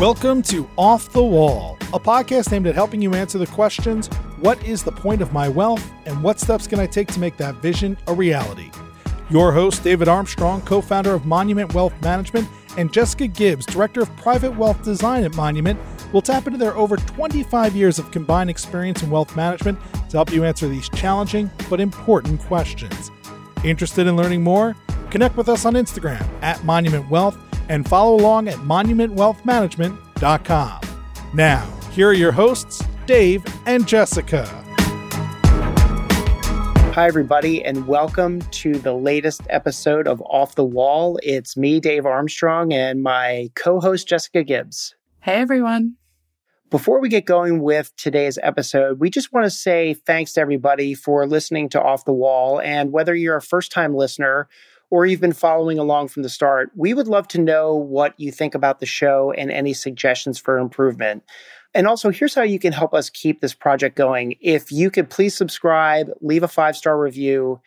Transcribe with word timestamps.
Welcome 0.00 0.42
to 0.42 0.68
Off 0.76 1.12
the 1.12 1.22
Wall, 1.22 1.78
a 1.92 2.00
podcast 2.00 2.52
aimed 2.52 2.66
at 2.66 2.74
helping 2.74 3.00
you 3.00 3.14
answer 3.14 3.38
the 3.38 3.46
questions 3.46 4.08
what 4.40 4.62
is 4.64 4.82
the 4.82 4.90
point 4.90 5.22
of 5.22 5.32
my 5.32 5.48
wealth 5.48 5.88
and 6.04 6.20
what 6.20 6.40
steps 6.40 6.66
can 6.66 6.80
I 6.80 6.86
take 6.86 7.06
to 7.12 7.20
make 7.20 7.36
that 7.36 7.54
vision 7.62 7.96
a 8.08 8.12
reality? 8.12 8.72
Your 9.30 9.52
host, 9.52 9.84
David 9.84 10.08
Armstrong, 10.08 10.62
co 10.62 10.80
founder 10.80 11.14
of 11.14 11.26
Monument 11.26 11.72
Wealth 11.74 11.94
Management, 12.02 12.48
and 12.76 12.92
Jessica 12.92 13.28
Gibbs, 13.28 13.66
director 13.66 14.00
of 14.02 14.14
private 14.16 14.56
wealth 14.56 14.82
design 14.82 15.22
at 15.22 15.36
Monument, 15.36 15.78
will 16.12 16.22
tap 16.22 16.48
into 16.48 16.58
their 16.58 16.76
over 16.76 16.96
25 16.96 17.76
years 17.76 18.00
of 18.00 18.10
combined 18.10 18.50
experience 18.50 19.00
in 19.04 19.10
wealth 19.10 19.36
management 19.36 19.78
to 20.10 20.16
help 20.16 20.32
you 20.32 20.44
answer 20.44 20.66
these 20.66 20.88
challenging 20.88 21.48
but 21.70 21.80
important 21.80 22.40
questions. 22.40 23.12
Interested 23.62 24.08
in 24.08 24.16
learning 24.16 24.42
more? 24.42 24.74
Connect 25.10 25.36
with 25.36 25.48
us 25.48 25.64
on 25.64 25.74
Instagram 25.74 26.26
at 26.42 26.62
Monument 26.64 27.08
Wealth 27.08 27.38
and 27.68 27.88
follow 27.88 28.16
along 28.16 28.48
at 28.48 28.56
monumentwealthmanagement.com. 28.56 30.80
Now, 31.32 31.64
here 31.92 32.08
are 32.08 32.12
your 32.12 32.32
hosts, 32.32 32.82
Dave 33.06 33.44
and 33.66 33.86
Jessica. 33.86 34.64
Hi, 36.94 37.08
everybody, 37.08 37.64
and 37.64 37.88
welcome 37.88 38.40
to 38.40 38.74
the 38.74 38.92
latest 38.92 39.42
episode 39.50 40.06
of 40.06 40.22
Off 40.22 40.54
the 40.54 40.64
Wall. 40.64 41.18
It's 41.24 41.56
me, 41.56 41.80
Dave 41.80 42.06
Armstrong, 42.06 42.72
and 42.72 43.02
my 43.02 43.50
co 43.56 43.80
host, 43.80 44.06
Jessica 44.06 44.44
Gibbs. 44.44 44.94
Hey, 45.20 45.34
everyone. 45.34 45.96
Before 46.70 47.00
we 47.00 47.08
get 47.08 47.24
going 47.24 47.62
with 47.62 47.94
today's 47.96 48.38
episode, 48.42 49.00
we 49.00 49.10
just 49.10 49.32
want 49.32 49.44
to 49.44 49.50
say 49.50 49.94
thanks 49.94 50.34
to 50.34 50.40
everybody 50.40 50.94
for 50.94 51.26
listening 51.26 51.68
to 51.70 51.82
Off 51.82 52.04
the 52.04 52.12
Wall. 52.12 52.60
And 52.60 52.92
whether 52.92 53.14
you're 53.14 53.36
a 53.36 53.42
first 53.42 53.72
time 53.72 53.94
listener 53.94 54.48
or 54.94 55.04
you've 55.04 55.20
been 55.20 55.32
following 55.32 55.76
along 55.76 56.06
from 56.06 56.22
the 56.22 56.28
start, 56.28 56.70
we 56.76 56.94
would 56.94 57.08
love 57.08 57.26
to 57.26 57.40
know 57.40 57.74
what 57.74 58.14
you 58.16 58.30
think 58.30 58.54
about 58.54 58.78
the 58.78 58.86
show 58.86 59.32
and 59.36 59.50
any 59.50 59.72
suggestions 59.72 60.38
for 60.38 60.56
improvement. 60.56 61.24
And 61.74 61.88
also, 61.88 62.10
here's 62.10 62.36
how 62.36 62.42
you 62.42 62.60
can 62.60 62.72
help 62.72 62.94
us 62.94 63.10
keep 63.10 63.40
this 63.40 63.54
project 63.54 63.96
going. 63.96 64.36
If 64.40 64.70
you 64.70 64.92
could 64.92 65.10
please 65.10 65.34
subscribe, 65.34 66.12
leave 66.20 66.44
a 66.44 66.48
five 66.48 66.76
star 66.76 66.96
review. 66.96 67.60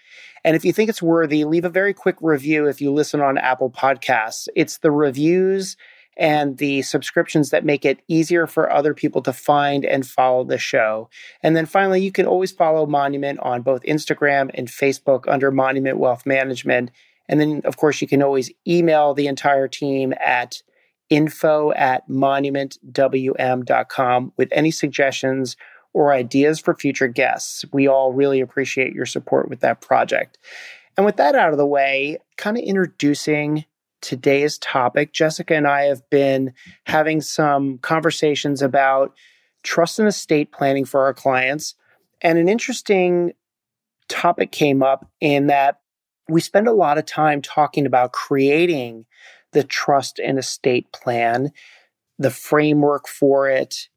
And 0.45 0.55
if 0.55 0.63
you 0.63 0.71
think 0.71 0.89
it's 0.89 1.01
worthy, 1.01 1.43
leave 1.43 1.65
a 1.65 1.69
very 1.69 1.93
quick 1.93 2.15
review 2.21 2.65
if 2.65 2.79
you 2.79 2.93
listen 2.93 3.19
on 3.19 3.37
Apple 3.37 3.71
Podcasts. 3.71 4.47
It's 4.55 4.77
the 4.77 4.91
reviews 4.91 5.75
and 6.17 6.57
the 6.59 6.81
subscriptions 6.81 7.49
that 7.49 7.65
make 7.65 7.83
it 7.83 7.99
easier 8.07 8.47
for 8.47 8.71
other 8.71 8.93
people 8.93 9.21
to 9.21 9.33
find 9.33 9.85
and 9.85 10.07
follow 10.07 10.45
the 10.45 10.57
show. 10.57 11.09
And 11.43 11.57
then 11.57 11.65
finally, 11.65 12.01
you 12.01 12.11
can 12.13 12.25
always 12.25 12.53
follow 12.53 12.85
Monument 12.85 13.39
on 13.41 13.61
both 13.61 13.83
Instagram 13.83 14.49
and 14.53 14.67
Facebook 14.69 15.25
under 15.27 15.51
Monument 15.51 15.97
Wealth 15.97 16.25
Management. 16.25 16.91
And 17.29 17.39
then, 17.39 17.61
of 17.65 17.77
course, 17.77 18.01
you 18.01 18.07
can 18.07 18.23
always 18.23 18.49
email 18.67 19.13
the 19.13 19.27
entire 19.27 19.67
team 19.67 20.15
at 20.19 20.63
info 21.09 21.71
at 21.73 22.07
monumentwm.com 22.09 24.33
with 24.37 24.49
any 24.51 24.71
suggestions 24.71 25.55
or 25.93 26.13
ideas 26.13 26.59
for 26.59 26.75
future 26.75 27.07
guests. 27.07 27.63
We 27.71 27.87
all 27.87 28.11
really 28.13 28.41
appreciate 28.41 28.93
your 28.93 29.05
support 29.05 29.49
with 29.49 29.61
that 29.61 29.81
project. 29.81 30.37
And 30.95 31.05
with 31.05 31.17
that 31.17 31.35
out 31.35 31.51
of 31.51 31.57
the 31.57 31.65
way, 31.65 32.17
kind 32.37 32.57
of 32.57 32.63
introducing 32.63 33.65
today's 34.01 34.57
topic, 34.57 35.13
Jessica 35.13 35.55
and 35.55 35.67
I 35.67 35.83
have 35.83 36.07
been 36.09 36.53
having 36.85 37.21
some 37.21 37.77
conversations 37.79 38.61
about 38.61 39.15
trust 39.63 39.99
and 39.99 40.07
estate 40.07 40.51
planning 40.51 40.85
for 40.85 41.01
our 41.01 41.13
clients. 41.13 41.75
And 42.21 42.37
an 42.37 42.49
interesting 42.49 43.33
topic 44.07 44.51
came 44.51 44.83
up 44.83 45.09
in 45.19 45.47
that 45.47 45.79
we 46.29 46.41
spend 46.41 46.67
a 46.67 46.73
lot 46.73 46.97
of 46.97 47.05
time 47.05 47.41
talking 47.41 47.85
about 47.85 48.11
creating 48.11 49.05
the 49.51 49.63
trust 49.63 50.19
and 50.19 50.37
estate 50.37 50.91
plan, 50.91 51.51
the 52.19 52.31
framework 52.31 53.07
for 53.07 53.49
it, 53.49 53.87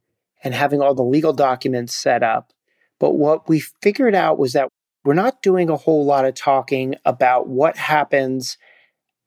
and 0.42 0.55
having 0.55 0.81
all 0.81 0.95
the 0.95 1.02
legal 1.02 1.33
documents 1.33 1.95
set 1.95 2.23
up. 2.23 2.52
But 2.98 3.13
what 3.13 3.48
we 3.48 3.61
figured 3.83 4.14
out 4.14 4.39
was 4.39 4.52
that 4.52 4.69
we're 5.05 5.14
not 5.14 5.42
doing 5.42 5.70
a 5.70 5.77
whole 5.77 6.05
lot 6.05 6.24
of 6.24 6.35
talking 6.35 6.95
about 7.05 7.48
what 7.48 7.77
happens 7.77 8.58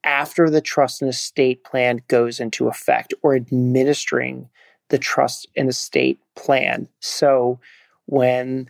after 0.04 0.48
the 0.48 0.60
trust 0.60 1.02
and 1.02 1.08
estate 1.08 1.64
plan 1.64 2.00
goes 2.08 2.38
into 2.38 2.68
effect 2.68 3.14
or 3.22 3.34
administering 3.34 4.48
the 4.90 4.98
trust 4.98 5.48
and 5.56 5.68
estate 5.68 6.20
plan. 6.36 6.88
So 7.00 7.58
when 8.06 8.68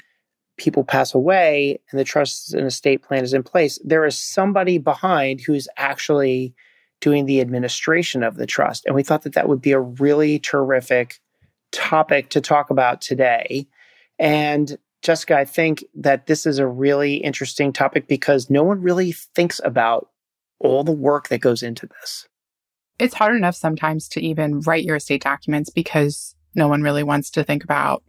people 0.56 0.84
pass 0.84 1.14
away 1.14 1.80
and 1.90 1.98
the 1.98 2.04
trust 2.04 2.54
and 2.54 2.66
estate 2.66 3.02
plan 3.02 3.24
is 3.24 3.34
in 3.34 3.42
place, 3.42 3.78
there 3.84 4.04
is 4.04 4.18
somebody 4.18 4.78
behind 4.78 5.40
who's 5.40 5.68
actually 5.76 6.54
doing 7.00 7.26
the 7.26 7.40
administration 7.40 8.22
of 8.22 8.36
the 8.36 8.46
trust. 8.46 8.86
And 8.86 8.94
we 8.94 9.02
thought 9.02 9.22
that 9.22 9.34
that 9.34 9.48
would 9.48 9.60
be 9.60 9.72
a 9.72 9.80
really 9.80 10.38
terrific 10.38 11.20
topic 11.72 12.30
to 12.30 12.40
talk 12.40 12.70
about 12.70 13.00
today. 13.00 13.66
And 14.18 14.78
Jessica, 15.02 15.36
I 15.36 15.44
think 15.44 15.84
that 15.94 16.26
this 16.26 16.46
is 16.46 16.58
a 16.58 16.66
really 16.66 17.16
interesting 17.16 17.72
topic 17.72 18.06
because 18.06 18.48
no 18.48 18.62
one 18.62 18.80
really 18.80 19.12
thinks 19.12 19.60
about 19.62 20.08
all 20.60 20.82
the 20.82 20.92
work 20.92 21.28
that 21.28 21.40
goes 21.40 21.62
into 21.62 21.86
this. 21.86 22.26
It's 22.98 23.14
hard 23.14 23.36
enough 23.36 23.56
sometimes 23.56 24.08
to 24.10 24.20
even 24.20 24.60
write 24.60 24.84
your 24.84 24.96
estate 24.96 25.22
documents 25.22 25.68
because 25.68 26.34
no 26.54 26.68
one 26.68 26.82
really 26.82 27.02
wants 27.02 27.30
to 27.32 27.44
think 27.44 27.64
about 27.64 28.02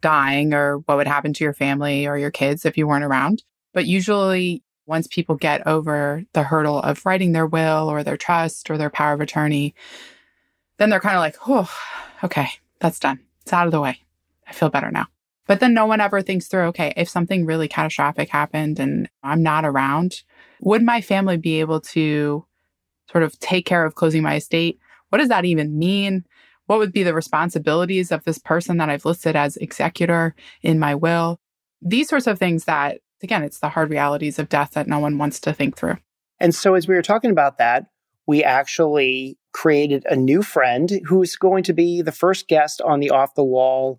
dying 0.00 0.54
or 0.54 0.78
what 0.78 0.96
would 0.96 1.06
happen 1.06 1.32
to 1.34 1.44
your 1.44 1.54
family 1.54 2.06
or 2.06 2.18
your 2.18 2.30
kids 2.30 2.64
if 2.64 2.76
you 2.76 2.86
weren't 2.86 3.04
around. 3.04 3.42
But 3.72 3.86
usually, 3.86 4.62
once 4.86 5.06
people 5.06 5.36
get 5.36 5.66
over 5.66 6.24
the 6.32 6.42
hurdle 6.42 6.80
of 6.80 7.04
writing 7.06 7.32
their 7.32 7.46
will 7.46 7.88
or 7.88 8.02
their 8.02 8.16
trust 8.16 8.70
or 8.70 8.78
their 8.78 8.90
power 8.90 9.12
of 9.12 9.20
attorney, 9.20 9.74
then 10.78 10.90
they're 10.90 11.00
kind 11.00 11.16
of 11.16 11.20
like, 11.20 11.36
oh, 11.46 11.70
okay, 12.24 12.48
that's 12.80 12.98
done. 12.98 13.20
It's 13.42 13.52
out 13.52 13.66
of 13.66 13.72
the 13.72 13.80
way. 13.80 14.00
I 14.48 14.52
feel 14.52 14.70
better 14.70 14.90
now. 14.90 15.06
But 15.46 15.60
then 15.60 15.74
no 15.74 15.86
one 15.86 16.00
ever 16.00 16.22
thinks 16.22 16.46
through, 16.46 16.66
okay, 16.68 16.92
if 16.96 17.08
something 17.08 17.44
really 17.44 17.68
catastrophic 17.68 18.28
happened 18.28 18.78
and 18.78 19.08
I'm 19.22 19.42
not 19.42 19.64
around, 19.64 20.22
would 20.60 20.82
my 20.82 21.00
family 21.00 21.36
be 21.36 21.60
able 21.60 21.80
to 21.80 22.44
sort 23.10 23.24
of 23.24 23.38
take 23.40 23.66
care 23.66 23.84
of 23.84 23.94
closing 23.94 24.22
my 24.22 24.36
estate? 24.36 24.78
What 25.08 25.18
does 25.18 25.28
that 25.28 25.44
even 25.44 25.78
mean? 25.78 26.24
What 26.70 26.78
would 26.78 26.92
be 26.92 27.02
the 27.02 27.14
responsibilities 27.14 28.12
of 28.12 28.22
this 28.22 28.38
person 28.38 28.76
that 28.76 28.88
I've 28.88 29.04
listed 29.04 29.34
as 29.34 29.56
executor 29.56 30.36
in 30.62 30.78
my 30.78 30.94
will? 30.94 31.40
These 31.82 32.08
sorts 32.08 32.28
of 32.28 32.38
things 32.38 32.66
that, 32.66 33.00
again, 33.24 33.42
it's 33.42 33.58
the 33.58 33.70
hard 33.70 33.90
realities 33.90 34.38
of 34.38 34.48
death 34.48 34.74
that 34.74 34.86
no 34.86 35.00
one 35.00 35.18
wants 35.18 35.40
to 35.40 35.52
think 35.52 35.76
through. 35.76 35.96
And 36.38 36.54
so, 36.54 36.74
as 36.74 36.86
we 36.86 36.94
were 36.94 37.02
talking 37.02 37.32
about 37.32 37.58
that, 37.58 37.86
we 38.28 38.44
actually 38.44 39.36
created 39.52 40.06
a 40.08 40.14
new 40.14 40.42
friend 40.42 41.00
who's 41.06 41.34
going 41.34 41.64
to 41.64 41.72
be 41.72 42.02
the 42.02 42.12
first 42.12 42.46
guest 42.46 42.80
on 42.82 43.00
the 43.00 43.10
Off 43.10 43.34
the 43.34 43.42
Wall 43.42 43.98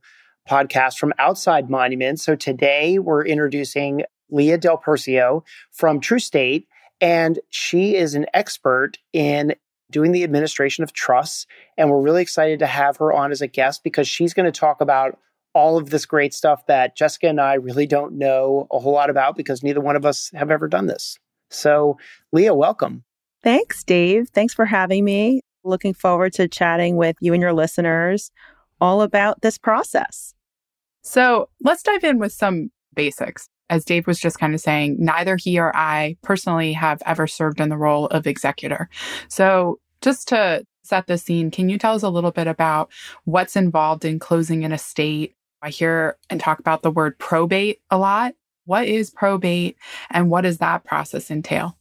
podcast 0.50 0.98
from 0.98 1.12
outside 1.20 1.70
Monument. 1.70 2.22
So, 2.22 2.38
today 2.38 3.00
we're 3.00 3.26
introducing 3.26 4.04
Leah 4.30 4.58
Del 4.58 4.78
Percio 4.78 5.44
from 5.74 6.00
Trustate. 6.00 6.68
And 7.02 7.38
she 7.50 7.98
is 7.98 8.16
an 8.16 8.28
expert 8.34 8.98
in 9.12 9.56
doing 9.92 10.12
the 10.12 10.24
administration 10.24 10.84
of 10.84 10.94
trusts. 10.94 11.46
And 11.78 11.90
we're 11.90 12.02
really 12.02 12.22
excited 12.22 12.60
to 12.60 12.68
have 12.68 12.98
her 12.98 13.14
on 13.14 13.32
as 13.32 13.42
a 13.42 13.48
guest 13.48 13.84
because 13.84 14.08
she's 14.08 14.34
going 14.34 14.52
to 14.52 14.58
talk 14.58 14.82
about 14.82 15.20
all 15.54 15.78
of 15.78 15.90
this 15.90 16.06
great 16.06 16.34
stuff 16.34 16.66
that 16.68 16.96
Jessica 16.96 17.28
and 17.28 17.42
I 17.42 17.56
really 17.56 17.86
don't 17.86 18.14
know 18.14 18.68
a 18.72 18.80
whole 18.80 18.94
lot 18.94 19.10
about 19.10 19.36
because 19.36 19.64
neither 19.64 19.82
one 19.82 19.96
of 19.96 20.06
us 20.06 20.32
have 20.34 20.50
ever 20.50 20.68
done 20.68 20.88
this. 20.88 21.20
So, 21.50 21.98
Leah, 22.32 22.54
welcome. 22.54 23.04
Thanks, 23.44 23.84
Dave. 23.84 24.30
Thanks 24.30 24.54
for 24.54 24.66
having 24.66 25.04
me. 25.04 25.42
Looking 25.64 25.94
forward 25.94 26.34
to 26.34 26.48
chatting 26.48 26.96
with 26.96 27.18
you 27.20 27.34
and 27.34 27.42
your 27.42 27.54
listeners 27.54 28.32
all 28.80 29.02
about 29.02 29.42
this 29.42 29.58
process. 29.58 30.34
So, 31.04 31.50
let's 31.62 31.84
dive 31.84 32.04
in 32.04 32.20
with 32.20 32.32
some 32.32 32.72
basics. 32.96 33.48
As 33.72 33.86
Dave 33.86 34.06
was 34.06 34.20
just 34.20 34.38
kind 34.38 34.54
of 34.54 34.60
saying, 34.60 34.98
neither 35.00 35.38
he 35.38 35.58
or 35.58 35.76
I 35.76 36.18
personally 36.22 36.74
have 36.74 37.02
ever 37.06 37.26
served 37.26 37.62
in 37.62 37.70
the 37.70 37.78
role 37.78 38.08
of 38.08 38.28
executor. 38.28 38.90
So, 39.30 39.80
just 40.02 40.28
to 40.28 40.66
set 40.84 41.08
the 41.08 41.18
scene, 41.18 41.52
can 41.52 41.70
you 41.70 41.78
tell 41.78 41.96
us 41.96 42.04
a 42.04 42.10
little 42.10 42.32
bit 42.32 42.48
about 42.48 42.92
what's 43.24 43.56
involved 43.56 44.04
in 44.04 44.20
closing 44.20 44.66
an 44.66 44.74
estate? 44.74 45.36
I 45.62 45.70
hear 45.70 46.18
and 46.30 46.40
talk 46.40 46.60
about 46.60 46.82
the 46.84 46.92
word 46.92 47.18
probate 47.18 47.80
a 47.90 47.98
lot. 47.98 48.34
What 48.66 48.88
is 48.88 49.10
probate 49.10 49.78
and 50.10 50.30
what 50.30 50.42
does 50.42 50.58
that 50.58 50.84
process 50.84 51.32
entail? 51.32 51.78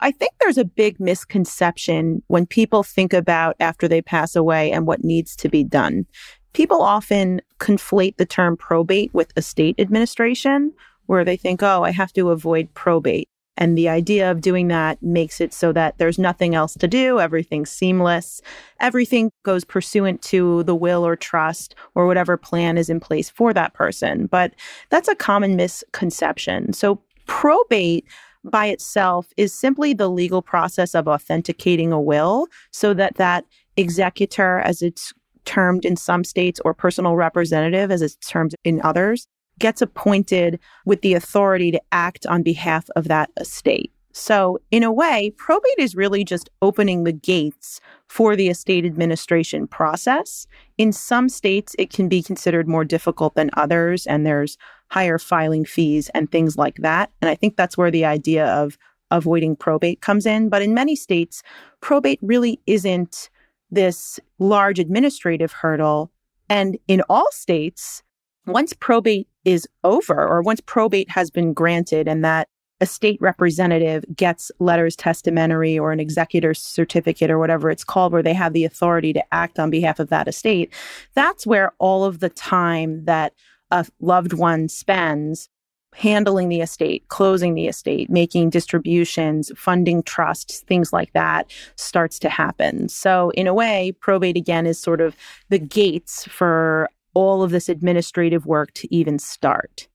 I 0.00 0.10
think 0.10 0.32
there's 0.40 0.58
a 0.58 0.64
big 0.64 0.98
misconception 0.98 2.22
when 2.26 2.46
people 2.46 2.82
think 2.82 3.12
about 3.12 3.56
after 3.60 3.86
they 3.86 4.02
pass 4.02 4.34
away 4.34 4.72
and 4.72 4.86
what 4.86 5.04
needs 5.04 5.36
to 5.36 5.48
be 5.48 5.62
done. 5.62 6.06
People 6.52 6.82
often 6.82 7.40
conflate 7.58 8.16
the 8.16 8.26
term 8.26 8.56
probate 8.56 9.12
with 9.12 9.32
estate 9.36 9.78
administration, 9.78 10.72
where 11.08 11.24
they 11.24 11.36
think, 11.36 11.62
oh, 11.62 11.82
I 11.82 11.90
have 11.90 12.12
to 12.12 12.30
avoid 12.30 12.72
probate. 12.74 13.28
And 13.56 13.76
the 13.76 13.88
idea 13.88 14.30
of 14.30 14.40
doing 14.40 14.68
that 14.68 15.02
makes 15.02 15.40
it 15.40 15.52
so 15.52 15.72
that 15.72 15.98
there's 15.98 16.18
nothing 16.18 16.54
else 16.54 16.74
to 16.74 16.86
do. 16.86 17.18
Everything's 17.18 17.70
seamless. 17.70 18.40
Everything 18.78 19.32
goes 19.42 19.64
pursuant 19.64 20.22
to 20.22 20.62
the 20.62 20.76
will 20.76 21.04
or 21.04 21.16
trust 21.16 21.74
or 21.96 22.06
whatever 22.06 22.36
plan 22.36 22.78
is 22.78 22.88
in 22.88 23.00
place 23.00 23.28
for 23.28 23.52
that 23.52 23.74
person. 23.74 24.26
But 24.26 24.54
that's 24.90 25.08
a 25.08 25.16
common 25.16 25.56
misconception. 25.56 26.72
So 26.72 27.02
probate 27.26 28.04
by 28.44 28.66
itself 28.66 29.26
is 29.36 29.52
simply 29.52 29.92
the 29.92 30.08
legal 30.08 30.40
process 30.40 30.94
of 30.94 31.08
authenticating 31.08 31.90
a 31.90 32.00
will 32.00 32.46
so 32.70 32.94
that 32.94 33.16
that 33.16 33.44
executor, 33.76 34.60
as 34.60 34.82
it's 34.82 35.12
termed 35.46 35.84
in 35.84 35.96
some 35.96 36.22
states 36.22 36.60
or 36.64 36.74
personal 36.74 37.16
representative 37.16 37.90
as 37.90 38.02
it's 38.02 38.16
termed 38.16 38.54
in 38.62 38.80
others, 38.82 39.26
gets 39.58 39.82
appointed 39.82 40.58
with 40.84 41.02
the 41.02 41.14
authority 41.14 41.70
to 41.72 41.80
act 41.92 42.26
on 42.26 42.42
behalf 42.42 42.88
of 42.96 43.08
that 43.08 43.30
estate. 43.38 43.92
So, 44.12 44.58
in 44.70 44.82
a 44.82 44.92
way, 44.92 45.32
probate 45.36 45.78
is 45.78 45.94
really 45.94 46.24
just 46.24 46.50
opening 46.60 47.04
the 47.04 47.12
gates 47.12 47.80
for 48.08 48.34
the 48.34 48.48
estate 48.48 48.84
administration 48.84 49.68
process. 49.68 50.46
In 50.76 50.92
some 50.92 51.28
states, 51.28 51.76
it 51.78 51.92
can 51.92 52.08
be 52.08 52.22
considered 52.22 52.66
more 52.66 52.84
difficult 52.84 53.34
than 53.36 53.50
others, 53.56 54.06
and 54.06 54.26
there's 54.26 54.58
higher 54.90 55.18
filing 55.18 55.64
fees 55.64 56.08
and 56.14 56.32
things 56.32 56.56
like 56.56 56.76
that. 56.76 57.12
And 57.20 57.30
I 57.30 57.34
think 57.34 57.56
that's 57.56 57.76
where 57.76 57.90
the 57.90 58.04
idea 58.04 58.46
of 58.46 58.76
avoiding 59.10 59.56
probate 59.56 60.00
comes 60.00 60.26
in. 60.26 60.48
But 60.48 60.62
in 60.62 60.74
many 60.74 60.96
states, 60.96 61.42
probate 61.80 62.18
really 62.22 62.60
isn't 62.66 63.30
this 63.70 64.18
large 64.38 64.78
administrative 64.78 65.52
hurdle. 65.52 66.10
And 66.48 66.78
in 66.88 67.02
all 67.08 67.30
states, 67.30 68.02
once 68.46 68.72
probate 68.72 69.28
is 69.48 69.66
over 69.82 70.26
or 70.26 70.42
once 70.42 70.60
probate 70.60 71.10
has 71.10 71.30
been 71.30 71.52
granted 71.52 72.06
and 72.06 72.24
that 72.24 72.48
a 72.80 72.86
state 72.86 73.20
representative 73.20 74.04
gets 74.14 74.52
letters 74.60 74.94
testamentary 74.94 75.78
or 75.78 75.90
an 75.90 75.98
executor's 75.98 76.60
certificate 76.60 77.30
or 77.30 77.38
whatever 77.38 77.70
it's 77.70 77.82
called, 77.82 78.12
where 78.12 78.22
they 78.22 78.34
have 78.34 78.52
the 78.52 78.64
authority 78.64 79.12
to 79.12 79.34
act 79.34 79.58
on 79.58 79.70
behalf 79.70 79.98
of 79.98 80.10
that 80.10 80.28
estate, 80.28 80.72
that's 81.14 81.46
where 81.46 81.72
all 81.78 82.04
of 82.04 82.20
the 82.20 82.28
time 82.28 83.04
that 83.04 83.32
a 83.70 83.84
loved 84.00 84.32
one 84.32 84.68
spends 84.68 85.48
handling 85.94 86.48
the 86.48 86.60
estate, 86.60 87.08
closing 87.08 87.54
the 87.54 87.66
estate, 87.66 88.08
making 88.08 88.50
distributions, 88.50 89.50
funding 89.56 90.02
trusts, 90.02 90.60
things 90.60 90.92
like 90.92 91.12
that 91.14 91.50
starts 91.74 92.18
to 92.20 92.28
happen. 92.28 92.88
So, 92.88 93.30
in 93.30 93.46
a 93.46 93.54
way, 93.54 93.92
probate 94.00 94.36
again 94.36 94.66
is 94.66 94.78
sort 94.78 95.00
of 95.00 95.16
the 95.48 95.58
gates 95.58 96.24
for 96.26 96.88
all 97.18 97.42
of 97.42 97.50
this 97.50 97.68
administrative 97.68 98.46
work 98.46 98.72
to 98.74 98.94
even 98.94 99.18
start. 99.18 99.88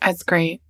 That's 0.00 0.22
great. 0.22 0.62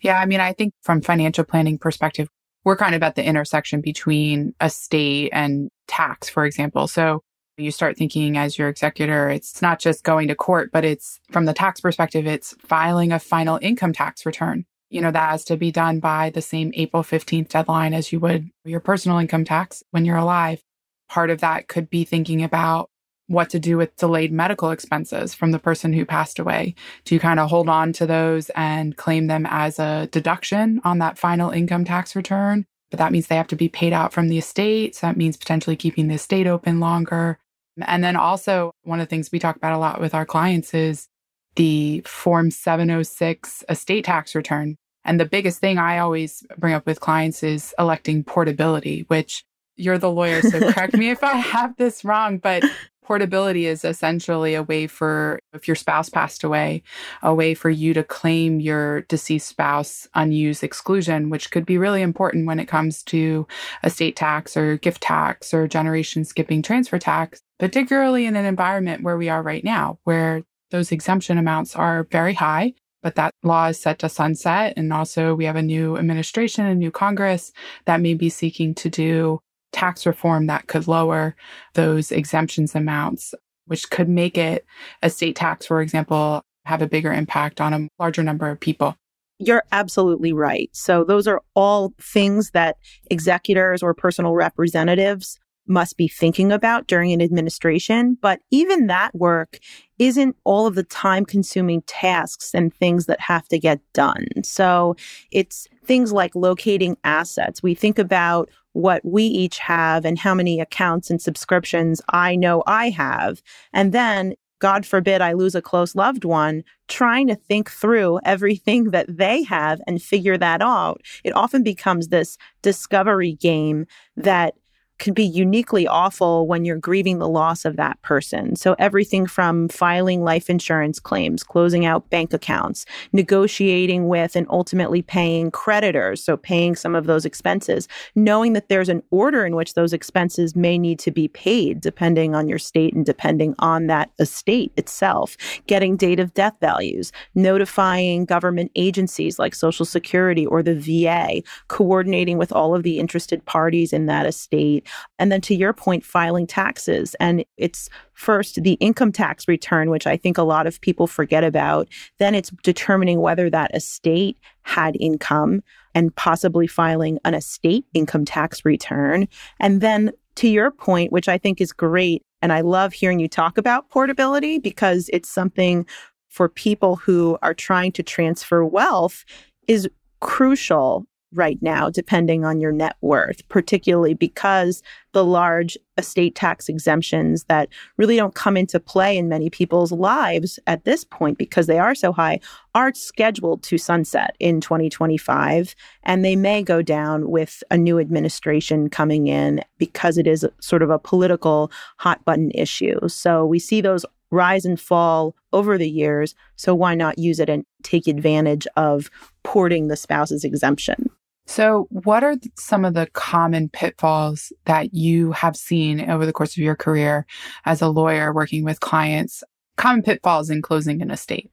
Yeah, 0.00 0.18
I 0.18 0.24
mean, 0.24 0.40
I 0.40 0.54
think 0.54 0.72
from 0.80 1.02
financial 1.02 1.44
planning 1.44 1.76
perspective, 1.76 2.26
we're 2.64 2.78
kind 2.78 2.94
of 2.94 3.02
at 3.02 3.16
the 3.16 3.24
intersection 3.24 3.82
between 3.82 4.54
estate 4.62 5.28
and 5.34 5.68
tax, 5.88 6.30
for 6.30 6.46
example. 6.46 6.88
So 6.88 7.20
you 7.58 7.70
start 7.70 7.98
thinking 7.98 8.38
as 8.38 8.56
your 8.56 8.70
executor, 8.70 9.28
it's 9.28 9.60
not 9.60 9.78
just 9.78 10.04
going 10.04 10.28
to 10.28 10.34
court, 10.34 10.70
but 10.72 10.86
it's 10.86 11.20
from 11.30 11.44
the 11.44 11.52
tax 11.52 11.82
perspective, 11.82 12.26
it's 12.26 12.54
filing 12.58 13.12
a 13.12 13.18
final 13.18 13.58
income 13.60 13.92
tax 13.92 14.24
return. 14.24 14.64
You 14.88 15.02
know, 15.02 15.10
that 15.10 15.30
has 15.32 15.44
to 15.44 15.58
be 15.58 15.70
done 15.70 16.00
by 16.00 16.30
the 16.30 16.40
same 16.40 16.72
April 16.74 17.02
15th 17.02 17.48
deadline 17.48 17.92
as 17.92 18.10
you 18.10 18.20
would 18.20 18.48
your 18.64 18.80
personal 18.80 19.18
income 19.18 19.44
tax 19.44 19.82
when 19.90 20.06
you're 20.06 20.16
alive. 20.16 20.62
Part 21.10 21.28
of 21.28 21.40
that 21.40 21.68
could 21.68 21.90
be 21.90 22.04
thinking 22.04 22.42
about 22.42 22.89
what 23.30 23.48
to 23.48 23.60
do 23.60 23.76
with 23.76 23.96
delayed 23.96 24.32
medical 24.32 24.72
expenses 24.72 25.34
from 25.34 25.52
the 25.52 25.58
person 25.58 25.92
who 25.92 26.04
passed 26.04 26.40
away. 26.40 26.74
Do 27.04 27.14
you 27.14 27.20
kind 27.20 27.38
of 27.38 27.48
hold 27.48 27.68
on 27.68 27.92
to 27.94 28.06
those 28.06 28.50
and 28.56 28.96
claim 28.96 29.28
them 29.28 29.46
as 29.48 29.78
a 29.78 30.08
deduction 30.10 30.80
on 30.82 30.98
that 30.98 31.16
final 31.16 31.50
income 31.50 31.84
tax 31.84 32.16
return? 32.16 32.66
But 32.90 32.98
that 32.98 33.12
means 33.12 33.28
they 33.28 33.36
have 33.36 33.46
to 33.46 33.56
be 33.56 33.68
paid 33.68 33.92
out 33.92 34.12
from 34.12 34.28
the 34.28 34.38
estate. 34.38 34.96
So 34.96 35.06
that 35.06 35.16
means 35.16 35.36
potentially 35.36 35.76
keeping 35.76 36.08
the 36.08 36.16
estate 36.16 36.48
open 36.48 36.80
longer. 36.80 37.38
And 37.80 38.02
then 38.02 38.16
also, 38.16 38.72
one 38.82 38.98
of 38.98 39.06
the 39.06 39.10
things 39.10 39.30
we 39.30 39.38
talk 39.38 39.54
about 39.54 39.74
a 39.74 39.78
lot 39.78 40.00
with 40.00 40.12
our 40.12 40.26
clients 40.26 40.74
is 40.74 41.06
the 41.54 42.02
Form 42.04 42.50
706 42.50 43.62
estate 43.68 44.04
tax 44.04 44.34
return. 44.34 44.76
And 45.04 45.20
the 45.20 45.24
biggest 45.24 45.60
thing 45.60 45.78
I 45.78 45.98
always 45.98 46.44
bring 46.58 46.74
up 46.74 46.84
with 46.84 46.98
clients 46.98 47.44
is 47.44 47.72
electing 47.78 48.24
portability, 48.24 49.04
which 49.06 49.44
you're 49.76 49.98
the 49.98 50.10
lawyer, 50.10 50.42
so 50.42 50.72
correct 50.72 50.94
me 50.94 51.10
if 51.10 51.22
I 51.22 51.36
have 51.36 51.76
this 51.76 52.04
wrong, 52.04 52.38
but 52.38 52.64
portability 53.10 53.66
is 53.66 53.84
essentially 53.84 54.54
a 54.54 54.62
way 54.62 54.86
for, 54.86 55.40
if 55.52 55.66
your 55.66 55.74
spouse 55.74 56.08
passed 56.08 56.44
away, 56.44 56.80
a 57.24 57.34
way 57.34 57.54
for 57.54 57.68
you 57.68 57.92
to 57.92 58.04
claim 58.04 58.60
your 58.60 59.00
deceased 59.08 59.48
spouse 59.48 60.06
unused 60.14 60.62
exclusion, 60.62 61.28
which 61.28 61.50
could 61.50 61.66
be 61.66 61.76
really 61.76 62.02
important 62.02 62.46
when 62.46 62.60
it 62.60 62.66
comes 62.66 63.02
to 63.02 63.48
estate 63.82 64.14
tax 64.14 64.56
or 64.56 64.76
gift 64.76 65.00
tax 65.00 65.52
or 65.52 65.66
generation 65.66 66.24
skipping 66.24 66.62
transfer 66.62 67.00
tax, 67.00 67.40
particularly 67.58 68.26
in 68.26 68.36
an 68.36 68.44
environment 68.44 69.02
where 69.02 69.16
we 69.16 69.28
are 69.28 69.42
right 69.42 69.64
now, 69.64 69.98
where 70.04 70.44
those 70.70 70.92
exemption 70.92 71.36
amounts 71.36 71.74
are 71.74 72.06
very 72.12 72.34
high 72.34 72.72
but 73.02 73.14
that 73.14 73.32
law 73.42 73.68
is 73.68 73.80
set 73.80 73.98
to 73.98 74.10
sunset. 74.10 74.74
And 74.76 74.92
also, 74.92 75.34
we 75.34 75.46
have 75.46 75.56
a 75.56 75.62
new 75.62 75.96
administration, 75.96 76.66
a 76.66 76.74
new 76.74 76.90
Congress 76.90 77.50
that 77.86 78.02
may 78.02 78.12
be 78.12 78.28
seeking 78.28 78.74
to 78.74 78.90
do 78.90 79.40
tax 79.72 80.06
reform 80.06 80.46
that 80.46 80.66
could 80.66 80.88
lower 80.88 81.36
those 81.74 82.12
exemptions 82.12 82.74
amounts, 82.74 83.34
which 83.66 83.90
could 83.90 84.08
make 84.08 84.36
it 84.36 84.64
a 85.02 85.10
state 85.10 85.36
tax, 85.36 85.66
for 85.66 85.80
example, 85.80 86.42
have 86.64 86.82
a 86.82 86.88
bigger 86.88 87.12
impact 87.12 87.60
on 87.60 87.72
a 87.72 87.88
larger 87.98 88.22
number 88.22 88.48
of 88.48 88.60
people. 88.60 88.96
You're 89.38 89.64
absolutely 89.72 90.32
right. 90.34 90.68
So, 90.72 91.02
those 91.02 91.26
are 91.26 91.40
all 91.54 91.94
things 92.00 92.50
that 92.50 92.76
executors 93.10 93.82
or 93.82 93.94
personal 93.94 94.34
representatives 94.34 95.38
must 95.66 95.96
be 95.96 96.08
thinking 96.08 96.52
about 96.52 96.86
during 96.88 97.12
an 97.12 97.22
administration. 97.22 98.18
But 98.20 98.40
even 98.50 98.88
that 98.88 99.14
work 99.14 99.58
isn't 99.98 100.36
all 100.44 100.66
of 100.66 100.74
the 100.74 100.82
time 100.82 101.24
consuming 101.24 101.82
tasks 101.82 102.54
and 102.54 102.74
things 102.74 103.06
that 103.06 103.20
have 103.20 103.46
to 103.48 103.58
get 103.58 103.80
done. 103.94 104.26
So 104.42 104.96
it's 105.30 105.68
things 105.84 106.12
like 106.12 106.34
locating 106.34 106.96
assets. 107.04 107.62
We 107.62 107.74
think 107.74 107.98
about 107.98 108.50
what 108.72 109.04
we 109.04 109.24
each 109.24 109.58
have 109.58 110.04
and 110.04 110.18
how 110.18 110.34
many 110.34 110.60
accounts 110.60 111.10
and 111.10 111.20
subscriptions 111.20 112.00
I 112.10 112.36
know 112.36 112.62
I 112.66 112.90
have. 112.90 113.42
And 113.72 113.92
then 113.92 114.34
God 114.60 114.84
forbid 114.84 115.22
I 115.22 115.32
lose 115.32 115.54
a 115.54 115.62
close 115.62 115.94
loved 115.94 116.24
one, 116.24 116.62
trying 116.86 117.26
to 117.28 117.34
think 117.34 117.70
through 117.70 118.20
everything 118.24 118.90
that 118.90 119.06
they 119.08 119.42
have 119.44 119.80
and 119.86 120.00
figure 120.00 120.38
that 120.38 120.62
out. 120.62 121.00
It 121.24 121.34
often 121.34 121.62
becomes 121.62 122.08
this 122.08 122.36
discovery 122.62 123.32
game 123.32 123.86
that 124.16 124.54
can 125.00 125.14
be 125.14 125.24
uniquely 125.24 125.86
awful 125.88 126.46
when 126.46 126.64
you're 126.64 126.76
grieving 126.76 127.18
the 127.18 127.28
loss 127.28 127.64
of 127.64 127.76
that 127.76 128.00
person. 128.02 128.54
So 128.54 128.76
everything 128.78 129.26
from 129.26 129.68
filing 129.68 130.22
life 130.22 130.48
insurance 130.48 131.00
claims, 131.00 131.42
closing 131.42 131.84
out 131.84 132.08
bank 132.10 132.32
accounts, 132.32 132.86
negotiating 133.12 134.06
with 134.06 134.36
and 134.36 134.46
ultimately 134.50 135.02
paying 135.02 135.50
creditors, 135.50 136.22
so 136.22 136.36
paying 136.36 136.76
some 136.76 136.94
of 136.94 137.06
those 137.06 137.24
expenses, 137.24 137.88
knowing 138.14 138.52
that 138.52 138.68
there's 138.68 138.88
an 138.88 139.02
order 139.10 139.44
in 139.44 139.56
which 139.56 139.74
those 139.74 139.92
expenses 139.92 140.54
may 140.54 140.78
need 140.78 140.98
to 141.00 141.10
be 141.10 141.26
paid 141.26 141.80
depending 141.80 142.34
on 142.34 142.46
your 142.46 142.58
state 142.58 142.94
and 142.94 143.06
depending 143.06 143.54
on 143.58 143.86
that 143.86 144.10
estate 144.18 144.72
itself, 144.76 145.36
getting 145.66 145.96
date 145.96 146.20
of 146.20 146.34
death 146.34 146.54
values, 146.60 147.10
notifying 147.34 148.24
government 148.24 148.70
agencies 148.76 149.38
like 149.38 149.54
Social 149.54 149.86
Security 149.86 150.44
or 150.44 150.62
the 150.62 150.74
VA, 150.74 151.42
coordinating 151.68 152.36
with 152.36 152.52
all 152.52 152.74
of 152.74 152.82
the 152.82 152.98
interested 152.98 153.44
parties 153.46 153.92
in 153.92 154.06
that 154.06 154.26
estate, 154.26 154.86
and 155.18 155.30
then 155.30 155.40
to 155.42 155.54
your 155.54 155.72
point, 155.72 156.04
filing 156.04 156.46
taxes. 156.46 157.14
And 157.20 157.44
it's 157.56 157.88
first 158.12 158.62
the 158.62 158.74
income 158.74 159.12
tax 159.12 159.48
return, 159.48 159.90
which 159.90 160.06
I 160.06 160.16
think 160.16 160.38
a 160.38 160.42
lot 160.42 160.66
of 160.66 160.80
people 160.80 161.06
forget 161.06 161.44
about. 161.44 161.88
Then 162.18 162.34
it's 162.34 162.50
determining 162.62 163.20
whether 163.20 163.50
that 163.50 163.74
estate 163.74 164.38
had 164.62 164.96
income 165.00 165.62
and 165.94 166.14
possibly 166.14 166.66
filing 166.66 167.18
an 167.24 167.34
estate 167.34 167.84
income 167.94 168.24
tax 168.24 168.64
return. 168.64 169.26
And 169.58 169.80
then 169.80 170.12
to 170.36 170.48
your 170.48 170.70
point, 170.70 171.12
which 171.12 171.28
I 171.28 171.38
think 171.38 171.60
is 171.60 171.72
great, 171.72 172.22
and 172.42 172.52
I 172.52 172.60
love 172.60 172.92
hearing 172.92 173.20
you 173.20 173.28
talk 173.28 173.58
about 173.58 173.90
portability 173.90 174.58
because 174.58 175.10
it's 175.12 175.28
something 175.28 175.86
for 176.28 176.48
people 176.48 176.96
who 176.96 177.36
are 177.42 177.54
trying 177.54 177.92
to 177.92 178.02
transfer 178.02 178.64
wealth 178.64 179.24
is 179.66 179.88
crucial 180.20 181.06
right 181.32 181.58
now, 181.62 181.88
depending 181.88 182.44
on 182.44 182.60
your 182.60 182.72
net 182.72 182.96
worth, 183.00 183.46
particularly 183.48 184.14
because 184.14 184.82
the 185.12 185.24
large 185.24 185.78
estate 185.96 186.34
tax 186.34 186.68
exemptions 186.68 187.44
that 187.44 187.68
really 187.96 188.16
don't 188.16 188.34
come 188.34 188.56
into 188.56 188.80
play 188.80 189.16
in 189.16 189.28
many 189.28 189.50
people's 189.50 189.92
lives 189.92 190.58
at 190.66 190.84
this 190.84 191.04
point 191.04 191.38
because 191.38 191.66
they 191.66 191.78
are 191.78 191.94
so 191.94 192.12
high 192.12 192.40
are 192.74 192.92
scheduled 192.94 193.62
to 193.62 193.78
sunset 193.78 194.34
in 194.40 194.60
2025. 194.60 195.74
And 196.02 196.24
they 196.24 196.36
may 196.36 196.62
go 196.62 196.82
down 196.82 197.30
with 197.30 197.62
a 197.70 197.76
new 197.76 197.98
administration 197.98 198.88
coming 198.88 199.26
in 199.26 199.62
because 199.78 200.18
it 200.18 200.26
is 200.26 200.46
sort 200.60 200.82
of 200.82 200.90
a 200.90 200.98
political 200.98 201.70
hot 201.98 202.24
button 202.24 202.50
issue. 202.52 203.08
So 203.08 203.44
we 203.44 203.58
see 203.58 203.80
those 203.80 204.04
rise 204.30 204.64
and 204.64 204.80
fall 204.80 205.34
over 205.52 205.76
the 205.76 205.90
years. 205.90 206.34
So 206.56 206.74
why 206.74 206.94
not 206.94 207.18
use 207.18 207.40
it 207.40 207.50
and 207.50 207.64
take 207.82 208.06
advantage 208.06 208.66
of 208.76 209.10
porting 209.42 209.88
the 209.88 209.96
spouse's 209.96 210.44
exemption? 210.44 211.10
So, 211.50 211.88
what 211.90 212.22
are 212.22 212.36
some 212.56 212.84
of 212.84 212.94
the 212.94 213.08
common 213.12 213.70
pitfalls 213.70 214.52
that 214.66 214.94
you 214.94 215.32
have 215.32 215.56
seen 215.56 216.08
over 216.08 216.24
the 216.24 216.32
course 216.32 216.52
of 216.52 216.58
your 216.58 216.76
career 216.76 217.26
as 217.64 217.82
a 217.82 217.88
lawyer 217.88 218.32
working 218.32 218.62
with 218.62 218.78
clients? 218.78 219.42
Common 219.76 220.04
pitfalls 220.04 220.48
in 220.48 220.62
closing 220.62 221.02
an 221.02 221.10
estate? 221.10 221.50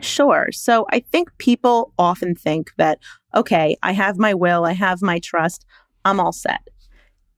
Sure. 0.00 0.48
So, 0.52 0.86
I 0.90 1.00
think 1.00 1.36
people 1.36 1.92
often 1.98 2.34
think 2.34 2.70
that, 2.78 2.98
okay, 3.34 3.76
I 3.82 3.92
have 3.92 4.16
my 4.16 4.32
will, 4.32 4.64
I 4.64 4.72
have 4.72 5.02
my 5.02 5.18
trust, 5.18 5.66
I'm 6.06 6.18
all 6.18 6.32
set. 6.32 6.66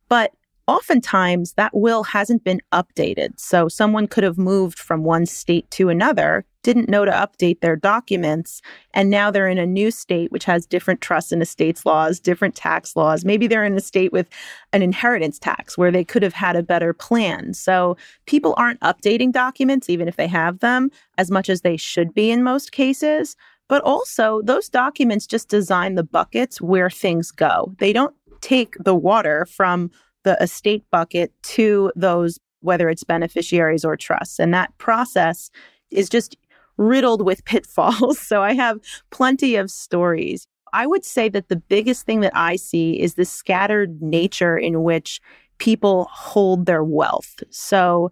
But 0.09 0.31
oftentimes 0.69 1.55
that 1.55 1.73
will 1.75 2.05
hasn't 2.05 2.45
been 2.45 2.61
updated. 2.73 3.40
So 3.40 3.67
someone 3.67 4.07
could 4.07 4.23
have 4.23 4.38
moved 4.38 4.78
from 4.78 5.02
one 5.02 5.26
state 5.26 5.69
to 5.73 5.88
another, 5.88 6.45
didn't 6.68 6.90
know 6.90 7.06
to 7.06 7.10
update 7.10 7.60
their 7.60 7.76
documents, 7.76 8.60
and 8.92 9.08
now 9.08 9.30
they're 9.30 9.48
in 9.48 9.56
a 9.56 9.64
new 9.64 9.90
state 9.90 10.30
which 10.30 10.44
has 10.44 10.66
different 10.66 11.00
trust 11.00 11.32
and 11.32 11.40
estates 11.40 11.87
laws, 11.87 12.20
different 12.20 12.54
tax 12.54 12.94
laws. 12.94 13.25
Maybe 13.25 13.46
they're 13.46 13.64
in 13.64 13.75
a 13.75 13.80
state 13.80 14.12
with 14.12 14.28
an 14.75 14.82
inheritance 14.82 15.38
tax 15.38 15.78
where 15.78 15.90
they 15.90 16.04
could 16.04 16.22
have 16.22 16.34
had 16.34 16.56
a 16.56 16.62
better 16.62 16.92
plan. 16.92 17.54
So 17.54 17.96
people 18.26 18.52
aren't 18.58 18.80
updating 18.80 19.32
documents 19.32 19.88
even 19.88 20.08
if 20.08 20.16
they 20.16 20.26
have 20.26 20.58
them 20.58 20.90
as 21.16 21.30
much 21.30 21.48
as 21.48 21.62
they 21.62 21.78
should 21.78 22.12
be 22.12 22.30
in 22.30 22.42
most 22.42 22.70
cases. 22.70 23.34
But 23.66 23.82
also, 23.82 24.42
those 24.44 24.68
documents 24.68 25.26
just 25.26 25.48
design 25.48 25.94
the 25.94 26.04
buckets 26.04 26.60
where 26.60 26.90
things 26.90 27.30
go. 27.30 27.75
They 27.78 27.94
don't 27.94 28.14
take 28.42 28.76
the 28.78 28.94
water 28.94 29.46
from 29.46 29.90
the 30.25 30.37
estate 30.42 30.84
bucket 30.90 31.32
to 31.44 31.92
those, 31.96 32.38
whether 32.60 32.90
it's 32.90 33.04
beneficiaries 33.04 33.87
or 33.87 33.96
trusts. 33.96 34.38
And 34.38 34.52
that 34.52 34.76
process 34.76 35.50
is 35.90 36.08
just 36.08 36.37
riddled 36.78 37.23
with 37.23 37.44
pitfalls. 37.44 38.18
so 38.26 38.42
I 38.42 38.54
have 38.54 38.78
plenty 39.11 39.56
of 39.56 39.70
stories. 39.70 40.47
I 40.73 40.87
would 40.87 41.04
say 41.04 41.28
that 41.30 41.49
the 41.49 41.56
biggest 41.56 42.06
thing 42.06 42.20
that 42.20 42.32
I 42.35 42.56
see 42.56 43.00
is 43.00 43.14
the 43.14 43.25
scattered 43.25 44.00
nature 44.00 44.56
in 44.56 44.82
which 44.82 45.20
people 45.58 46.08
hold 46.12 46.66
their 46.66 46.85
wealth. 46.85 47.42
So 47.50 48.11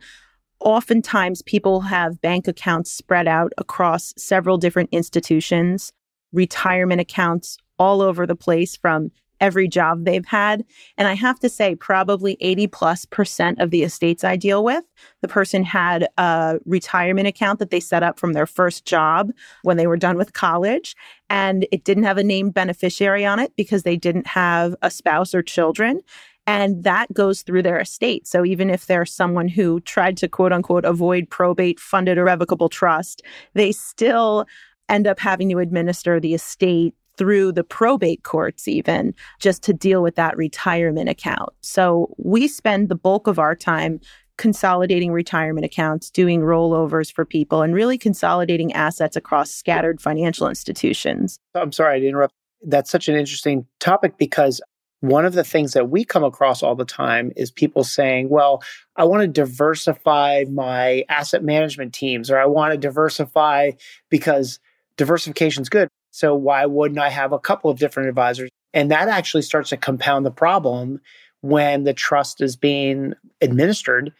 oftentimes 0.60 1.42
people 1.42 1.82
have 1.82 2.20
bank 2.20 2.48
accounts 2.48 2.90
spread 2.90 3.28
out 3.28 3.52
across 3.58 4.14
several 4.16 4.58
different 4.58 4.88
institutions, 4.90 5.92
retirement 6.32 7.00
accounts 7.00 7.58
all 7.78 8.00
over 8.00 8.26
the 8.26 8.36
place 8.36 8.76
from 8.76 9.10
every 9.40 9.68
job 9.68 10.04
they've 10.04 10.26
had. 10.26 10.64
And 10.96 11.08
I 11.08 11.14
have 11.14 11.38
to 11.40 11.48
say, 11.48 11.74
probably 11.74 12.36
80 12.40 12.66
plus 12.68 13.04
percent 13.04 13.60
of 13.60 13.70
the 13.70 13.82
estates 13.82 14.24
I 14.24 14.36
deal 14.36 14.64
with, 14.64 14.84
the 15.22 15.28
person 15.28 15.64
had 15.64 16.08
a 16.16 16.58
retirement 16.64 17.28
account 17.28 17.58
that 17.58 17.70
they 17.70 17.80
set 17.80 18.02
up 18.02 18.18
from 18.18 18.32
their 18.32 18.46
first 18.46 18.84
job 18.84 19.30
when 19.62 19.76
they 19.76 19.86
were 19.86 19.96
done 19.96 20.16
with 20.16 20.32
college. 20.32 20.96
And 21.28 21.66
it 21.72 21.84
didn't 21.84 22.04
have 22.04 22.18
a 22.18 22.24
named 22.24 22.54
beneficiary 22.54 23.24
on 23.24 23.38
it 23.38 23.54
because 23.56 23.82
they 23.82 23.96
didn't 23.96 24.26
have 24.26 24.74
a 24.82 24.90
spouse 24.90 25.34
or 25.34 25.42
children. 25.42 26.00
And 26.46 26.84
that 26.84 27.12
goes 27.12 27.42
through 27.42 27.62
their 27.62 27.80
estate. 27.80 28.26
So 28.26 28.44
even 28.44 28.70
if 28.70 28.86
they're 28.86 29.04
someone 29.04 29.48
who 29.48 29.80
tried 29.80 30.16
to 30.18 30.28
quote 30.28 30.52
unquote 30.52 30.84
avoid 30.84 31.28
probate, 31.28 31.80
funded 31.80 32.18
irrevocable 32.18 32.68
trust, 32.68 33.22
they 33.54 33.72
still 33.72 34.46
end 34.88 35.06
up 35.08 35.18
having 35.18 35.48
to 35.50 35.58
administer 35.58 36.20
the 36.20 36.34
estate 36.34 36.94
through 37.16 37.52
the 37.52 37.64
probate 37.64 38.22
courts, 38.22 38.68
even 38.68 39.14
just 39.38 39.62
to 39.64 39.72
deal 39.72 40.02
with 40.02 40.16
that 40.16 40.36
retirement 40.36 41.08
account. 41.08 41.50
So 41.60 42.14
we 42.18 42.48
spend 42.48 42.88
the 42.88 42.94
bulk 42.94 43.26
of 43.26 43.38
our 43.38 43.54
time 43.54 44.00
consolidating 44.36 45.12
retirement 45.12 45.64
accounts, 45.64 46.10
doing 46.10 46.40
rollovers 46.40 47.10
for 47.10 47.24
people, 47.24 47.62
and 47.62 47.74
really 47.74 47.96
consolidating 47.96 48.72
assets 48.72 49.16
across 49.16 49.50
scattered 49.50 50.00
financial 50.00 50.48
institutions. 50.48 51.38
I'm 51.54 51.72
sorry 51.72 52.00
to 52.00 52.06
interrupt. 52.06 52.34
That's 52.62 52.90
such 52.90 53.08
an 53.08 53.16
interesting 53.16 53.66
topic 53.80 54.18
because 54.18 54.60
one 55.00 55.24
of 55.24 55.34
the 55.34 55.44
things 55.44 55.72
that 55.72 55.90
we 55.90 56.04
come 56.04 56.24
across 56.24 56.62
all 56.62 56.74
the 56.74 56.84
time 56.84 57.32
is 57.36 57.50
people 57.50 57.84
saying, 57.84 58.28
well, 58.28 58.62
I 58.96 59.04
want 59.04 59.22
to 59.22 59.28
diversify 59.28 60.44
my 60.50 61.04
asset 61.08 61.42
management 61.44 61.92
teams, 61.92 62.30
or 62.30 62.38
I 62.38 62.46
want 62.46 62.72
to 62.72 62.78
diversify 62.78 63.72
because 64.10 64.58
diversification 64.96 65.62
is 65.62 65.68
good. 65.68 65.88
So 66.16 66.34
why 66.34 66.64
wouldn't 66.64 66.98
I 66.98 67.10
have 67.10 67.32
a 67.32 67.38
couple 67.38 67.70
of 67.70 67.78
different 67.78 68.08
advisors? 68.08 68.48
And 68.72 68.90
that 68.90 69.08
actually 69.08 69.42
starts 69.42 69.68
to 69.68 69.76
compound 69.76 70.24
the 70.24 70.30
problem 70.30 70.98
when 71.42 71.84
the 71.84 71.92
trust 71.92 72.40
is 72.40 72.56
being 72.56 73.12
administered. 73.42 74.14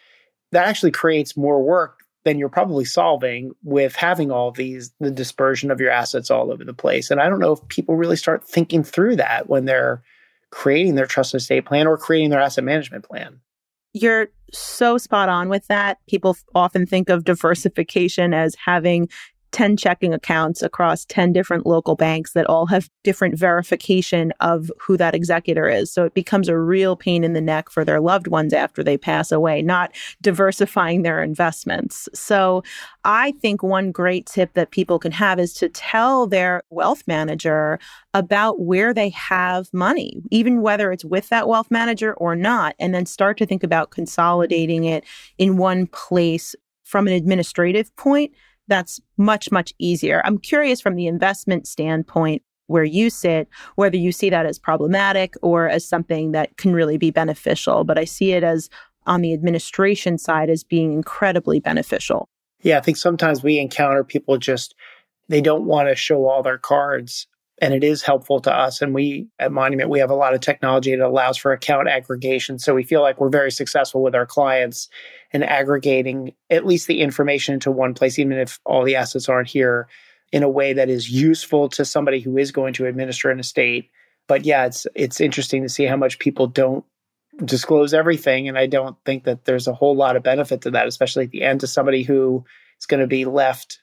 That 0.52 0.68
actually 0.68 0.90
creates 0.90 1.38
more 1.38 1.62
work 1.62 2.00
than 2.26 2.38
you're 2.38 2.50
probably 2.50 2.84
solving 2.84 3.52
with 3.64 3.96
having 3.96 4.30
all 4.30 4.50
these, 4.50 4.92
the 5.00 5.10
dispersion 5.10 5.70
of 5.70 5.80
your 5.80 5.90
assets 5.90 6.30
all 6.30 6.52
over 6.52 6.64
the 6.64 6.74
place. 6.74 7.10
And 7.10 7.18
I 7.18 7.30
don't 7.30 7.38
know 7.38 7.52
if 7.52 7.66
people 7.68 7.96
really 7.96 8.16
start 8.16 8.46
thinking 8.46 8.84
through 8.84 9.16
that 9.16 9.48
when 9.48 9.64
they're 9.64 10.02
creating 10.50 10.96
their 10.96 11.06
trust 11.06 11.32
and 11.32 11.40
estate 11.40 11.64
plan 11.64 11.86
or 11.86 11.96
creating 11.96 12.28
their 12.28 12.40
asset 12.40 12.64
management 12.64 13.04
plan. 13.04 13.40
You're 13.94 14.28
so 14.52 14.98
spot 14.98 15.30
on 15.30 15.48
with 15.48 15.66
that. 15.68 15.96
People 16.08 16.36
often 16.54 16.84
think 16.84 17.08
of 17.08 17.24
diversification 17.24 18.34
as 18.34 18.54
having 18.62 19.08
10 19.56 19.78
checking 19.78 20.12
accounts 20.12 20.60
across 20.60 21.06
10 21.06 21.32
different 21.32 21.64
local 21.64 21.96
banks 21.96 22.34
that 22.34 22.44
all 22.44 22.66
have 22.66 22.90
different 23.02 23.38
verification 23.38 24.30
of 24.40 24.70
who 24.78 24.98
that 24.98 25.14
executor 25.14 25.66
is. 25.66 25.90
So 25.90 26.04
it 26.04 26.12
becomes 26.12 26.50
a 26.50 26.58
real 26.58 26.94
pain 26.94 27.24
in 27.24 27.32
the 27.32 27.40
neck 27.40 27.70
for 27.70 27.82
their 27.82 27.98
loved 27.98 28.26
ones 28.26 28.52
after 28.52 28.84
they 28.84 28.98
pass 28.98 29.32
away, 29.32 29.62
not 29.62 29.92
diversifying 30.20 31.00
their 31.00 31.22
investments. 31.22 32.06
So 32.12 32.64
I 33.04 33.32
think 33.40 33.62
one 33.62 33.92
great 33.92 34.26
tip 34.26 34.52
that 34.52 34.72
people 34.72 34.98
can 34.98 35.12
have 35.12 35.40
is 35.40 35.54
to 35.54 35.70
tell 35.70 36.26
their 36.26 36.62
wealth 36.68 37.02
manager 37.06 37.78
about 38.12 38.60
where 38.60 38.92
they 38.92 39.08
have 39.08 39.72
money, 39.72 40.20
even 40.30 40.60
whether 40.60 40.92
it's 40.92 41.02
with 41.02 41.30
that 41.30 41.48
wealth 41.48 41.70
manager 41.70 42.12
or 42.18 42.36
not, 42.36 42.74
and 42.78 42.94
then 42.94 43.06
start 43.06 43.38
to 43.38 43.46
think 43.46 43.64
about 43.64 43.90
consolidating 43.90 44.84
it 44.84 45.02
in 45.38 45.56
one 45.56 45.86
place 45.86 46.54
from 46.84 47.06
an 47.06 47.14
administrative 47.14 47.96
point 47.96 48.32
that's 48.68 49.00
much, 49.16 49.50
much 49.50 49.72
easier. 49.78 50.22
I'm 50.24 50.38
curious 50.38 50.80
from 50.80 50.96
the 50.96 51.06
investment 51.06 51.66
standpoint 51.66 52.42
where 52.66 52.84
you 52.84 53.10
sit, 53.10 53.48
whether 53.76 53.96
you 53.96 54.10
see 54.10 54.28
that 54.30 54.46
as 54.46 54.58
problematic 54.58 55.34
or 55.40 55.68
as 55.68 55.88
something 55.88 56.32
that 56.32 56.56
can 56.56 56.72
really 56.72 56.98
be 56.98 57.10
beneficial. 57.10 57.84
But 57.84 57.98
I 57.98 58.04
see 58.04 58.32
it 58.32 58.42
as 58.42 58.68
on 59.06 59.20
the 59.20 59.32
administration 59.32 60.18
side 60.18 60.50
as 60.50 60.64
being 60.64 60.92
incredibly 60.92 61.60
beneficial. 61.60 62.28
Yeah, 62.62 62.78
I 62.78 62.80
think 62.80 62.96
sometimes 62.96 63.42
we 63.42 63.60
encounter 63.60 64.02
people 64.02 64.38
just, 64.38 64.74
they 65.28 65.40
don't 65.40 65.66
want 65.66 65.88
to 65.88 65.94
show 65.94 66.26
all 66.26 66.42
their 66.42 66.58
cards 66.58 67.28
and 67.58 67.72
it 67.72 67.82
is 67.82 68.02
helpful 68.02 68.40
to 68.40 68.52
us. 68.52 68.82
And 68.82 68.94
we 68.94 69.28
at 69.38 69.52
Monument, 69.52 69.90
we 69.90 70.00
have 70.00 70.10
a 70.10 70.14
lot 70.14 70.34
of 70.34 70.40
technology 70.40 70.94
that 70.94 71.06
allows 71.06 71.36
for 71.36 71.52
account 71.52 71.88
aggregation. 71.88 72.58
So 72.58 72.74
we 72.74 72.82
feel 72.82 73.00
like 73.00 73.20
we're 73.20 73.28
very 73.28 73.50
successful 73.50 74.02
with 74.02 74.14
our 74.14 74.26
clients 74.26 74.88
in 75.32 75.42
aggregating 75.42 76.34
at 76.50 76.66
least 76.66 76.86
the 76.86 77.00
information 77.00 77.54
into 77.54 77.70
one 77.70 77.94
place, 77.94 78.18
even 78.18 78.32
if 78.38 78.60
all 78.64 78.84
the 78.84 78.96
assets 78.96 79.28
aren't 79.28 79.48
here, 79.48 79.88
in 80.32 80.42
a 80.42 80.48
way 80.48 80.72
that 80.72 80.90
is 80.90 81.10
useful 81.10 81.68
to 81.70 81.84
somebody 81.84 82.20
who 82.20 82.36
is 82.36 82.52
going 82.52 82.74
to 82.74 82.86
administer 82.86 83.30
an 83.30 83.40
estate. 83.40 83.90
But 84.28 84.44
yeah, 84.44 84.66
it's 84.66 84.86
it's 84.94 85.20
interesting 85.20 85.62
to 85.62 85.68
see 85.68 85.84
how 85.84 85.96
much 85.96 86.18
people 86.18 86.46
don't 86.46 86.84
disclose 87.44 87.94
everything. 87.94 88.48
And 88.48 88.58
I 88.58 88.66
don't 88.66 88.96
think 89.04 89.24
that 89.24 89.44
there's 89.44 89.68
a 89.68 89.74
whole 89.74 89.94
lot 89.94 90.16
of 90.16 90.22
benefit 90.22 90.62
to 90.62 90.70
that, 90.72 90.88
especially 90.88 91.24
at 91.24 91.30
the 91.30 91.42
end 91.42 91.60
to 91.60 91.66
somebody 91.66 92.02
who 92.02 92.44
is 92.80 92.86
going 92.86 93.00
to 93.00 93.06
be 93.06 93.24
left 93.24 93.80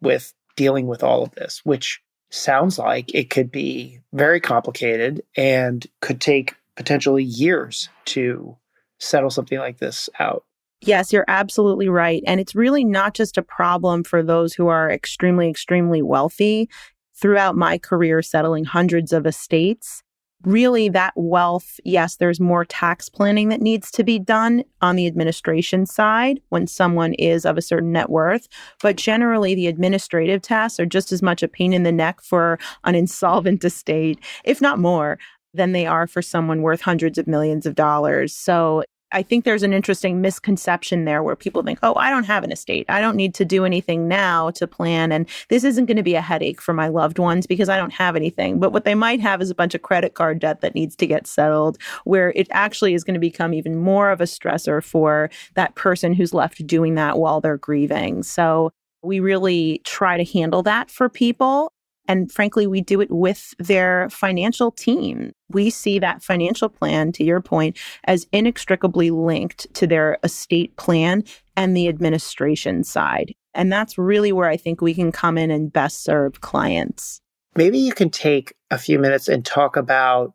with 0.00 0.32
dealing 0.56 0.86
with 0.86 1.02
all 1.02 1.22
of 1.22 1.32
this, 1.32 1.60
which 1.64 2.00
sounds 2.30 2.78
like 2.78 3.14
it 3.14 3.30
could 3.30 3.50
be 3.50 4.00
very 4.12 4.40
complicated 4.40 5.22
and 5.36 5.86
could 6.00 6.20
take 6.20 6.54
potentially 6.76 7.22
years 7.22 7.88
to 8.06 8.56
settle 8.98 9.30
something 9.30 9.58
like 9.58 9.78
this 9.78 10.08
out. 10.18 10.44
Yes, 10.80 11.12
you're 11.12 11.24
absolutely 11.28 11.88
right. 11.88 12.22
And 12.26 12.40
it's 12.40 12.54
really 12.54 12.84
not 12.84 13.14
just 13.14 13.38
a 13.38 13.42
problem 13.42 14.04
for 14.04 14.22
those 14.22 14.54
who 14.54 14.68
are 14.68 14.90
extremely, 14.90 15.48
extremely 15.48 16.02
wealthy. 16.02 16.68
Throughout 17.16 17.56
my 17.56 17.78
career, 17.78 18.22
settling 18.22 18.64
hundreds 18.64 19.12
of 19.12 19.24
estates, 19.24 20.02
really 20.44 20.88
that 20.90 21.12
wealth, 21.16 21.78
yes, 21.84 22.16
there's 22.16 22.40
more 22.40 22.64
tax 22.64 23.08
planning 23.08 23.48
that 23.48 23.60
needs 23.60 23.90
to 23.92 24.04
be 24.04 24.18
done 24.18 24.64
on 24.80 24.96
the 24.96 25.06
administration 25.06 25.86
side 25.86 26.40
when 26.48 26.66
someone 26.66 27.14
is 27.14 27.44
of 27.44 27.58
a 27.58 27.62
certain 27.62 27.92
net 27.92 28.10
worth. 28.10 28.48
But 28.82 28.96
generally, 28.96 29.54
the 29.54 29.66
administrative 29.66 30.42
tasks 30.42 30.78
are 30.80 30.86
just 30.86 31.12
as 31.12 31.22
much 31.22 31.42
a 31.42 31.48
pain 31.48 31.72
in 31.72 31.82
the 31.82 31.92
neck 31.92 32.20
for 32.20 32.58
an 32.84 32.94
insolvent 32.94 33.64
estate, 33.64 34.18
if 34.44 34.60
not 34.60 34.78
more 34.78 35.18
than 35.54 35.72
they 35.72 35.86
are 35.86 36.06
for 36.06 36.20
someone 36.20 36.62
worth 36.62 36.80
hundreds 36.80 37.16
of 37.16 37.26
millions 37.26 37.64
of 37.64 37.74
dollars. 37.74 38.34
So 38.34 38.82
I 39.12 39.22
think 39.22 39.44
there's 39.44 39.62
an 39.62 39.72
interesting 39.72 40.20
misconception 40.20 41.04
there 41.04 41.22
where 41.22 41.36
people 41.36 41.62
think, 41.62 41.78
oh, 41.82 41.94
I 41.94 42.10
don't 42.10 42.24
have 42.24 42.42
an 42.42 42.50
estate. 42.50 42.86
I 42.88 43.00
don't 43.00 43.16
need 43.16 43.34
to 43.34 43.44
do 43.44 43.64
anything 43.64 44.08
now 44.08 44.50
to 44.52 44.66
plan. 44.66 45.12
And 45.12 45.28
this 45.50 45.62
isn't 45.62 45.86
going 45.86 45.96
to 45.96 46.02
be 46.02 46.16
a 46.16 46.20
headache 46.20 46.60
for 46.60 46.72
my 46.72 46.88
loved 46.88 47.18
ones 47.18 47.46
because 47.46 47.68
I 47.68 47.76
don't 47.76 47.92
have 47.92 48.16
anything. 48.16 48.58
But 48.58 48.72
what 48.72 48.84
they 48.84 48.94
might 48.94 49.20
have 49.20 49.40
is 49.40 49.50
a 49.50 49.54
bunch 49.54 49.74
of 49.74 49.82
credit 49.82 50.14
card 50.14 50.40
debt 50.40 50.62
that 50.62 50.74
needs 50.74 50.96
to 50.96 51.06
get 51.06 51.26
settled, 51.26 51.78
where 52.04 52.32
it 52.34 52.48
actually 52.50 52.94
is 52.94 53.04
going 53.04 53.14
to 53.14 53.20
become 53.20 53.54
even 53.54 53.76
more 53.76 54.10
of 54.10 54.20
a 54.20 54.24
stressor 54.24 54.82
for 54.82 55.30
that 55.54 55.74
person 55.76 56.12
who's 56.12 56.34
left 56.34 56.66
doing 56.66 56.94
that 56.96 57.18
while 57.18 57.40
they're 57.40 57.56
grieving. 57.56 58.22
So 58.22 58.72
we 59.02 59.20
really 59.20 59.80
try 59.84 60.16
to 60.16 60.24
handle 60.24 60.62
that 60.64 60.90
for 60.90 61.08
people. 61.08 61.70
And 62.06 62.30
frankly, 62.30 62.66
we 62.66 62.80
do 62.80 63.00
it 63.00 63.10
with 63.10 63.54
their 63.58 64.08
financial 64.10 64.70
team. 64.70 65.32
We 65.50 65.70
see 65.70 65.98
that 65.98 66.22
financial 66.22 66.68
plan, 66.68 67.12
to 67.12 67.24
your 67.24 67.40
point, 67.40 67.78
as 68.04 68.26
inextricably 68.32 69.10
linked 69.10 69.72
to 69.74 69.86
their 69.86 70.18
estate 70.22 70.76
plan 70.76 71.24
and 71.56 71.76
the 71.76 71.88
administration 71.88 72.84
side. 72.84 73.34
And 73.54 73.72
that's 73.72 73.96
really 73.96 74.32
where 74.32 74.48
I 74.48 74.56
think 74.56 74.80
we 74.80 74.94
can 74.94 75.12
come 75.12 75.38
in 75.38 75.50
and 75.50 75.72
best 75.72 76.02
serve 76.02 76.40
clients. 76.40 77.20
Maybe 77.56 77.78
you 77.78 77.92
can 77.92 78.10
take 78.10 78.54
a 78.70 78.78
few 78.78 78.98
minutes 78.98 79.28
and 79.28 79.44
talk 79.44 79.76
about 79.76 80.34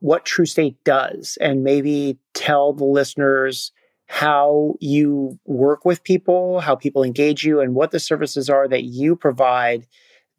what 0.00 0.24
Trustate 0.24 0.76
does 0.84 1.38
and 1.40 1.64
maybe 1.64 2.18
tell 2.34 2.72
the 2.72 2.84
listeners 2.84 3.72
how 4.06 4.74
you 4.80 5.38
work 5.44 5.84
with 5.84 6.04
people, 6.04 6.60
how 6.60 6.76
people 6.76 7.02
engage 7.02 7.44
you, 7.44 7.60
and 7.60 7.74
what 7.74 7.90
the 7.90 8.00
services 8.00 8.48
are 8.48 8.68
that 8.68 8.84
you 8.84 9.16
provide 9.16 9.86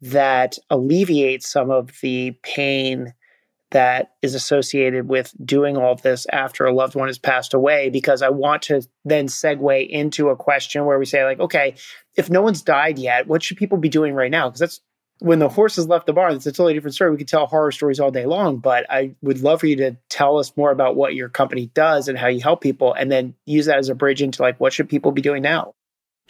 that 0.02 0.58
alleviates 0.70 1.50
some 1.50 1.70
of 1.70 1.90
the 2.00 2.32
pain 2.42 3.14
that 3.70 4.12
is 4.20 4.34
associated 4.34 5.08
with 5.08 5.32
doing 5.44 5.76
all 5.76 5.94
this 5.94 6.26
after 6.32 6.66
a 6.66 6.74
loved 6.74 6.96
one 6.96 7.08
has 7.08 7.18
passed 7.18 7.54
away 7.54 7.88
because 7.88 8.20
I 8.20 8.30
want 8.30 8.62
to 8.62 8.82
then 9.04 9.26
segue 9.26 9.88
into 9.88 10.28
a 10.28 10.36
question 10.36 10.84
where 10.84 10.98
we 10.98 11.06
say 11.06 11.24
like 11.24 11.38
okay 11.38 11.74
if 12.16 12.28
no 12.28 12.42
one's 12.42 12.62
died 12.62 12.98
yet 12.98 13.28
what 13.28 13.44
should 13.44 13.58
people 13.58 13.78
be 13.78 13.88
doing 13.88 14.14
right 14.14 14.30
now 14.30 14.48
because 14.48 14.60
that's 14.60 14.80
when 15.20 15.38
the 15.38 15.48
horses 15.48 15.86
left 15.86 16.06
the 16.06 16.14
barn, 16.14 16.34
it's 16.34 16.46
a 16.46 16.52
totally 16.52 16.74
different 16.74 16.94
story. 16.94 17.10
We 17.10 17.18
could 17.18 17.28
tell 17.28 17.46
horror 17.46 17.70
stories 17.70 18.00
all 18.00 18.10
day 18.10 18.24
long, 18.24 18.56
but 18.56 18.90
I 18.90 19.14
would 19.20 19.42
love 19.42 19.60
for 19.60 19.66
you 19.66 19.76
to 19.76 19.96
tell 20.08 20.38
us 20.38 20.56
more 20.56 20.70
about 20.70 20.96
what 20.96 21.14
your 21.14 21.28
company 21.28 21.70
does 21.74 22.08
and 22.08 22.18
how 22.18 22.28
you 22.28 22.40
help 22.40 22.62
people, 22.62 22.94
and 22.94 23.12
then 23.12 23.34
use 23.44 23.66
that 23.66 23.78
as 23.78 23.90
a 23.90 23.94
bridge 23.94 24.22
into 24.22 24.42
like 24.42 24.58
what 24.58 24.72
should 24.72 24.88
people 24.88 25.12
be 25.12 25.22
doing 25.22 25.42
now. 25.42 25.74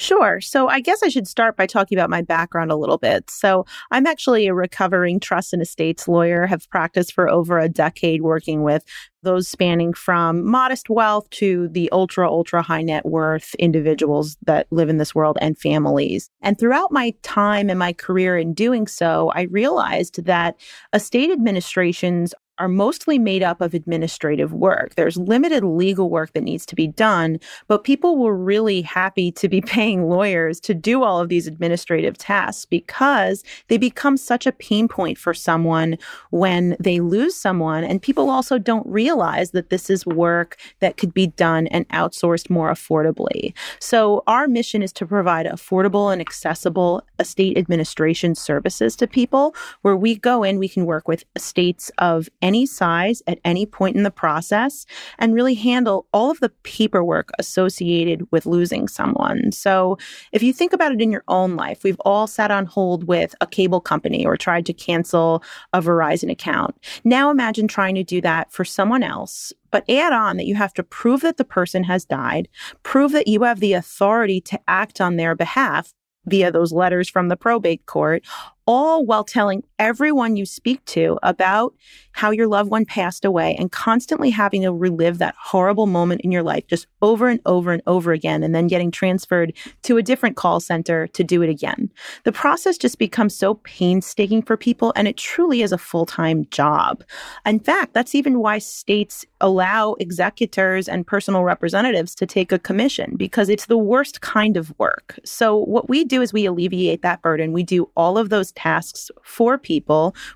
Sure. 0.01 0.41
So 0.41 0.67
I 0.67 0.81
guess 0.81 1.03
I 1.03 1.11
should 1.11 1.29
start 1.29 1.59
by 1.59 1.67
talking 1.67 1.99
about 1.99 2.09
my 2.09 2.23
background 2.23 2.73
a 2.73 2.77
little 2.77 2.97
bit. 2.97 3.29
So 3.29 3.67
I'm 3.91 4.07
actually 4.07 4.47
a 4.47 4.55
recovering 4.55 5.21
trust 5.21 5.53
and 5.53 5.61
estates 5.61 6.09
lawyer, 6.09 6.47
have 6.47 6.71
practiced 6.71 7.13
for 7.13 7.29
over 7.29 7.59
a 7.59 7.69
decade 7.69 8.23
working 8.23 8.63
with 8.63 8.83
those 9.23 9.47
spanning 9.47 9.93
from 9.93 10.43
modest 10.43 10.89
wealth 10.89 11.29
to 11.29 11.69
the 11.69 11.91
ultra, 11.93 12.27
ultra 12.27 12.63
high 12.63 12.81
net 12.81 13.05
worth 13.05 13.55
individuals 13.57 14.39
that 14.47 14.67
live 14.71 14.89
in 14.89 14.97
this 14.97 15.15
world 15.15 15.37
and 15.43 15.59
families. 15.59 16.31
And 16.41 16.59
throughout 16.59 16.91
my 16.91 17.13
time 17.23 17.69
and 17.69 17.79
my 17.79 17.93
career 17.93 18.39
in 18.39 18.55
doing 18.55 18.87
so, 18.87 19.31
I 19.35 19.43
realized 19.51 20.25
that 20.25 20.57
estate 20.95 21.31
administrations 21.31 22.33
are 22.61 22.69
mostly 22.69 23.19
made 23.19 23.43
up 23.43 23.61
of 23.61 23.73
administrative 23.73 24.53
work. 24.53 24.95
There's 24.95 25.17
limited 25.17 25.65
legal 25.65 26.11
work 26.11 26.35
that 26.35 26.43
needs 26.43 26.67
to 26.67 26.75
be 26.75 26.87
done, 26.87 27.41
but 27.69 27.85
people 27.85 28.19
were 28.19 28.37
really 28.37 28.83
happy 28.83 29.33
to 29.33 29.49
be 29.49 29.61
paying 29.71 30.09
lawyers 30.09 30.61
to 30.61 30.75
do 30.75 31.03
all 31.03 31.19
of 31.21 31.31
these 31.31 31.47
administrative 31.47 32.19
tasks 32.19 32.67
because 32.67 33.43
they 33.69 33.79
become 33.79 34.17
such 34.17 34.47
a 34.47 34.53
pain 34.53 34.89
point 34.89 35.17
for 35.17 35.33
someone 35.33 35.97
when 36.31 36.77
they 36.79 37.01
lose 37.01 37.35
someone. 37.35 37.83
And 37.83 38.03
people 38.03 38.29
also 38.29 38.59
don't 38.59 38.87
realize 38.87 39.53
that 39.53 39.71
this 39.71 39.89
is 39.89 40.05
work 40.05 40.59
that 40.81 40.99
could 40.99 41.15
be 41.15 41.29
done 41.29 41.67
and 41.69 41.89
outsourced 41.89 42.51
more 42.51 42.71
affordably. 42.71 43.55
So 43.79 44.23
our 44.27 44.47
mission 44.47 44.83
is 44.83 44.93
to 44.95 45.07
provide 45.07 45.47
affordable 45.47 46.13
and 46.13 46.21
accessible 46.21 47.03
estate 47.19 47.57
administration 47.57 48.35
services 48.35 48.97
to 48.97 49.07
people 49.07 49.55
where 49.81 49.97
we 49.97 50.17
go 50.17 50.43
in, 50.43 50.59
we 50.59 50.69
can 50.69 50.85
work 50.85 51.09
with 51.09 51.25
estates 51.37 51.91
of 51.99 52.29
any 52.43 52.50
any 52.51 52.67
size 52.67 53.23
at 53.29 53.39
any 53.45 53.65
point 53.65 53.95
in 53.95 54.03
the 54.03 54.11
process 54.11 54.85
and 55.21 55.35
really 55.35 55.55
handle 55.55 56.09
all 56.13 56.33
of 56.33 56.41
the 56.41 56.49
paperwork 56.65 57.31
associated 57.39 58.27
with 58.33 58.45
losing 58.45 58.89
someone. 58.89 59.53
So, 59.53 59.99
if 60.33 60.43
you 60.43 60.53
think 60.53 60.73
about 60.73 60.91
it 60.91 61.01
in 61.01 61.13
your 61.13 61.23
own 61.29 61.55
life, 61.55 61.85
we've 61.85 62.01
all 62.01 62.27
sat 62.27 62.51
on 62.51 62.67
hold 62.67 63.05
with 63.05 63.37
a 63.41 63.47
cable 63.47 63.81
company 63.81 64.27
or 64.27 64.37
tried 64.37 64.67
to 64.67 64.73
cancel 64.73 65.45
a 65.73 65.81
Verizon 65.81 66.29
account. 66.29 66.75
Now 67.05 67.31
imagine 67.31 67.69
trying 67.69 67.95
to 67.95 68.03
do 68.03 68.21
that 68.23 68.51
for 68.51 68.65
someone 68.65 69.05
else 69.05 69.53
but 69.71 69.89
add 69.89 70.13
on 70.13 70.37
that 70.37 70.47
you 70.47 70.57
have 70.57 70.75
to 70.75 70.83
prove 70.83 71.21
that 71.21 71.37
the 71.37 71.45
person 71.45 71.85
has 71.85 72.05
died, 72.05 72.49
prove 72.83 73.13
that 73.13 73.29
you 73.29 73.45
have 73.45 73.61
the 73.61 73.73
authority 73.73 74.41
to 74.41 74.59
act 74.67 75.01
on 75.01 75.15
their 75.15 75.37
behalf 75.37 75.95
via 76.27 76.51
those 76.51 76.73
letters 76.73 77.09
from 77.09 77.29
the 77.29 77.37
probate 77.37 77.87
court, 77.87 78.23
all 78.67 79.05
while 79.05 79.25
telling 79.25 79.63
everyone 79.81 80.37
you 80.37 80.45
speak 80.45 80.85
to 80.85 81.19
about 81.23 81.75
how 82.13 82.31
your 82.31 82.47
loved 82.47 82.71
one 82.71 82.85
passed 82.85 83.25
away 83.25 83.57
and 83.59 83.73
constantly 83.73 84.29
having 84.29 84.61
to 84.61 84.73
relive 84.73 85.19
that 85.19 85.35
horrible 85.43 85.87
moment 85.87 86.21
in 86.21 86.31
your 86.31 86.43
life 86.43 86.67
just 86.67 86.87
over 87.01 87.29
and 87.29 87.41
over 87.47 87.73
and 87.73 87.83
over 87.87 88.13
again, 88.13 88.43
and 88.43 88.55
then 88.55 88.67
getting 88.67 88.91
transferred 88.91 89.57
to 89.83 89.97
a 89.97 90.03
different 90.03 90.37
call 90.37 90.61
center 90.61 91.07
to 91.09 91.25
do 91.25 91.41
it 91.41 91.49
again. 91.49 91.91
The 92.25 92.33
process 92.33 92.77
just 92.77 92.99
becomes 92.99 93.35
so 93.35 93.55
painstaking 93.55 94.43
for 94.43 94.57
people, 94.57 94.93
and 94.97 95.09
it 95.09 95.17
truly 95.17 95.63
is 95.63 95.73
a 95.73 95.79
full 95.79 96.05
time 96.05 96.45
job. 96.51 97.03
In 97.47 97.59
fact, 97.59 97.95
that's 97.95 98.15
even 98.15 98.41
why 98.41 98.59
states 98.59 99.25
allow 99.41 99.95
executors 99.95 100.89
and 100.89 101.07
personal 101.07 101.43
representatives 101.43 102.15
to 102.17 102.27
take 102.27 102.53
a 102.53 102.59
commission 102.59 103.15
because 103.17 103.49
it's 103.49 103.67
the 103.67 103.79
worst 103.79 104.21
kind 104.21 104.59
of 104.59 104.79
work. 104.79 105.19
So, 105.25 105.57
what 105.57 105.89
we 105.89 106.05
do 106.05 106.21
is 106.21 106.35
we 106.35 106.45
alleviate 106.45 107.01
that 107.01 107.23
burden. 107.23 107.55
We 107.55 107.63
do 107.63 107.89
all 107.97 108.19
of 108.19 108.29
those 108.29 108.53
tasks 108.53 109.11
for 109.23 109.57
people. 109.57 109.70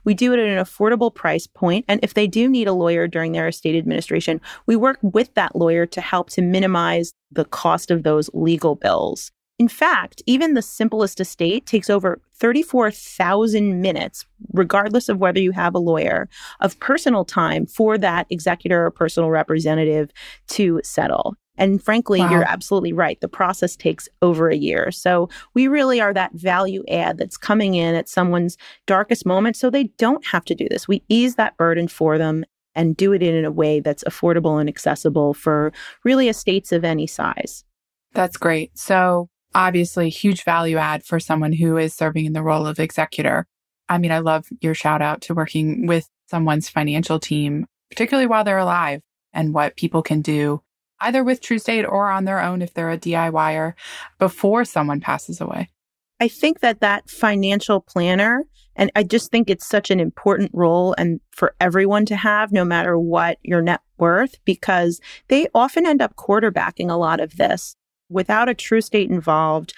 We 0.05 0.15
do 0.15 0.33
it 0.33 0.39
at 0.39 0.47
an 0.47 0.65
affordable 0.65 1.15
price 1.15 1.47
point, 1.47 1.85
And 1.89 2.01
if 2.03 2.15
they 2.15 2.27
do 2.27 2.49
need 2.49 2.69
a 2.69 2.73
lawyer 2.73 3.09
during 3.09 3.33
their 3.33 3.49
estate 3.49 3.77
administration, 3.77 4.41
we 4.67 4.77
work 4.77 4.99
with 5.03 5.35
that 5.35 5.57
lawyer 5.57 5.87
to 5.87 6.01
help 6.01 6.31
to 6.31 6.43
minimize 6.43 7.13
the 7.33 7.45
cost 7.45 7.91
of 7.91 8.03
those 8.03 8.31
legal 8.33 8.77
bills. 8.77 9.33
In 9.59 9.69
fact, 9.69 10.21
even 10.27 10.55
the 10.55 10.63
simplest 10.63 11.21
estate 11.21 11.65
takes 11.65 11.89
over 11.89 12.21
34,000 12.35 13.81
minutes, 13.81 14.27
regardless 14.53 15.09
of 15.09 15.19
whether 15.19 15.39
you 15.39 15.53
have 15.53 15.75
a 15.75 15.79
lawyer, 15.79 16.29
of 16.61 16.79
personal 16.81 17.25
time 17.25 17.65
for 17.67 17.97
that 17.99 18.27
executor 18.31 18.85
or 18.85 18.91
personal 18.91 19.31
representative 19.31 20.11
to 20.49 20.81
settle. 20.83 21.37
And 21.57 21.83
frankly, 21.83 22.21
wow. 22.21 22.31
you're 22.31 22.45
absolutely 22.45 22.93
right. 22.93 23.21
The 23.21 23.29
process 23.29 23.77
takes 23.77 24.09
over 24.23 24.49
a 24.49 24.57
year. 24.57 24.91
So 24.91 25.29
we 25.55 25.69
really 25.69 26.01
are 26.01 26.13
that 26.13 26.33
value 26.33 26.83
add 26.89 27.19
that's 27.19 27.37
coming 27.37 27.75
in 27.75 27.95
at 27.95 28.09
someone's 28.09 28.57
darkest 28.87 29.25
moment 29.25 29.57
so 29.57 29.71
they 29.71 29.85
don't 29.99 30.25
have 30.27 30.45
to 30.47 30.55
do 30.55 30.67
this. 30.69 30.89
We 30.89 31.03
ease 31.09 31.37
that 31.37 31.57
burden 31.57 31.89
for 31.89 32.19
them 32.19 32.45
and 32.75 32.97
do 32.97 33.13
it 33.13 33.23
in 33.23 33.45
a 33.45 33.53
way 33.53 33.79
that's 33.79 34.03
affordable 34.05 34.59
and 34.59 34.69
accessible 34.69 35.33
for 35.33 35.73
really 36.03 36.29
estates 36.29 36.73
of 36.73 36.85
any 36.85 37.07
size. 37.07 37.65
That's 38.13 38.37
great. 38.37 38.77
So 38.77 39.29
obviously 39.55 40.09
huge 40.09 40.43
value 40.43 40.77
add 40.77 41.05
for 41.05 41.21
someone 41.21 41.53
who 41.53 41.77
is 41.77 41.95
serving 41.95 42.25
in 42.25 42.33
the 42.33 42.43
role 42.43 42.67
of 42.67 42.81
executor. 42.81 43.47
I 43.89 43.99
mean, 43.99 44.11
I 44.11 44.19
love 44.19 44.47
your 44.61 44.75
shout 44.75 45.03
out 45.03 45.21
to 45.23 45.35
working 45.35 45.87
with 45.87 46.09
someone's 46.29 46.69
financial 46.69 47.21
team, 47.21 47.67
particularly 47.91 48.27
while 48.27 48.43
they're 48.43 48.59
alive 48.59 49.03
and 49.33 49.55
what 49.55 49.77
people 49.77 50.03
can 50.03 50.21
do 50.21 50.63
either 51.05 51.23
with 51.23 51.41
Trustate 51.41 51.87
or 51.87 52.11
on 52.11 52.25
their 52.25 52.41
own 52.41 52.63
if 52.63 52.75
they're 52.75 52.91
a 52.91 52.99
DIYer 52.99 53.75
before 54.19 54.65
someone 54.65 55.01
passes 55.01 55.41
away. 55.41 55.71
I 56.21 56.29
think 56.29 56.61
that 56.61 56.81
that 56.81 57.11
financial 57.11 57.81
planner, 57.81 58.45
and 58.77 58.91
I 58.97 59.03
just 59.03 59.31
think 59.31 59.51
it's 59.51 59.67
such 59.67 59.91
an 59.91 60.01
important 60.01 60.51
role 60.55 60.95
and 60.97 61.21
for 61.33 61.55
everyone 61.61 62.07
to 62.07 62.17
have, 62.17 62.53
no 62.53 62.65
matter 62.65 62.99
what 62.99 63.39
your 63.43 63.63
net 63.63 63.81
worth, 63.99 64.37
because 64.45 65.01
they 65.29 65.49
often 65.55 65.87
end 65.87 66.01
up 66.01 66.17
quarterbacking 66.17 66.91
a 66.91 66.97
lot 66.97 67.21
of 67.21 67.37
this. 67.37 67.77
Without 68.09 68.49
a 68.49 68.55
Trustate 68.55 69.11
involved, 69.11 69.75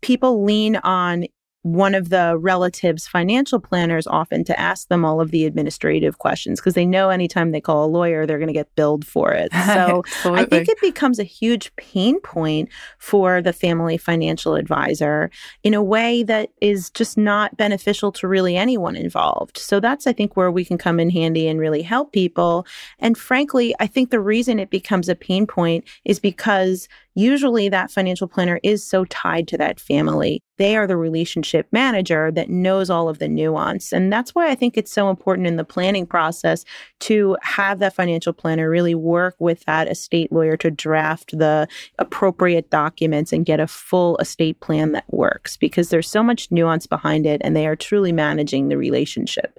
people 0.00 0.44
lean 0.44 0.76
on 0.76 1.26
one 1.62 1.94
of 1.94 2.08
the 2.08 2.38
relatives' 2.38 3.06
financial 3.06 3.60
planners 3.60 4.06
often 4.06 4.44
to 4.44 4.58
ask 4.58 4.88
them 4.88 5.04
all 5.04 5.20
of 5.20 5.30
the 5.30 5.44
administrative 5.44 6.18
questions 6.18 6.58
because 6.58 6.74
they 6.74 6.86
know 6.86 7.10
anytime 7.10 7.50
they 7.50 7.60
call 7.60 7.84
a 7.84 7.86
lawyer, 7.86 8.24
they're 8.24 8.38
going 8.38 8.48
to 8.48 8.54
get 8.54 8.74
billed 8.74 9.06
for 9.06 9.32
it. 9.32 9.50
So 9.70 10.02
I 10.24 10.44
think 10.44 10.68
it 10.68 10.80
becomes 10.80 11.18
a 11.18 11.24
huge 11.24 11.74
pain 11.76 12.20
point 12.20 12.70
for 12.98 13.40
the 13.40 13.52
family 13.52 13.96
financial 13.96 14.56
advisor 14.56 15.30
in 15.62 15.74
a 15.74 15.82
way 15.82 16.22
that 16.24 16.50
is 16.60 16.90
just 16.90 17.16
not 17.16 17.56
beneficial 17.56 18.10
to 18.12 18.26
really 18.26 18.56
anyone 18.56 18.96
involved. 18.96 19.58
So 19.58 19.78
that's, 19.78 20.06
I 20.06 20.12
think, 20.12 20.36
where 20.36 20.50
we 20.50 20.64
can 20.64 20.76
come 20.76 20.98
in 20.98 21.10
handy 21.10 21.46
and 21.46 21.60
really 21.60 21.82
help 21.82 22.12
people. 22.12 22.66
And 22.98 23.16
frankly, 23.16 23.74
I 23.78 23.86
think 23.86 24.10
the 24.10 24.20
reason 24.20 24.58
it 24.58 24.70
becomes 24.70 25.08
a 25.08 25.14
pain 25.14 25.46
point 25.46 25.84
is 26.04 26.18
because 26.18 26.88
usually 27.20 27.68
that 27.68 27.90
financial 27.90 28.26
planner 28.26 28.58
is 28.62 28.82
so 28.86 29.04
tied 29.06 29.46
to 29.48 29.58
that 29.58 29.78
family. 29.78 30.42
They 30.56 30.76
are 30.76 30.86
the 30.86 30.96
relationship 30.96 31.66
manager 31.72 32.30
that 32.32 32.48
knows 32.48 32.90
all 32.90 33.08
of 33.08 33.18
the 33.18 33.28
nuance. 33.28 33.92
And 33.92 34.12
that's 34.12 34.34
why 34.34 34.48
I 34.48 34.54
think 34.54 34.76
it's 34.76 34.92
so 34.92 35.10
important 35.10 35.46
in 35.46 35.56
the 35.56 35.64
planning 35.64 36.06
process 36.06 36.64
to 37.00 37.36
have 37.42 37.78
that 37.78 37.94
financial 37.94 38.32
planner 38.32 38.68
really 38.68 38.94
work 38.94 39.34
with 39.38 39.64
that 39.64 39.88
estate 39.88 40.32
lawyer 40.32 40.56
to 40.58 40.70
draft 40.70 41.36
the 41.38 41.68
appropriate 41.98 42.70
documents 42.70 43.32
and 43.32 43.46
get 43.46 43.60
a 43.60 43.66
full 43.66 44.16
estate 44.18 44.60
plan 44.60 44.92
that 44.92 45.04
works 45.08 45.56
because 45.56 45.90
there's 45.90 46.08
so 46.08 46.22
much 46.22 46.50
nuance 46.50 46.86
behind 46.86 47.26
it 47.26 47.40
and 47.44 47.54
they 47.54 47.66
are 47.66 47.76
truly 47.76 48.12
managing 48.12 48.68
the 48.68 48.76
relationship. 48.76 49.58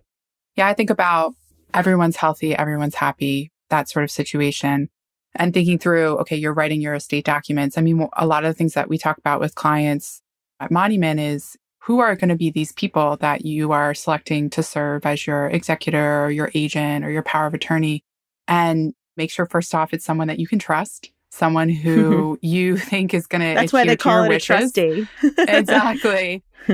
Yeah, 0.56 0.68
I 0.68 0.74
think 0.74 0.90
about 0.90 1.34
everyone's 1.74 2.18
healthy, 2.18 2.56
everyone's 2.56 2.96
happy, 2.96 3.52
that 3.70 3.90
sort 3.90 4.04
of 4.04 4.12
situation 4.12 4.90
and 5.36 5.54
thinking 5.54 5.80
through, 5.80 6.18
okay, 6.20 6.36
you're 6.36 6.54
writing 6.54 6.82
your 6.82 6.94
estate 6.94 7.26
documents. 7.26 7.78
I 7.78 7.82
mean, 7.82 8.08
a 8.18 8.26
lot 8.26 8.44
of 8.44 8.50
the 8.50 8.58
things 8.58 8.74
that 8.74 8.90
we 8.90 8.98
talk 8.98 9.18
about 9.18 9.40
with 9.40 9.56
clients 9.56 10.22
at 10.60 10.72
Monument 10.72 11.20
is 11.20 11.56
who 11.84 12.00
are 12.00 12.16
going 12.16 12.30
to 12.30 12.36
be 12.36 12.52
these 12.52 12.74
people 12.74 13.18
that 13.18 13.46
you 13.46 13.72
are 13.72 13.94
selecting 13.94 14.50
to 14.52 14.62
serve 14.62 15.06
as 15.06 15.26
your 15.26 15.48
executor 15.48 16.24
or 16.24 16.32
your 16.32 16.52
agent 16.54 17.04
or 17.04 17.12
your 17.12 17.24
power 17.24 17.48
of 17.48 17.54
attorney. 17.54 18.04
And 18.48 18.94
make 19.18 19.32
sure, 19.32 19.46
first 19.46 19.74
off, 19.74 19.94
it's 19.94 20.06
someone 20.06 20.28
that 20.28 20.40
you 20.40 20.48
can 20.48 20.60
trust, 20.60 21.12
someone 21.32 21.70
who 21.70 22.38
you 22.44 22.78
think 22.92 23.14
is 23.14 23.26
going 23.26 23.42
to 23.42 23.56
That's 23.56 23.74
why 23.74 23.86
they 23.86 23.96
call 23.96 24.26
it 24.26 24.30
wishes. 24.30 24.50
a 24.50 24.58
trustee. 24.58 25.08
exactly. 25.38 26.44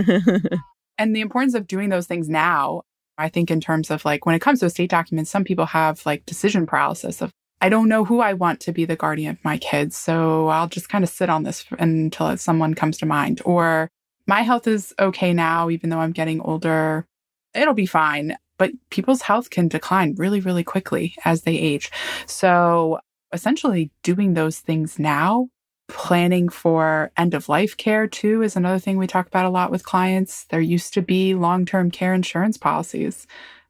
and 0.97 1.15
the 1.15 1.21
importance 1.21 1.53
of 1.53 1.67
doing 1.67 1.89
those 1.89 2.07
things 2.07 2.27
now 2.27 2.81
I 3.17 3.29
think 3.29 3.49
in 3.49 3.59
terms 3.59 3.89
of 3.89 4.05
like 4.05 4.25
when 4.25 4.35
it 4.35 4.39
comes 4.39 4.59
to 4.59 4.67
estate 4.67 4.89
documents, 4.89 5.31
some 5.31 5.43
people 5.43 5.65
have 5.65 6.05
like 6.05 6.25
decision 6.25 6.67
paralysis 6.67 7.21
of 7.21 7.31
I 7.61 7.69
don't 7.69 7.89
know 7.89 8.05
who 8.05 8.19
I 8.19 8.33
want 8.33 8.59
to 8.61 8.71
be 8.71 8.85
the 8.85 8.95
guardian 8.95 9.31
of 9.31 9.43
my 9.43 9.57
kids. 9.57 9.97
So 9.97 10.47
I'll 10.47 10.67
just 10.67 10.89
kind 10.89 11.03
of 11.03 11.09
sit 11.09 11.29
on 11.29 11.43
this 11.43 11.65
until 11.79 12.37
someone 12.37 12.75
comes 12.75 12.97
to 12.99 13.05
mind. 13.05 13.41
Or 13.45 13.89
my 14.27 14.41
health 14.41 14.67
is 14.67 14.93
okay 14.99 15.33
now, 15.33 15.69
even 15.69 15.89
though 15.89 15.99
I'm 15.99 16.11
getting 16.11 16.41
older. 16.41 17.07
It'll 17.55 17.73
be 17.73 17.85
fine. 17.85 18.37
But 18.57 18.71
people's 18.89 19.23
health 19.23 19.49
can 19.49 19.67
decline 19.67 20.15
really, 20.17 20.39
really 20.39 20.63
quickly 20.63 21.15
as 21.25 21.43
they 21.43 21.55
age. 21.55 21.91
So 22.25 22.99
essentially 23.31 23.91
doing 24.03 24.33
those 24.33 24.59
things 24.59 24.99
now, 24.99 25.49
planning 25.87 26.49
for 26.49 27.11
end 27.17 27.33
of 27.33 27.49
life 27.49 27.77
care 27.77 28.07
too 28.07 28.41
is 28.41 28.55
another 28.55 28.79
thing 28.79 28.97
we 28.97 29.07
talk 29.07 29.27
about 29.27 29.45
a 29.45 29.49
lot 29.49 29.71
with 29.71 29.85
clients. 29.85 30.45
There 30.45 30.59
used 30.59 30.93
to 30.95 31.01
be 31.01 31.33
long 31.33 31.65
term 31.65 31.91
care 31.91 32.13
insurance 32.13 32.57
policies 32.57 33.25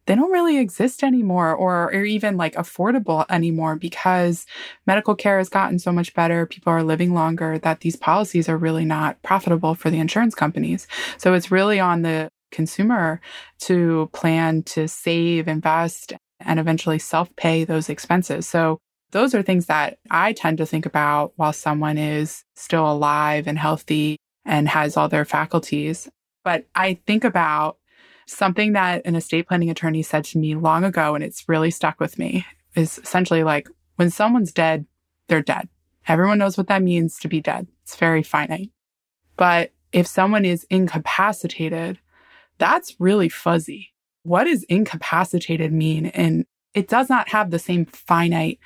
they 0.07 0.15
don't 0.15 0.31
really 0.31 0.57
exist 0.57 1.03
anymore 1.03 1.53
or, 1.53 1.93
or 1.93 2.03
even 2.03 2.37
like 2.37 2.55
affordable 2.55 3.25
anymore 3.29 3.75
because 3.75 4.45
medical 4.87 5.13
care 5.13 5.37
has 5.37 5.49
gotten 5.49 5.77
so 5.77 5.91
much 5.91 6.13
better. 6.13 6.45
People 6.45 6.73
are 6.73 6.81
living 6.81 7.13
longer 7.13 7.59
that 7.59 7.81
these 7.81 7.95
policies 7.97 8.49
are 8.49 8.57
really 8.57 8.85
not 8.85 9.21
profitable 9.21 9.75
for 9.75 9.89
the 9.89 9.99
insurance 9.99 10.33
companies. 10.33 10.87
So 11.17 11.33
it's 11.33 11.51
really 11.51 11.79
on 11.79 12.01
the 12.01 12.29
consumer 12.51 13.19
to 13.59 14.09
plan 14.13 14.63
to 14.63 14.87
save, 14.87 15.47
invest, 15.47 16.13
and 16.39 16.59
eventually 16.59 16.99
self 16.99 17.35
pay 17.35 17.65
those 17.65 17.89
expenses. 17.89 18.47
So 18.47 18.79
those 19.11 19.35
are 19.35 19.41
things 19.41 19.65
that 19.67 19.97
I 20.09 20.33
tend 20.33 20.57
to 20.59 20.65
think 20.65 20.85
about 20.85 21.33
while 21.35 21.53
someone 21.53 21.97
is 21.97 22.43
still 22.55 22.89
alive 22.89 23.47
and 23.47 23.59
healthy 23.59 24.17
and 24.45 24.69
has 24.69 24.95
all 24.95 25.09
their 25.09 25.25
faculties. 25.25 26.07
But 26.43 26.65
I 26.75 26.99
think 27.05 27.23
about 27.23 27.77
Something 28.27 28.73
that 28.73 29.05
an 29.05 29.15
estate 29.15 29.47
planning 29.47 29.69
attorney 29.69 30.03
said 30.03 30.25
to 30.25 30.37
me 30.37 30.55
long 30.55 30.83
ago, 30.83 31.15
and 31.15 31.23
it's 31.23 31.47
really 31.47 31.71
stuck 31.71 31.99
with 31.99 32.19
me, 32.19 32.45
is 32.75 32.99
essentially 32.99 33.43
like 33.43 33.67
when 33.95 34.09
someone's 34.09 34.51
dead, 34.51 34.85
they're 35.27 35.41
dead. 35.41 35.69
Everyone 36.07 36.37
knows 36.37 36.57
what 36.57 36.67
that 36.67 36.83
means 36.83 37.17
to 37.19 37.27
be 37.27 37.41
dead. 37.41 37.67
It's 37.83 37.95
very 37.95 38.23
finite. 38.23 38.71
But 39.35 39.71
if 39.91 40.07
someone 40.07 40.45
is 40.45 40.65
incapacitated, 40.69 41.99
that's 42.57 42.95
really 42.99 43.29
fuzzy. 43.29 43.93
What 44.23 44.45
does 44.45 44.63
incapacitated 44.63 45.71
mean? 45.71 46.07
And 46.07 46.45
it 46.73 46.87
does 46.87 47.09
not 47.09 47.29
have 47.29 47.49
the 47.49 47.59
same 47.59 47.85
finite 47.85 48.59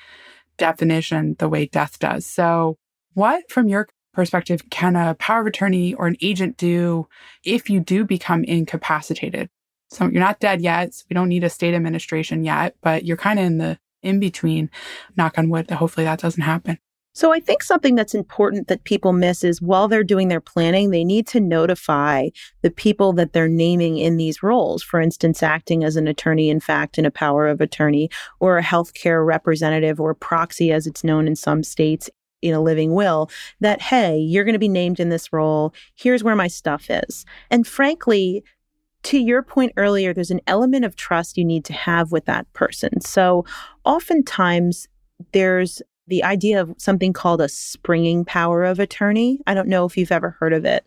definition 0.58 1.36
the 1.39 1.50
way 1.50 1.65
death 1.65 2.00
does. 2.00 2.26
So, 2.26 2.78
what, 3.13 3.50
from 3.50 3.67
your 3.67 3.88
perspective 4.13 4.69
can 4.69 4.95
a 4.95 5.15
power 5.15 5.41
of 5.41 5.47
attorney 5.47 5.93
or 5.93 6.08
an 6.08 6.17
agent 6.21 6.58
do 6.58 7.08
if 7.43 7.69
you 7.69 7.80
do 7.80 8.06
become 8.06 8.43
incapacitated? 8.43 9.50
So 9.89 10.06
you're 10.06 10.21
not 10.21 10.39
dead 10.39 10.62
yet. 10.62 10.93
So 10.93 11.06
we 11.10 11.13
don't 11.13 11.30
need 11.30 11.43
a 11.43 11.50
state 11.50 11.74
administration 11.74 12.43
yet, 12.43 12.76
but 12.82 13.06
you're 13.06 13.17
kind 13.17 13.39
of 13.39 13.45
in 13.45 13.58
the 13.58 13.78
in 14.02 14.19
between. 14.19 14.69
Knock 15.17 15.38
on 15.38 15.50
wood. 15.50 15.69
Hopefully 15.69 16.06
that 16.06 16.19
doesn't 16.19 16.43
happen. 16.43 16.80
So 17.13 17.34
I 17.34 17.41
think 17.41 17.62
something 17.62 17.95
that's 17.95 18.15
important 18.15 18.69
that 18.69 18.86
people 18.86 19.12
miss 19.12 19.43
is 19.43 19.62
while 19.62 19.89
they're 19.89 20.04
doing 20.04 20.30
their 20.30 20.39
planning, 20.39 20.91
they 20.91 21.04
need 21.04 21.28
to 21.28 21.41
notify 21.41 22.30
the 22.62 22.71
people 22.71 23.12
that 23.13 23.34
they're 23.34 23.50
naming 23.50 23.97
in 23.97 24.15
these 24.15 24.41
roles. 24.41 24.82
For 24.82 25.02
instance, 25.02 25.43
acting 25.43 25.84
as 25.84 25.97
an 25.97 26.08
attorney 26.08 26.50
in 26.50 26.62
fact 26.62 26.97
in 26.97 27.06
a 27.06 27.12
power 27.12 27.47
of 27.47 27.60
attorney 27.60 28.10
or 28.39 28.58
a 28.58 28.63
healthcare 28.63 29.26
representative 29.26 30.00
or 30.00 30.13
proxy 30.13 30.71
as 30.71 30.88
it's 30.88 31.04
known 31.04 31.28
in 31.28 31.36
some 31.36 31.63
states 31.63 32.10
in 32.41 32.54
a 32.54 32.62
living 32.62 32.93
will 32.93 33.30
that, 33.60 33.82
hey, 33.82 34.17
you're 34.17 34.43
going 34.43 34.54
to 34.54 34.60
be 34.60 34.69
named 34.69 34.99
in 34.99 35.10
this 35.10 35.32
role. 35.32 35.73
Here's 35.95 36.23
where 36.23 36.36
my 36.36 36.47
stuff 36.47 36.89
is. 36.89 37.25
And 37.49 37.67
frankly, 37.67 38.43
to 39.04 39.17
your 39.17 39.41
point 39.41 39.73
earlier, 39.77 40.13
there's 40.13 40.32
an 40.32 40.41
element 40.47 40.86
of 40.86 40.95
trust 40.95 41.38
you 41.38 41.45
need 41.45 41.65
to 41.65 41.73
have 41.73 42.12
with 42.12 42.25
that 42.25 42.51
person. 42.54 43.01
So 43.01 43.45
oftentimes 43.84 44.88
there's 45.32 45.82
the 46.08 46.23
idea 46.23 46.62
of 46.62 46.73
something 46.77 47.13
called 47.13 47.41
a 47.41 47.49
springing 47.49 48.25
power 48.25 48.63
of 48.63 48.80
attorney. 48.80 49.39
I 49.47 49.54
don't 49.54 49.69
know 49.69 49.86
if 49.86 49.97
you've 49.97 50.12
ever 50.12 50.32
heard 50.39 50.54
of 50.54 50.65
it. 50.65 50.86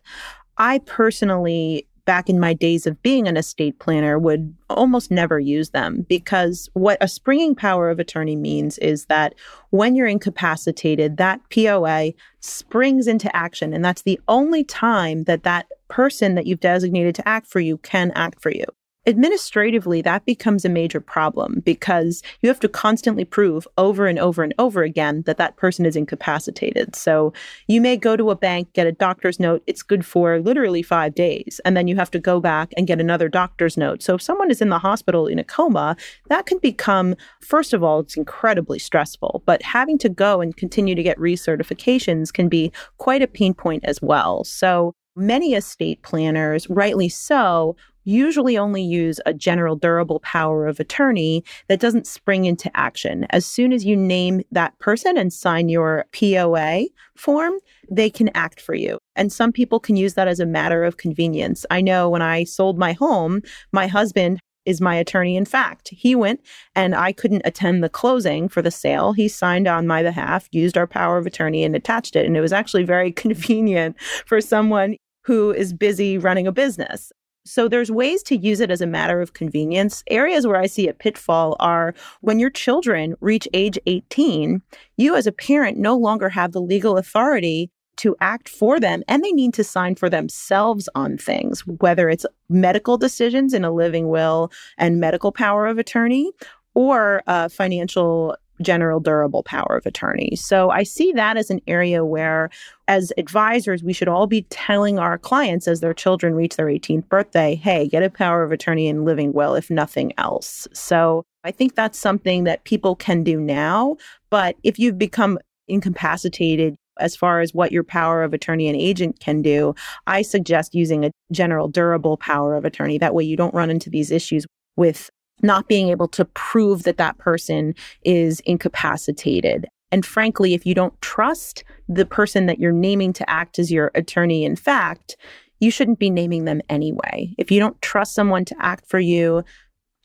I 0.57 0.79
personally 0.79 1.87
back 2.05 2.29
in 2.29 2.39
my 2.39 2.53
days 2.53 2.87
of 2.87 3.01
being 3.01 3.27
an 3.27 3.37
estate 3.37 3.79
planner 3.79 4.17
would 4.17 4.55
almost 4.69 5.11
never 5.11 5.39
use 5.39 5.71
them 5.71 6.05
because 6.07 6.69
what 6.73 6.97
a 7.01 7.07
springing 7.07 7.55
power 7.55 7.89
of 7.89 7.99
attorney 7.99 8.35
means 8.35 8.77
is 8.77 9.05
that 9.05 9.33
when 9.71 9.95
you're 9.95 10.07
incapacitated 10.07 11.17
that 11.17 11.41
POA 11.49 12.13
springs 12.39 13.07
into 13.07 13.35
action. 13.35 13.73
And 13.73 13.83
that's 13.83 14.03
the 14.03 14.19
only 14.27 14.63
time 14.63 15.23
that 15.23 15.43
that 15.43 15.67
person 15.87 16.35
that 16.35 16.45
you've 16.45 16.59
designated 16.59 17.15
to 17.15 17.27
act 17.27 17.47
for 17.47 17.59
you 17.59 17.77
can 17.79 18.11
act 18.11 18.41
for 18.41 18.51
you 18.51 18.65
administratively, 19.07 20.01
that 20.01 20.25
becomes 20.25 20.65
a 20.65 20.69
major 20.69 20.99
problem 20.99 21.61
because 21.65 22.23
you 22.41 22.49
have 22.49 22.59
to 22.61 22.69
constantly 22.69 23.25
prove 23.25 23.67
over 23.77 24.07
and 24.07 24.19
over 24.19 24.43
and 24.43 24.53
over 24.57 24.83
again 24.83 25.23
that 25.25 25.37
that 25.37 25.57
person 25.57 25.85
is 25.85 25.95
incapacitated. 25.95 26.95
So 26.95 27.33
you 27.67 27.81
may 27.81 27.97
go 27.97 28.15
to 28.15 28.31
a 28.31 28.35
bank, 28.35 28.73
get 28.73 28.87
a 28.87 28.91
doctor's 28.91 29.39
note. 29.39 29.63
It's 29.67 29.83
good 29.83 30.05
for 30.05 30.39
literally 30.39 30.81
five 30.81 31.15
days. 31.15 31.59
And 31.65 31.75
then 31.75 31.87
you 31.87 31.95
have 31.95 32.11
to 32.11 32.19
go 32.19 32.39
back 32.39 32.73
and 32.77 32.87
get 32.87 32.99
another 32.99 33.29
doctor's 33.29 33.77
note. 33.77 34.01
So 34.01 34.15
if 34.15 34.21
someone 34.21 34.51
is 34.51 34.61
in 34.61 34.69
the 34.69 34.79
hospital 34.79 35.27
in 35.27 35.39
a 35.39 35.43
coma, 35.43 35.95
that 36.29 36.45
can 36.45 36.57
become, 36.59 37.15
first 37.41 37.73
of 37.73 37.83
all, 37.83 37.99
it's 37.99 38.17
incredibly 38.17 38.79
stressful. 38.79 39.43
But 39.45 39.61
having 39.61 39.97
to 39.99 40.09
go 40.09 40.41
and 40.41 40.55
continue 40.55 40.95
to 40.95 41.03
get 41.03 41.17
recertifications 41.17 42.33
can 42.33 42.49
be 42.49 42.71
quite 42.97 43.21
a 43.21 43.27
pain 43.27 43.53
point 43.53 43.85
as 43.85 44.01
well. 44.01 44.43
So 44.43 44.93
many 45.15 45.53
estate 45.53 46.01
planners, 46.03 46.69
rightly 46.69 47.09
so, 47.09 47.75
usually 48.05 48.57
only 48.57 48.81
use 48.81 49.19
a 49.25 49.33
general 49.33 49.75
durable 49.75 50.21
power 50.21 50.67
of 50.67 50.79
attorney 50.79 51.43
that 51.67 51.79
doesn't 51.79 52.07
spring 52.07 52.45
into 52.45 52.71
action. 52.75 53.25
As 53.31 53.45
soon 53.45 53.73
as 53.73 53.83
you 53.83 53.95
name 53.95 54.41
that 54.51 54.77
person 54.79 55.17
and 55.17 55.33
sign 55.33 55.67
your 55.67 56.05
POA 56.13 56.85
form, 57.17 57.55
they 57.91 58.09
can 58.09 58.29
act 58.33 58.61
for 58.61 58.73
you. 58.73 58.97
And 59.15 59.31
some 59.31 59.51
people 59.51 59.79
can 59.79 59.95
use 59.95 60.13
that 60.13 60.27
as 60.27 60.39
a 60.39 60.45
matter 60.45 60.83
of 60.83 60.97
convenience. 60.97 61.65
I 61.69 61.81
know 61.81 62.09
when 62.09 62.21
I 62.21 62.43
sold 62.43 62.77
my 62.77 62.93
home, 62.93 63.41
my 63.71 63.87
husband 63.87 64.39
is 64.65 64.81
my 64.81 64.95
attorney 64.95 65.35
in 65.35 65.45
fact. 65.45 65.89
He 65.89 66.15
went 66.15 66.41
and 66.75 66.95
I 66.95 67.11
couldn't 67.11 67.43
attend 67.45 67.83
the 67.83 67.89
closing 67.89 68.49
for 68.49 68.61
the 68.61 68.71
sale. 68.71 69.13
He 69.13 69.27
signed 69.27 69.67
on 69.67 69.87
my 69.87 70.01
behalf, 70.01 70.47
used 70.51 70.77
our 70.77 70.87
power 70.87 71.17
of 71.17 71.25
attorney 71.25 71.63
and 71.63 71.75
attached 71.75 72.15
it. 72.15 72.25
And 72.25 72.35
it 72.35 72.41
was 72.41 72.53
actually 72.53 72.83
very 72.83 73.11
convenient 73.25 73.95
for 74.25 74.41
someone 74.41 74.97
who 75.23 75.51
is 75.51 75.73
busy 75.73 76.17
running 76.17 76.47
a 76.47 76.51
business. 76.51 77.11
So 77.45 77.67
there's 77.67 77.91
ways 77.91 78.23
to 78.23 78.35
use 78.35 78.59
it 78.59 78.71
as 78.71 78.81
a 78.81 78.87
matter 78.87 79.21
of 79.21 79.33
convenience. 79.33 80.03
Areas 80.09 80.47
where 80.47 80.59
I 80.59 80.65
see 80.65 80.87
a 80.87 80.93
pitfall 80.93 81.55
are 81.59 81.93
when 82.21 82.39
your 82.39 82.49
children 82.49 83.15
reach 83.21 83.47
age 83.53 83.77
18, 83.85 84.61
you 84.97 85.15
as 85.15 85.27
a 85.27 85.31
parent 85.31 85.77
no 85.77 85.95
longer 85.95 86.29
have 86.29 86.53
the 86.53 86.61
legal 86.61 86.97
authority 86.97 87.69
to 87.97 88.15
act 88.19 88.49
for 88.49 88.79
them 88.79 89.03
and 89.07 89.23
they 89.23 89.31
need 89.31 89.53
to 89.53 89.63
sign 89.63 89.95
for 89.95 90.09
themselves 90.09 90.89
on 90.95 91.17
things, 91.17 91.61
whether 91.67 92.09
it's 92.09 92.25
medical 92.49 92.97
decisions 92.97 93.53
in 93.53 93.63
a 93.63 93.71
living 93.71 94.09
will 94.09 94.51
and 94.77 94.99
medical 94.99 95.31
power 95.31 95.67
of 95.67 95.77
attorney 95.77 96.31
or 96.73 97.21
uh, 97.27 97.47
financial 97.47 98.35
general 98.61 98.99
durable 98.99 99.43
power 99.43 99.75
of 99.75 99.85
attorney. 99.85 100.35
So 100.35 100.69
I 100.69 100.83
see 100.83 101.11
that 101.13 101.37
as 101.37 101.49
an 101.49 101.61
area 101.67 102.05
where, 102.05 102.49
as 102.87 103.11
advisors, 103.17 103.83
we 103.83 103.93
should 103.93 104.07
all 104.07 104.27
be 104.27 104.43
telling 104.43 104.99
our 104.99 105.17
clients 105.17 105.67
as 105.67 105.79
their 105.79 105.93
children 105.93 106.35
reach 106.35 106.55
their 106.55 106.67
18th 106.67 107.07
birthday, 107.09 107.55
hey, 107.55 107.87
get 107.87 108.03
a 108.03 108.09
power 108.09 108.43
of 108.43 108.51
attorney 108.51 108.87
and 108.87 109.05
living 109.05 109.33
will, 109.33 109.55
if 109.55 109.69
nothing 109.69 110.13
else. 110.17 110.67
So 110.73 111.23
I 111.43 111.51
think 111.51 111.75
that's 111.75 111.99
something 111.99 112.45
that 112.45 112.63
people 112.63 112.95
can 112.95 113.23
do 113.23 113.39
now. 113.39 113.97
But 114.29 114.55
if 114.63 114.79
you've 114.79 114.97
become 114.97 115.37
incapacitated, 115.67 116.75
as 116.99 117.15
far 117.15 117.41
as 117.41 117.53
what 117.53 117.71
your 117.71 117.83
power 117.83 118.23
of 118.23 118.33
attorney 118.33 118.67
and 118.69 118.77
agent 118.79 119.19
can 119.19 119.41
do, 119.41 119.75
I 120.07 120.21
suggest 120.21 120.73
using 120.73 121.03
a 121.03 121.11
general 121.31 121.67
durable 121.67 122.17
power 122.17 122.55
of 122.55 122.65
attorney. 122.65 122.97
That 122.97 123.13
way 123.13 123.23
you 123.23 123.35
don't 123.35 123.53
run 123.53 123.69
into 123.69 123.89
these 123.89 124.11
issues 124.11 124.45
with 124.77 125.09
not 125.41 125.67
being 125.67 125.89
able 125.89 126.07
to 126.09 126.25
prove 126.25 126.83
that 126.83 126.97
that 126.97 127.17
person 127.17 127.75
is 128.03 128.39
incapacitated. 128.41 129.67
And 129.91 130.05
frankly, 130.05 130.53
if 130.53 130.65
you 130.65 130.73
don't 130.73 130.99
trust 131.01 131.63
the 131.87 132.05
person 132.05 132.47
that 132.47 132.59
you're 132.59 132.71
naming 132.71 133.13
to 133.13 133.29
act 133.29 133.59
as 133.59 133.71
your 133.71 133.91
attorney, 133.95 134.43
in 134.43 134.55
fact, 134.55 135.15
you 135.59 135.71
shouldn't 135.71 135.99
be 135.99 136.09
naming 136.09 136.45
them 136.45 136.61
anyway. 136.69 137.33
If 137.37 137.51
you 137.51 137.59
don't 137.59 137.81
trust 137.81 138.13
someone 138.13 138.45
to 138.45 138.55
act 138.59 138.89
for 138.89 138.99
you 138.99 139.43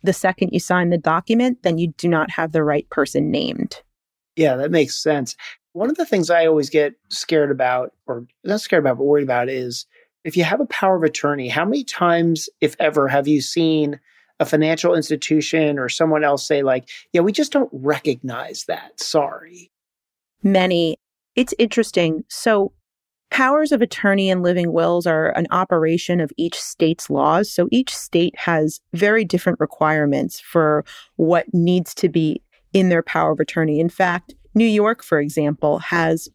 the 0.02 0.12
second 0.12 0.50
you 0.52 0.60
sign 0.60 0.90
the 0.90 0.98
document, 0.98 1.62
then 1.62 1.78
you 1.78 1.88
do 1.98 2.08
not 2.08 2.30
have 2.30 2.52
the 2.52 2.64
right 2.64 2.88
person 2.90 3.30
named. 3.30 3.82
Yeah, 4.36 4.56
that 4.56 4.70
makes 4.70 4.96
sense. 4.96 5.36
One 5.72 5.90
of 5.90 5.96
the 5.96 6.06
things 6.06 6.30
I 6.30 6.46
always 6.46 6.70
get 6.70 6.94
scared 7.10 7.50
about, 7.50 7.92
or 8.06 8.26
not 8.44 8.60
scared 8.60 8.82
about, 8.82 8.98
but 8.98 9.04
worried 9.04 9.24
about 9.24 9.48
is 9.48 9.86
if 10.24 10.36
you 10.36 10.44
have 10.44 10.60
a 10.60 10.66
power 10.66 10.96
of 10.96 11.02
attorney, 11.02 11.48
how 11.48 11.64
many 11.64 11.84
times, 11.84 12.48
if 12.60 12.74
ever, 12.78 13.08
have 13.08 13.28
you 13.28 13.40
seen 13.40 14.00
a 14.40 14.44
financial 14.46 14.94
institution 14.94 15.79
or 15.79 15.88
someone 15.88 16.24
else 16.24 16.46
say 16.46 16.62
like, 16.62 16.88
yeah, 17.12 17.20
we 17.20 17.31
just 17.31 17.53
don't 17.53 17.70
recognize 17.72 18.64
that. 18.64 18.98
Sorry. 18.98 19.70
Many. 20.42 20.96
It's 21.37 21.55
interesting. 21.59 22.24
So 22.29 22.72
Powers 23.31 23.70
of 23.70 23.81
attorney 23.81 24.29
and 24.29 24.42
living 24.42 24.72
wills 24.72 25.07
are 25.07 25.31
an 25.31 25.46
operation 25.53 26.20
of 26.20 26.33
each 26.37 26.61
state's 26.61 27.09
laws. 27.09 27.50
So 27.50 27.68
each 27.70 27.94
state 27.94 28.35
has 28.37 28.81
very 28.92 29.24
different 29.24 29.61
requirements 29.61 30.40
for 30.40 30.85
what 31.14 31.46
needs 31.55 31.94
to 31.94 32.09
be 32.09 32.42
in 32.72 32.88
their 32.88 33.05
power 33.05 33.31
of 33.33 33.38
attorney. 33.38 33.79
In 33.79 33.88
fact, 33.88 34.35
New 34.55 34.66
York, 34.66 35.05
for 35.05 35.20
example, 35.20 35.79
has 35.79 36.29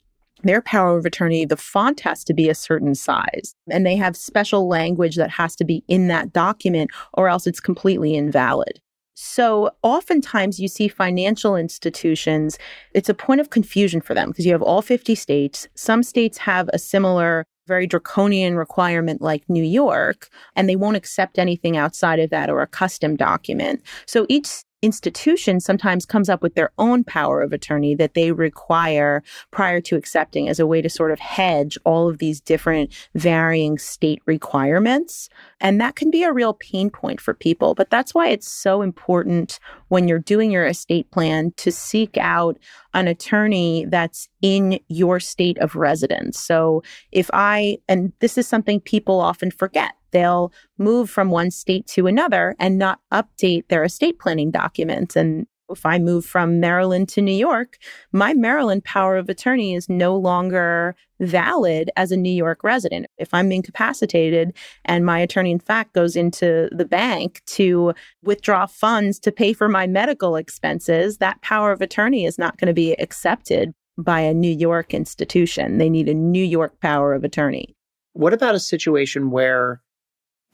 their 0.45 0.61
power 0.61 0.97
of 0.97 1.05
attorney, 1.05 1.45
the 1.45 1.57
font 1.57 1.99
has 2.01 2.23
to 2.25 2.33
be 2.33 2.49
a 2.49 2.55
certain 2.55 2.95
size. 2.95 3.55
And 3.69 3.85
they 3.85 3.95
have 3.95 4.15
special 4.15 4.67
language 4.67 5.15
that 5.15 5.29
has 5.31 5.55
to 5.57 5.65
be 5.65 5.83
in 5.87 6.07
that 6.07 6.33
document, 6.33 6.91
or 7.13 7.27
else 7.27 7.47
it's 7.47 7.59
completely 7.59 8.15
invalid. 8.15 8.79
So 9.15 9.71
oftentimes 9.81 10.59
you 10.59 10.67
see 10.67 10.89
financial 10.89 11.55
institutions, 11.55 12.57
it's 12.93 13.07
a 13.07 13.13
point 13.13 13.39
of 13.39 13.49
confusion 13.49 14.01
for 14.01 14.13
them 14.13 14.29
because 14.29 14.45
you 14.45 14.51
have 14.51 14.61
all 14.61 14.81
50 14.81 15.15
states. 15.15 15.67
Some 15.75 16.03
states 16.03 16.37
have 16.39 16.69
a 16.73 16.79
similar 16.79 17.45
very 17.67 17.87
draconian 17.87 18.55
requirement 18.55 19.21
like 19.21 19.43
New 19.49 19.63
York, 19.63 20.29
and 20.55 20.69
they 20.69 20.75
won't 20.75 20.97
accept 20.97 21.39
anything 21.39 21.77
outside 21.77 22.19
of 22.19 22.29
that 22.29 22.49
or 22.49 22.61
a 22.61 22.67
custom 22.67 23.15
document. 23.15 23.81
So 24.05 24.25
each 24.29 24.63
institution 24.85 25.59
sometimes 25.59 26.05
comes 26.05 26.29
up 26.29 26.41
with 26.41 26.55
their 26.55 26.71
own 26.77 27.03
power 27.03 27.41
of 27.41 27.51
attorney 27.51 27.95
that 27.95 28.13
they 28.13 28.31
require 28.31 29.23
prior 29.51 29.81
to 29.81 29.95
accepting 29.95 30.47
as 30.47 30.59
a 30.59 30.67
way 30.67 30.81
to 30.81 30.89
sort 30.89 31.11
of 31.11 31.19
hedge 31.19 31.77
all 31.83 32.07
of 32.07 32.19
these 32.19 32.39
different 32.39 32.93
varying 33.15 33.77
state 33.79 34.21
requirements. 34.25 35.27
And 35.65 35.81
that 35.81 35.95
can 35.95 36.11
be 36.11 36.21
a 36.21 36.31
real 36.31 36.53
pain 36.53 36.91
point 36.91 37.19
for 37.19 37.33
people. 37.33 37.73
But 37.73 37.89
that's 37.89 38.13
why 38.13 38.27
it's 38.27 38.47
so 38.47 38.83
important 38.83 39.59
when 39.87 40.07
you're 40.07 40.19
doing 40.19 40.51
your 40.51 40.67
estate 40.67 41.09
plan 41.09 41.53
to 41.57 41.71
seek 41.71 42.17
out 42.17 42.59
an 42.93 43.07
attorney 43.07 43.87
that's 43.89 44.29
in 44.43 44.79
your 44.89 45.19
state 45.19 45.57
of 45.57 45.75
residence. 45.75 46.39
So 46.39 46.83
if 47.11 47.31
I, 47.33 47.79
and 47.89 48.13
this 48.19 48.37
is 48.37 48.47
something 48.47 48.79
people 48.79 49.19
often 49.19 49.49
forget, 49.49 49.93
they'll 50.11 50.53
move 50.77 51.09
from 51.09 51.31
one 51.31 51.49
state 51.49 51.87
to 51.87 52.05
another 52.05 52.55
and 52.59 52.77
not 52.77 52.99
update 53.11 53.67
their 53.69 53.83
estate 53.83 54.19
planning 54.19 54.51
documents. 54.51 55.15
And 55.15 55.47
if 55.69 55.85
I 55.85 55.99
move 55.99 56.25
from 56.25 56.59
Maryland 56.59 57.09
to 57.09 57.21
New 57.21 57.35
York, 57.35 57.77
my 58.11 58.33
Maryland 58.33 58.83
power 58.83 59.17
of 59.17 59.29
attorney 59.29 59.75
is 59.75 59.89
no 59.89 60.15
longer 60.15 60.95
valid 61.19 61.89
as 61.95 62.11
a 62.11 62.17
New 62.17 62.31
York 62.31 62.63
resident. 62.63 63.07
If 63.17 63.33
I'm 63.33 63.51
incapacitated 63.51 64.55
and 64.83 65.05
my 65.05 65.19
attorney, 65.19 65.51
in 65.51 65.59
fact, 65.59 65.93
goes 65.93 66.15
into 66.15 66.69
the 66.71 66.85
bank 66.85 67.41
to 67.47 67.93
withdraw 68.23 68.65
funds 68.65 69.19
to 69.19 69.31
pay 69.31 69.53
for 69.53 69.69
my 69.69 69.87
medical 69.87 70.35
expenses, 70.35 71.17
that 71.17 71.41
power 71.41 71.71
of 71.71 71.81
attorney 71.81 72.25
is 72.25 72.37
not 72.37 72.57
going 72.57 72.67
to 72.67 72.73
be 72.73 72.93
accepted 72.93 73.73
by 73.97 74.19
a 74.19 74.33
New 74.33 74.51
York 74.51 74.93
institution. 74.93 75.77
They 75.77 75.89
need 75.89 76.09
a 76.09 76.13
New 76.13 76.43
York 76.43 76.79
power 76.81 77.13
of 77.13 77.23
attorney. 77.23 77.75
What 78.13 78.33
about 78.33 78.55
a 78.55 78.59
situation 78.59 79.31
where 79.31 79.81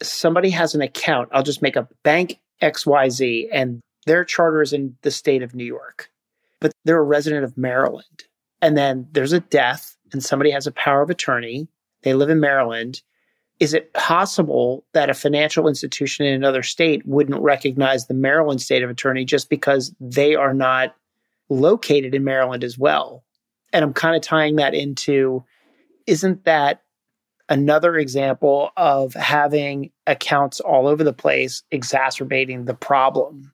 somebody 0.00 0.50
has 0.50 0.74
an 0.74 0.82
account? 0.82 1.28
I'll 1.32 1.42
just 1.42 1.62
make 1.62 1.76
a 1.76 1.88
bank 2.04 2.38
XYZ 2.62 3.48
and 3.52 3.80
their 4.06 4.24
charter 4.24 4.62
is 4.62 4.72
in 4.72 4.96
the 5.02 5.10
state 5.10 5.42
of 5.42 5.54
New 5.54 5.64
York, 5.64 6.10
but 6.60 6.72
they're 6.84 6.98
a 6.98 7.02
resident 7.02 7.44
of 7.44 7.56
Maryland. 7.56 8.24
And 8.60 8.76
then 8.76 9.08
there's 9.12 9.32
a 9.32 9.40
death 9.40 9.96
and 10.12 10.22
somebody 10.22 10.50
has 10.50 10.66
a 10.66 10.72
power 10.72 11.02
of 11.02 11.10
attorney. 11.10 11.68
They 12.02 12.14
live 12.14 12.30
in 12.30 12.40
Maryland. 12.40 13.02
Is 13.60 13.74
it 13.74 13.92
possible 13.92 14.84
that 14.92 15.10
a 15.10 15.14
financial 15.14 15.68
institution 15.68 16.26
in 16.26 16.34
another 16.34 16.62
state 16.62 17.06
wouldn't 17.06 17.40
recognize 17.40 18.06
the 18.06 18.14
Maryland 18.14 18.60
state 18.60 18.82
of 18.82 18.90
attorney 18.90 19.24
just 19.24 19.48
because 19.48 19.94
they 20.00 20.34
are 20.34 20.54
not 20.54 20.94
located 21.48 22.14
in 22.14 22.24
Maryland 22.24 22.64
as 22.64 22.78
well? 22.78 23.24
And 23.72 23.84
I'm 23.84 23.92
kind 23.92 24.16
of 24.16 24.22
tying 24.22 24.56
that 24.56 24.74
into 24.74 25.44
isn't 26.06 26.44
that 26.44 26.82
another 27.48 27.96
example 27.96 28.70
of 28.76 29.14
having 29.14 29.90
accounts 30.06 30.60
all 30.60 30.88
over 30.88 31.04
the 31.04 31.12
place 31.12 31.62
exacerbating 31.70 32.64
the 32.64 32.74
problem? 32.74 33.51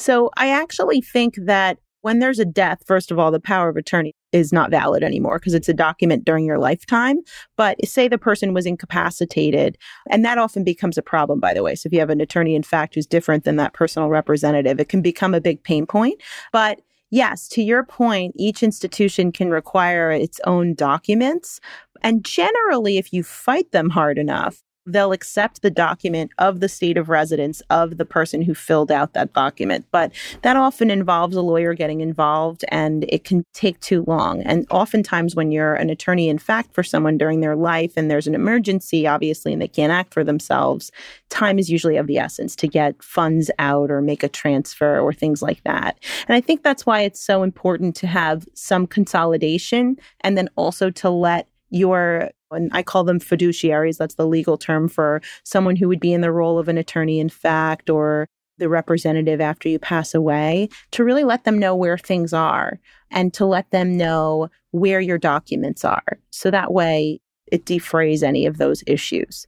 So 0.00 0.30
I 0.38 0.48
actually 0.48 1.02
think 1.02 1.34
that 1.36 1.78
when 2.00 2.20
there's 2.20 2.38
a 2.38 2.46
death, 2.46 2.82
first 2.86 3.10
of 3.10 3.18
all, 3.18 3.30
the 3.30 3.38
power 3.38 3.68
of 3.68 3.76
attorney 3.76 4.14
is 4.32 4.50
not 4.50 4.70
valid 4.70 5.02
anymore 5.02 5.38
because 5.38 5.52
it's 5.52 5.68
a 5.68 5.74
document 5.74 6.24
during 6.24 6.46
your 6.46 6.58
lifetime. 6.58 7.18
But 7.58 7.76
say 7.86 8.08
the 8.08 8.16
person 8.16 8.54
was 8.54 8.64
incapacitated, 8.64 9.76
and 10.08 10.24
that 10.24 10.38
often 10.38 10.64
becomes 10.64 10.96
a 10.96 11.02
problem, 11.02 11.38
by 11.38 11.52
the 11.52 11.62
way. 11.62 11.74
So 11.74 11.86
if 11.86 11.92
you 11.92 11.98
have 12.00 12.08
an 12.08 12.22
attorney, 12.22 12.54
in 12.54 12.62
fact, 12.62 12.94
who's 12.94 13.06
different 13.06 13.44
than 13.44 13.56
that 13.56 13.74
personal 13.74 14.08
representative, 14.08 14.80
it 14.80 14.88
can 14.88 15.02
become 15.02 15.34
a 15.34 15.40
big 15.40 15.62
pain 15.62 15.84
point. 15.84 16.18
But 16.50 16.80
yes, 17.10 17.46
to 17.48 17.62
your 17.62 17.84
point, 17.84 18.32
each 18.36 18.62
institution 18.62 19.32
can 19.32 19.50
require 19.50 20.10
its 20.10 20.40
own 20.46 20.72
documents. 20.72 21.60
And 22.00 22.24
generally, 22.24 22.96
if 22.96 23.12
you 23.12 23.22
fight 23.22 23.70
them 23.72 23.90
hard 23.90 24.16
enough, 24.16 24.62
they'll 24.92 25.12
accept 25.12 25.62
the 25.62 25.70
document 25.70 26.30
of 26.38 26.60
the 26.60 26.68
state 26.68 26.96
of 26.96 27.08
residence 27.08 27.62
of 27.70 27.96
the 27.96 28.04
person 28.04 28.42
who 28.42 28.54
filled 28.54 28.90
out 28.90 29.12
that 29.12 29.32
document. 29.32 29.86
But 29.90 30.12
that 30.42 30.56
often 30.56 30.90
involves 30.90 31.36
a 31.36 31.42
lawyer 31.42 31.74
getting 31.74 32.00
involved 32.00 32.64
and 32.68 33.04
it 33.08 33.24
can 33.24 33.44
take 33.54 33.80
too 33.80 34.04
long. 34.06 34.42
And 34.42 34.66
oftentimes, 34.70 35.34
when 35.34 35.52
you're 35.52 35.74
an 35.74 35.90
attorney 35.90 36.28
in 36.28 36.38
fact 36.38 36.74
for 36.74 36.82
someone 36.82 37.18
during 37.18 37.40
their 37.40 37.56
life 37.56 37.92
and 37.96 38.10
there's 38.10 38.26
an 38.26 38.34
emergency, 38.34 39.06
obviously, 39.06 39.52
and 39.52 39.62
they 39.62 39.68
can't 39.68 39.92
act 39.92 40.14
for 40.14 40.24
themselves, 40.24 40.90
time 41.28 41.58
is 41.58 41.70
usually 41.70 41.96
of 41.96 42.06
the 42.06 42.18
essence 42.18 42.56
to 42.56 42.68
get 42.68 43.02
funds 43.02 43.50
out 43.58 43.90
or 43.90 44.00
make 44.00 44.22
a 44.22 44.28
transfer 44.28 44.98
or 44.98 45.12
things 45.12 45.42
like 45.42 45.62
that. 45.64 45.98
And 46.28 46.34
I 46.34 46.40
think 46.40 46.62
that's 46.62 46.86
why 46.86 47.02
it's 47.02 47.20
so 47.20 47.42
important 47.42 47.96
to 47.96 48.06
have 48.06 48.46
some 48.54 48.86
consolidation 48.86 49.96
and 50.20 50.36
then 50.36 50.48
also 50.56 50.90
to 50.90 51.10
let 51.10 51.48
your 51.70 52.30
and 52.50 52.70
I 52.72 52.82
call 52.82 53.04
them 53.04 53.20
fiduciaries. 53.20 53.98
That's 53.98 54.14
the 54.14 54.26
legal 54.26 54.58
term 54.58 54.88
for 54.88 55.20
someone 55.44 55.76
who 55.76 55.88
would 55.88 56.00
be 56.00 56.12
in 56.12 56.20
the 56.20 56.32
role 56.32 56.58
of 56.58 56.68
an 56.68 56.78
attorney 56.78 57.20
in 57.20 57.28
fact 57.28 57.90
or 57.90 58.28
the 58.58 58.68
representative 58.68 59.40
after 59.40 59.68
you 59.68 59.78
pass 59.78 60.14
away 60.14 60.68
to 60.92 61.02
really 61.02 61.24
let 61.24 61.44
them 61.44 61.58
know 61.58 61.74
where 61.74 61.98
things 61.98 62.32
are 62.32 62.78
and 63.10 63.32
to 63.34 63.46
let 63.46 63.70
them 63.70 63.96
know 63.96 64.48
where 64.70 65.00
your 65.00 65.18
documents 65.18 65.84
are. 65.84 66.18
So 66.30 66.50
that 66.50 66.72
way 66.72 67.20
it 67.50 67.64
defrays 67.64 68.22
any 68.22 68.46
of 68.46 68.58
those 68.58 68.84
issues. 68.86 69.46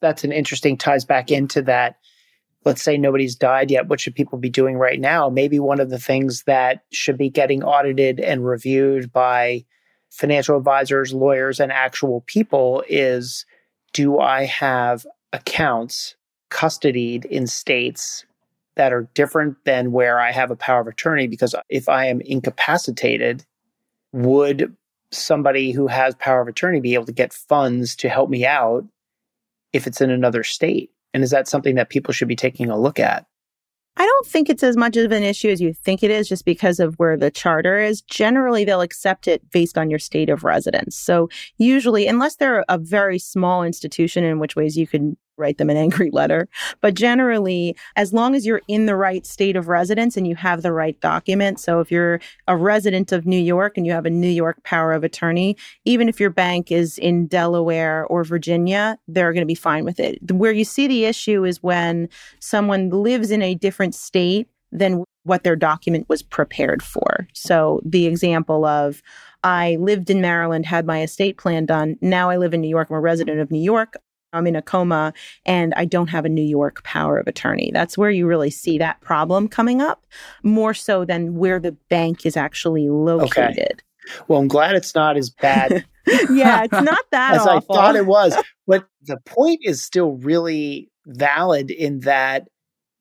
That's 0.00 0.24
an 0.24 0.32
interesting 0.32 0.76
ties 0.76 1.04
back 1.04 1.30
into 1.30 1.62
that. 1.62 1.96
Let's 2.64 2.82
say 2.82 2.98
nobody's 2.98 3.36
died 3.36 3.70
yet. 3.70 3.86
What 3.86 4.00
should 4.00 4.14
people 4.14 4.38
be 4.38 4.50
doing 4.50 4.76
right 4.76 5.00
now? 5.00 5.30
Maybe 5.30 5.58
one 5.58 5.80
of 5.80 5.90
the 5.90 5.98
things 5.98 6.42
that 6.46 6.82
should 6.92 7.16
be 7.16 7.30
getting 7.30 7.62
audited 7.62 8.20
and 8.20 8.44
reviewed 8.44 9.12
by 9.12 9.64
financial 10.10 10.56
advisors, 10.56 11.12
lawyers, 11.12 11.60
and 11.60 11.72
actual 11.72 12.22
people 12.26 12.84
is 12.88 13.44
do 13.92 14.18
I 14.18 14.44
have 14.44 15.06
accounts 15.32 16.16
custodied 16.50 17.24
in 17.24 17.46
states 17.46 18.24
that 18.76 18.92
are 18.92 19.08
different 19.14 19.56
than 19.64 19.92
where 19.92 20.18
I 20.18 20.32
have 20.32 20.50
a 20.50 20.56
power 20.56 20.80
of 20.80 20.86
attorney? 20.86 21.26
Because 21.26 21.54
if 21.68 21.88
I 21.88 22.06
am 22.06 22.20
incapacitated, 22.20 23.44
would 24.12 24.74
somebody 25.10 25.72
who 25.72 25.86
has 25.86 26.14
power 26.16 26.40
of 26.40 26.48
attorney 26.48 26.80
be 26.80 26.94
able 26.94 27.06
to 27.06 27.12
get 27.12 27.32
funds 27.32 27.96
to 27.96 28.08
help 28.08 28.30
me 28.30 28.46
out 28.46 28.84
if 29.72 29.86
it's 29.86 30.00
in 30.00 30.10
another 30.10 30.42
state? 30.42 30.90
And 31.14 31.22
is 31.22 31.30
that 31.30 31.48
something 31.48 31.76
that 31.76 31.88
people 31.88 32.12
should 32.12 32.28
be 32.28 32.36
taking 32.36 32.70
a 32.70 32.78
look 32.78 33.00
at? 33.00 33.26
I 33.98 34.06
don't 34.06 34.26
think 34.26 34.48
it's 34.48 34.62
as 34.62 34.76
much 34.76 34.96
of 34.96 35.10
an 35.10 35.24
issue 35.24 35.48
as 35.48 35.60
you 35.60 35.74
think 35.74 36.04
it 36.04 36.10
is 36.12 36.28
just 36.28 36.44
because 36.44 36.78
of 36.78 36.94
where 37.00 37.16
the 37.16 37.32
charter 37.32 37.80
is. 37.80 38.00
Generally, 38.02 38.64
they'll 38.64 38.80
accept 38.80 39.26
it 39.26 39.42
based 39.50 39.76
on 39.76 39.90
your 39.90 39.98
state 39.98 40.30
of 40.30 40.44
residence. 40.44 40.94
So, 40.96 41.28
usually, 41.56 42.06
unless 42.06 42.36
they're 42.36 42.64
a 42.68 42.78
very 42.78 43.18
small 43.18 43.64
institution, 43.64 44.22
in 44.22 44.38
which 44.38 44.54
ways 44.54 44.76
you 44.76 44.86
can 44.86 45.16
write 45.38 45.58
them 45.58 45.70
an 45.70 45.76
angry 45.76 46.10
letter. 46.12 46.48
But 46.80 46.94
generally, 46.94 47.76
as 47.96 48.12
long 48.12 48.34
as 48.34 48.44
you're 48.44 48.62
in 48.68 48.86
the 48.86 48.96
right 48.96 49.24
state 49.26 49.56
of 49.56 49.68
residence 49.68 50.16
and 50.16 50.26
you 50.26 50.34
have 50.36 50.62
the 50.62 50.72
right 50.72 50.98
document. 51.00 51.60
So 51.60 51.80
if 51.80 51.90
you're 51.90 52.20
a 52.46 52.56
resident 52.56 53.12
of 53.12 53.26
New 53.26 53.40
York 53.40 53.76
and 53.76 53.86
you 53.86 53.92
have 53.92 54.06
a 54.06 54.10
New 54.10 54.28
York 54.28 54.62
power 54.64 54.92
of 54.92 55.04
attorney, 55.04 55.56
even 55.84 56.08
if 56.08 56.20
your 56.20 56.30
bank 56.30 56.70
is 56.72 56.98
in 56.98 57.26
Delaware 57.26 58.04
or 58.06 58.24
Virginia, 58.24 58.98
they're 59.08 59.32
going 59.32 59.42
to 59.42 59.46
be 59.46 59.54
fine 59.54 59.84
with 59.84 60.00
it. 60.00 60.18
Where 60.30 60.52
you 60.52 60.64
see 60.64 60.86
the 60.86 61.04
issue 61.04 61.44
is 61.44 61.62
when 61.62 62.08
someone 62.40 62.90
lives 62.90 63.30
in 63.30 63.42
a 63.42 63.54
different 63.54 63.94
state 63.94 64.48
than 64.72 65.04
what 65.24 65.44
their 65.44 65.56
document 65.56 66.08
was 66.08 66.22
prepared 66.22 66.82
for. 66.82 67.26
So 67.32 67.80
the 67.84 68.06
example 68.06 68.64
of 68.64 69.02
I 69.44 69.76
lived 69.76 70.10
in 70.10 70.20
Maryland, 70.20 70.66
had 70.66 70.86
my 70.86 71.02
estate 71.02 71.38
plan 71.38 71.66
done. 71.66 71.96
Now 72.00 72.30
I 72.30 72.38
live 72.38 72.54
in 72.54 72.60
New 72.60 72.68
York. 72.68 72.88
I'm 72.90 72.96
a 72.96 73.00
resident 73.00 73.40
of 73.40 73.50
New 73.50 73.60
York. 73.60 73.94
I'm 74.32 74.46
in 74.46 74.56
a 74.56 74.62
coma 74.62 75.12
and 75.46 75.72
I 75.74 75.84
don't 75.84 76.08
have 76.08 76.24
a 76.24 76.28
New 76.28 76.42
York 76.42 76.82
power 76.84 77.18
of 77.18 77.26
attorney. 77.26 77.70
That's 77.72 77.96
where 77.96 78.10
you 78.10 78.26
really 78.26 78.50
see 78.50 78.78
that 78.78 79.00
problem 79.00 79.48
coming 79.48 79.80
up 79.80 80.06
more 80.42 80.74
so 80.74 81.04
than 81.04 81.36
where 81.36 81.58
the 81.58 81.72
bank 81.88 82.26
is 82.26 82.36
actually 82.36 82.88
located. 82.88 83.82
Okay. 83.82 84.22
Well, 84.26 84.40
I'm 84.40 84.48
glad 84.48 84.74
it's 84.74 84.94
not 84.94 85.16
as 85.16 85.30
bad. 85.30 85.84
yeah, 86.30 86.64
it's 86.64 86.72
not 86.72 87.04
that 87.10 87.34
as 87.34 87.46
awful. 87.46 87.74
I 87.74 87.78
thought 87.78 87.96
it 87.96 88.06
was. 88.06 88.36
But 88.66 88.86
the 89.00 89.16
point 89.24 89.60
is 89.62 89.82
still 89.82 90.18
really 90.18 90.90
valid 91.06 91.70
in 91.70 92.00
that 92.00 92.48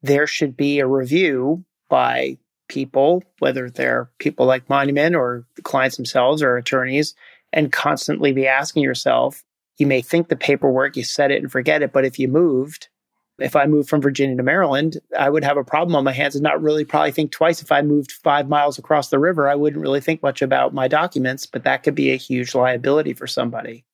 there 0.02 0.26
should 0.26 0.56
be 0.56 0.80
a 0.80 0.88
review 0.88 1.66
by 1.90 2.38
people, 2.70 3.22
whether 3.40 3.70
they're 3.70 4.10
people 4.20 4.46
like 4.46 4.70
Monument 4.70 5.14
or 5.14 5.46
the 5.58 5.62
clients 5.62 5.98
themselves 5.98 6.42
or 6.42 6.56
attorneys, 6.56 7.16
and 7.52 7.74
constantly 7.74 8.32
be 8.32 8.48
asking 8.48 8.84
yourself, 8.84 9.44
you 9.78 9.88
may 9.88 10.02
think 10.02 10.28
the 10.30 10.36
paperwork, 10.36 10.96
you 10.96 11.04
set 11.04 11.32
it 11.32 11.42
and 11.42 11.52
forget 11.52 11.82
it, 11.82 11.94
but 11.94 12.06
if 12.06 12.20
you 12.20 12.28
moved, 12.28 12.90
if 13.40 13.56
I 13.56 13.66
moved 13.66 13.90
from 13.90 14.02
Virginia 14.02 14.36
to 14.36 14.44
Maryland, 14.44 14.98
I 15.18 15.30
would 15.30 15.44
have 15.44 15.58
a 15.58 15.64
problem 15.64 15.96
on 15.96 16.04
my 16.04 16.12
hands 16.12 16.36
and 16.36 16.44
not 16.44 16.62
really 16.62 16.84
probably 16.84 17.12
think 17.12 17.32
twice. 17.32 17.62
If 17.62 17.72
I 17.72 17.82
moved 17.84 18.12
five 18.12 18.50
miles 18.50 18.80
across 18.80 19.10
the 19.10 19.20
river, 19.20 19.48
I 19.48 19.56
wouldn't 19.56 19.82
really 19.82 20.02
think 20.02 20.24
much 20.24 20.42
about 20.42 20.74
my 20.74 20.88
documents, 20.88 21.46
but 21.46 21.64
that 21.64 21.84
could 21.84 21.96
be 21.96 22.12
a 22.12 22.18
huge 22.18 22.56
liability 22.56 23.14
for 23.14 23.28
somebody. 23.28 23.86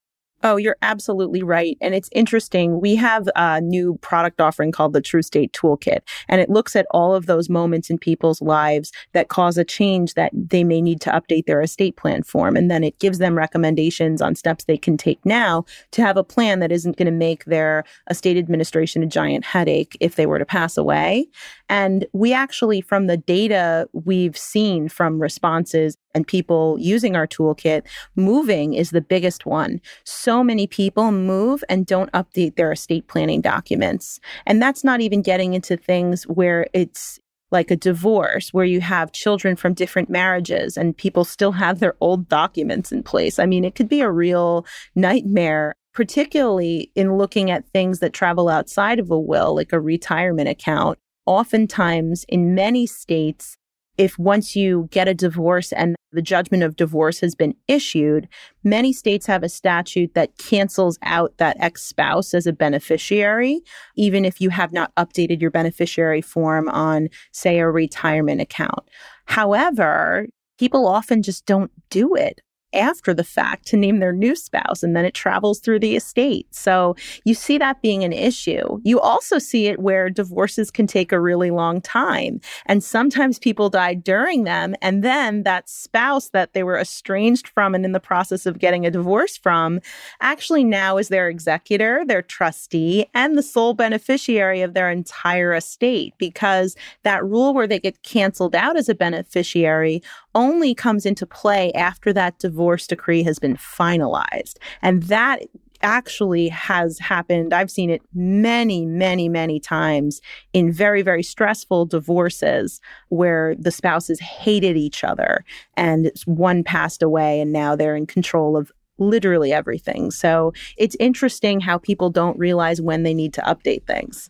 Oh, 0.46 0.58
you're 0.58 0.76
absolutely 0.82 1.42
right. 1.42 1.78
And 1.80 1.96
it's 1.96 2.10
interesting. 2.12 2.82
We 2.82 2.96
have 2.98 3.30
a 3.36 3.62
new 3.62 3.98
product 4.02 4.42
offering 4.42 4.74
called 4.74 4.92
the 4.92 5.02
Trustate 5.02 5.54
Toolkit, 5.54 6.00
and 6.28 6.42
it 6.42 6.50
looks 6.50 6.76
at 6.76 6.86
all 6.92 7.16
of 7.16 7.28
those 7.28 7.50
moments 7.50 7.90
in 7.90 7.98
people's 7.98 8.42
lives 8.42 8.92
that 9.14 9.30
cause 9.30 9.58
a 9.58 9.64
change 9.64 10.16
that 10.16 10.32
they 10.34 10.66
may 10.66 10.82
need 10.82 11.00
to 11.02 11.12
update 11.12 11.46
their 11.46 11.62
estate 11.62 11.96
plan 11.96 12.24
form. 12.24 12.58
And 12.58 12.70
then 12.70 12.84
it 12.84 13.00
gives 13.00 13.20
them 13.20 13.36
recommendations 13.38 14.22
on 14.22 14.36
steps 14.36 14.66
they 14.66 14.78
can 14.78 14.98
take 14.98 15.26
now 15.26 15.64
to 15.92 16.02
have 16.02 16.18
a 16.18 16.26
plan 16.26 16.60
that 16.60 16.74
isn't 16.74 16.98
going 16.98 17.06
to 17.06 17.12
make 17.12 17.46
their 17.46 17.86
estate 18.10 18.36
administration 18.36 19.02
a 19.02 19.08
giant 19.08 19.46
headache 19.46 19.96
if 20.02 20.16
they 20.16 20.26
were 20.26 20.40
to 20.40 20.46
pass 20.46 20.76
away. 20.78 21.26
And 21.74 22.06
we 22.14 22.34
actually, 22.34 22.82
from 22.82 23.08
the 23.08 23.18
data 23.18 23.90
we've 23.94 24.38
seen 24.38 24.90
from 24.90 25.20
responses 25.20 25.98
and 26.14 26.28
people 26.28 26.78
using 26.80 27.16
our 27.16 27.26
toolkit, 27.26 27.82
moving 28.16 28.76
is 28.76 28.92
the 28.92 29.02
biggest 29.02 29.48
one. 29.48 29.82
So 30.04 30.44
many 30.44 30.68
people 30.68 31.12
move 31.12 31.64
and 31.70 31.88
don't 31.88 32.12
update 32.12 32.58
their 32.58 32.72
estate 32.72 33.08
planning 33.08 33.42
documents. 33.42 34.20
And 34.46 34.62
that's 34.62 34.84
not 34.84 35.02
even 35.02 35.24
getting 35.24 35.56
into 35.56 35.76
things 35.76 36.26
where 36.26 36.68
it's 36.74 37.20
like 37.52 37.72
a 37.72 37.76
divorce 37.76 38.54
where 38.54 38.66
you 38.66 38.80
have 38.82 39.12
children 39.12 39.56
from 39.56 39.74
different 39.74 40.12
marriages 40.12 40.78
and 40.78 40.96
people 40.96 41.26
still 41.26 41.54
have 41.54 41.80
their 41.80 41.96
old 42.02 42.30
documents 42.30 42.92
in 42.92 43.02
place. 43.02 43.40
I 43.40 43.48
mean, 43.48 43.66
it 43.66 43.74
could 43.74 43.90
be 43.90 44.02
a 44.02 44.12
real 44.12 44.64
nightmare 44.94 45.74
particularly 45.94 46.92
in 46.96 47.18
looking 47.18 47.52
at 47.52 47.70
things 47.70 48.00
that 48.00 48.14
travel 48.14 48.50
outside 48.50 48.98
of 48.98 49.12
a 49.12 49.20
will, 49.20 49.56
like 49.56 49.72
a 49.72 49.80
retirement 49.80 50.50
account. 50.50 50.98
Oftentimes, 51.26 52.26
in 52.28 52.54
many 52.54 52.86
states, 52.86 53.58
if 53.98 54.18
once 54.18 54.56
you 54.56 54.88
get 54.92 55.08
a 55.08 55.14
divorce 55.14 55.72
and 55.72 55.96
the 56.12 56.22
judgment 56.22 56.64
of 56.64 56.76
divorce 56.76 57.20
has 57.20 57.36
been 57.36 57.56
issued, 57.68 58.28
many 58.64 58.92
states 58.92 59.26
have 59.26 59.44
a 59.44 59.50
statute 59.50 60.14
that 60.16 60.38
cancels 60.38 60.98
out 61.04 61.38
that 61.38 61.58
ex 61.60 61.84
spouse 61.84 62.34
as 62.34 62.48
a 62.48 62.54
beneficiary, 62.54 63.62
even 63.96 64.26
if 64.26 64.42
you 64.42 64.50
have 64.50 64.74
not 64.74 64.94
updated 64.96 65.42
your 65.42 65.52
beneficiary 65.52 66.22
form 66.22 66.68
on, 66.70 67.10
say, 67.32 67.60
a 67.60 67.70
retirement 67.70 68.42
account. 68.42 68.90
However, 69.26 70.28
people 70.60 70.88
often 70.88 71.22
just 71.22 71.46
don't 71.46 71.72
do 71.90 72.16
it 72.16 72.42
after 72.74 73.14
the 73.14 73.24
fact 73.24 73.68
to 73.68 73.78
name 73.78 74.00
their 74.00 74.14
new 74.14 74.36
spouse 74.36 74.84
and 74.84 74.96
then 74.96 75.06
it 75.06 75.14
travels 75.14 75.60
through 75.60 75.80
the 75.80 75.96
estate. 75.96 76.48
So 76.52 76.96
you 77.26 77.34
see 77.34 77.58
that 77.58 77.82
being 77.82 78.04
an 78.04 78.14
issue. 78.14 78.80
You 78.84 79.00
also 79.00 79.40
see 79.40 79.68
it 79.68 79.80
where 79.80 80.10
divorces 80.10 80.72
can 80.72 80.88
take 80.88 81.12
a 81.12 81.20
really 81.20 81.52
long 81.52 81.82
time. 81.82 82.42
And 82.66 82.84
sometimes 82.84 83.40
people 83.40 83.70
die 83.70 83.94
during 83.94 84.44
them. 84.44 84.76
And 84.82 85.04
then 85.04 85.44
that 85.44 85.70
spouse 85.70 86.30
that 86.30 86.54
they 86.54 86.64
were 86.64 86.78
estranged 86.78 87.48
from 87.50 87.76
and 87.76 87.86
in 87.86 87.92
the 87.92 88.00
process 88.00 88.46
of 88.46 88.60
getting 88.60 88.86
a 88.86 88.92
divorce 88.92 89.38
from 89.38 89.80
actually 90.22 90.64
now 90.64 90.98
is 90.98 91.10
their 91.10 91.30
executor, 91.30 92.04
their 92.06 92.22
trustee, 92.22 93.06
and 93.14 93.38
the 93.38 93.44
sole 93.44 93.74
beneficiary 93.74 94.62
of 94.62 94.74
their 94.74 94.90
entire 94.90 95.54
estate 95.54 96.14
because 96.18 96.76
that 97.04 97.24
rule 97.24 97.54
where 97.54 97.68
they 97.68 97.80
get 97.80 98.04
canceled 98.04 98.56
out 98.56 98.78
as 98.78 98.90
a 98.90 98.96
beneficiary 98.96 100.02
only 100.36 100.74
comes 100.74 101.06
into 101.06 101.26
play 101.26 101.72
after 101.74 102.12
that 102.14 102.40
divorce 102.40 102.63
decree 102.88 103.24
has 103.24 103.40
been 103.40 103.56
finalized. 103.56 104.58
And 104.82 105.04
that 105.04 105.44
actually 105.84 106.48
has 106.48 106.98
happened. 106.98 107.54
I've 107.54 107.70
seen 107.70 107.90
it 107.90 108.02
many, 108.14 108.86
many, 108.86 109.30
many 109.30 109.60
times 109.60 110.22
in 110.54 110.72
very, 110.72 111.02
very 111.02 111.22
stressful 111.22 111.86
divorces 111.86 112.80
where 113.10 113.54
the 113.60 113.72
spouses 113.72 114.20
hated 114.20 114.78
each 114.78 115.04
other 115.04 115.44
and 115.76 116.12
one 116.26 116.64
passed 116.64 117.04
away 117.04 117.42
and 117.42 117.52
now 117.52 117.76
they're 117.76 117.98
in 117.98 118.08
control 118.08 118.56
of 118.56 118.72
literally 118.98 119.52
everything. 119.52 120.10
So 120.10 120.54
it's 120.78 120.96
interesting 121.00 121.60
how 121.60 121.78
people 121.78 122.10
don't 122.10 122.40
realize 122.40 122.80
when 122.80 123.04
they 123.04 123.14
need 123.14 123.34
to 123.34 123.42
update 123.42 123.86
things. 123.86 124.30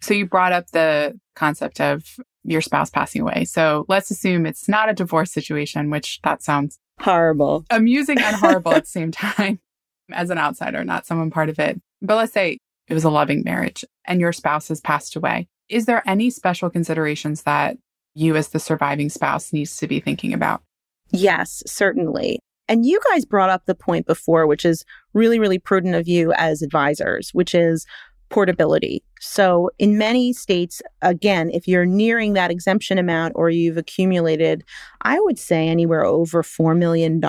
So 0.00 0.14
you 0.14 0.26
brought 0.26 0.52
up 0.52 0.70
the 0.70 1.18
concept 1.34 1.80
of 1.80 2.04
your 2.44 2.60
spouse 2.60 2.90
passing 2.90 3.22
away. 3.22 3.46
So 3.46 3.86
let's 3.88 4.10
assume 4.10 4.44
it's 4.44 4.68
not 4.68 4.90
a 4.90 4.92
divorce 4.92 5.32
situation, 5.32 5.90
which 5.90 6.20
that 6.22 6.42
sounds 6.42 6.78
horrible, 7.00 7.64
amusing 7.70 8.18
and 8.20 8.36
horrible 8.36 8.72
at 8.72 8.84
the 8.84 8.90
same 8.90 9.10
time 9.10 9.60
as 10.12 10.30
an 10.30 10.38
outsider, 10.38 10.84
not 10.84 11.06
someone 11.06 11.30
part 11.30 11.48
of 11.48 11.58
it. 11.58 11.80
But 12.02 12.16
let's 12.16 12.32
say 12.32 12.58
it 12.88 12.94
was 12.94 13.04
a 13.04 13.10
loving 13.10 13.42
marriage 13.44 13.84
and 14.06 14.20
your 14.20 14.32
spouse 14.32 14.68
has 14.68 14.80
passed 14.80 15.16
away. 15.16 15.48
Is 15.68 15.86
there 15.86 16.02
any 16.06 16.30
special 16.30 16.68
considerations 16.68 17.42
that 17.42 17.78
you 18.14 18.36
as 18.36 18.48
the 18.48 18.60
surviving 18.60 19.08
spouse 19.08 19.52
needs 19.52 19.76
to 19.78 19.88
be 19.88 20.00
thinking 20.00 20.34
about? 20.34 20.62
Yes, 21.10 21.62
certainly. 21.66 22.38
And 22.68 22.86
you 22.86 23.00
guys 23.12 23.24
brought 23.24 23.50
up 23.50 23.66
the 23.66 23.74
point 23.74 24.06
before, 24.06 24.46
which 24.46 24.64
is 24.64 24.84
really, 25.12 25.38
really 25.38 25.58
prudent 25.58 25.94
of 25.94 26.08
you 26.08 26.32
as 26.34 26.62
advisors, 26.62 27.30
which 27.32 27.54
is 27.54 27.86
portability. 28.30 29.02
So, 29.20 29.70
in 29.78 29.96
many 29.96 30.32
states, 30.32 30.82
again, 31.02 31.50
if 31.50 31.66
you're 31.66 31.86
nearing 31.86 32.34
that 32.34 32.50
exemption 32.50 32.98
amount 32.98 33.34
or 33.36 33.48
you've 33.48 33.76
accumulated, 33.76 34.64
I 35.02 35.18
would 35.20 35.38
say 35.38 35.68
anywhere 35.68 36.04
over 36.04 36.42
$4 36.42 36.76
million, 36.76 37.22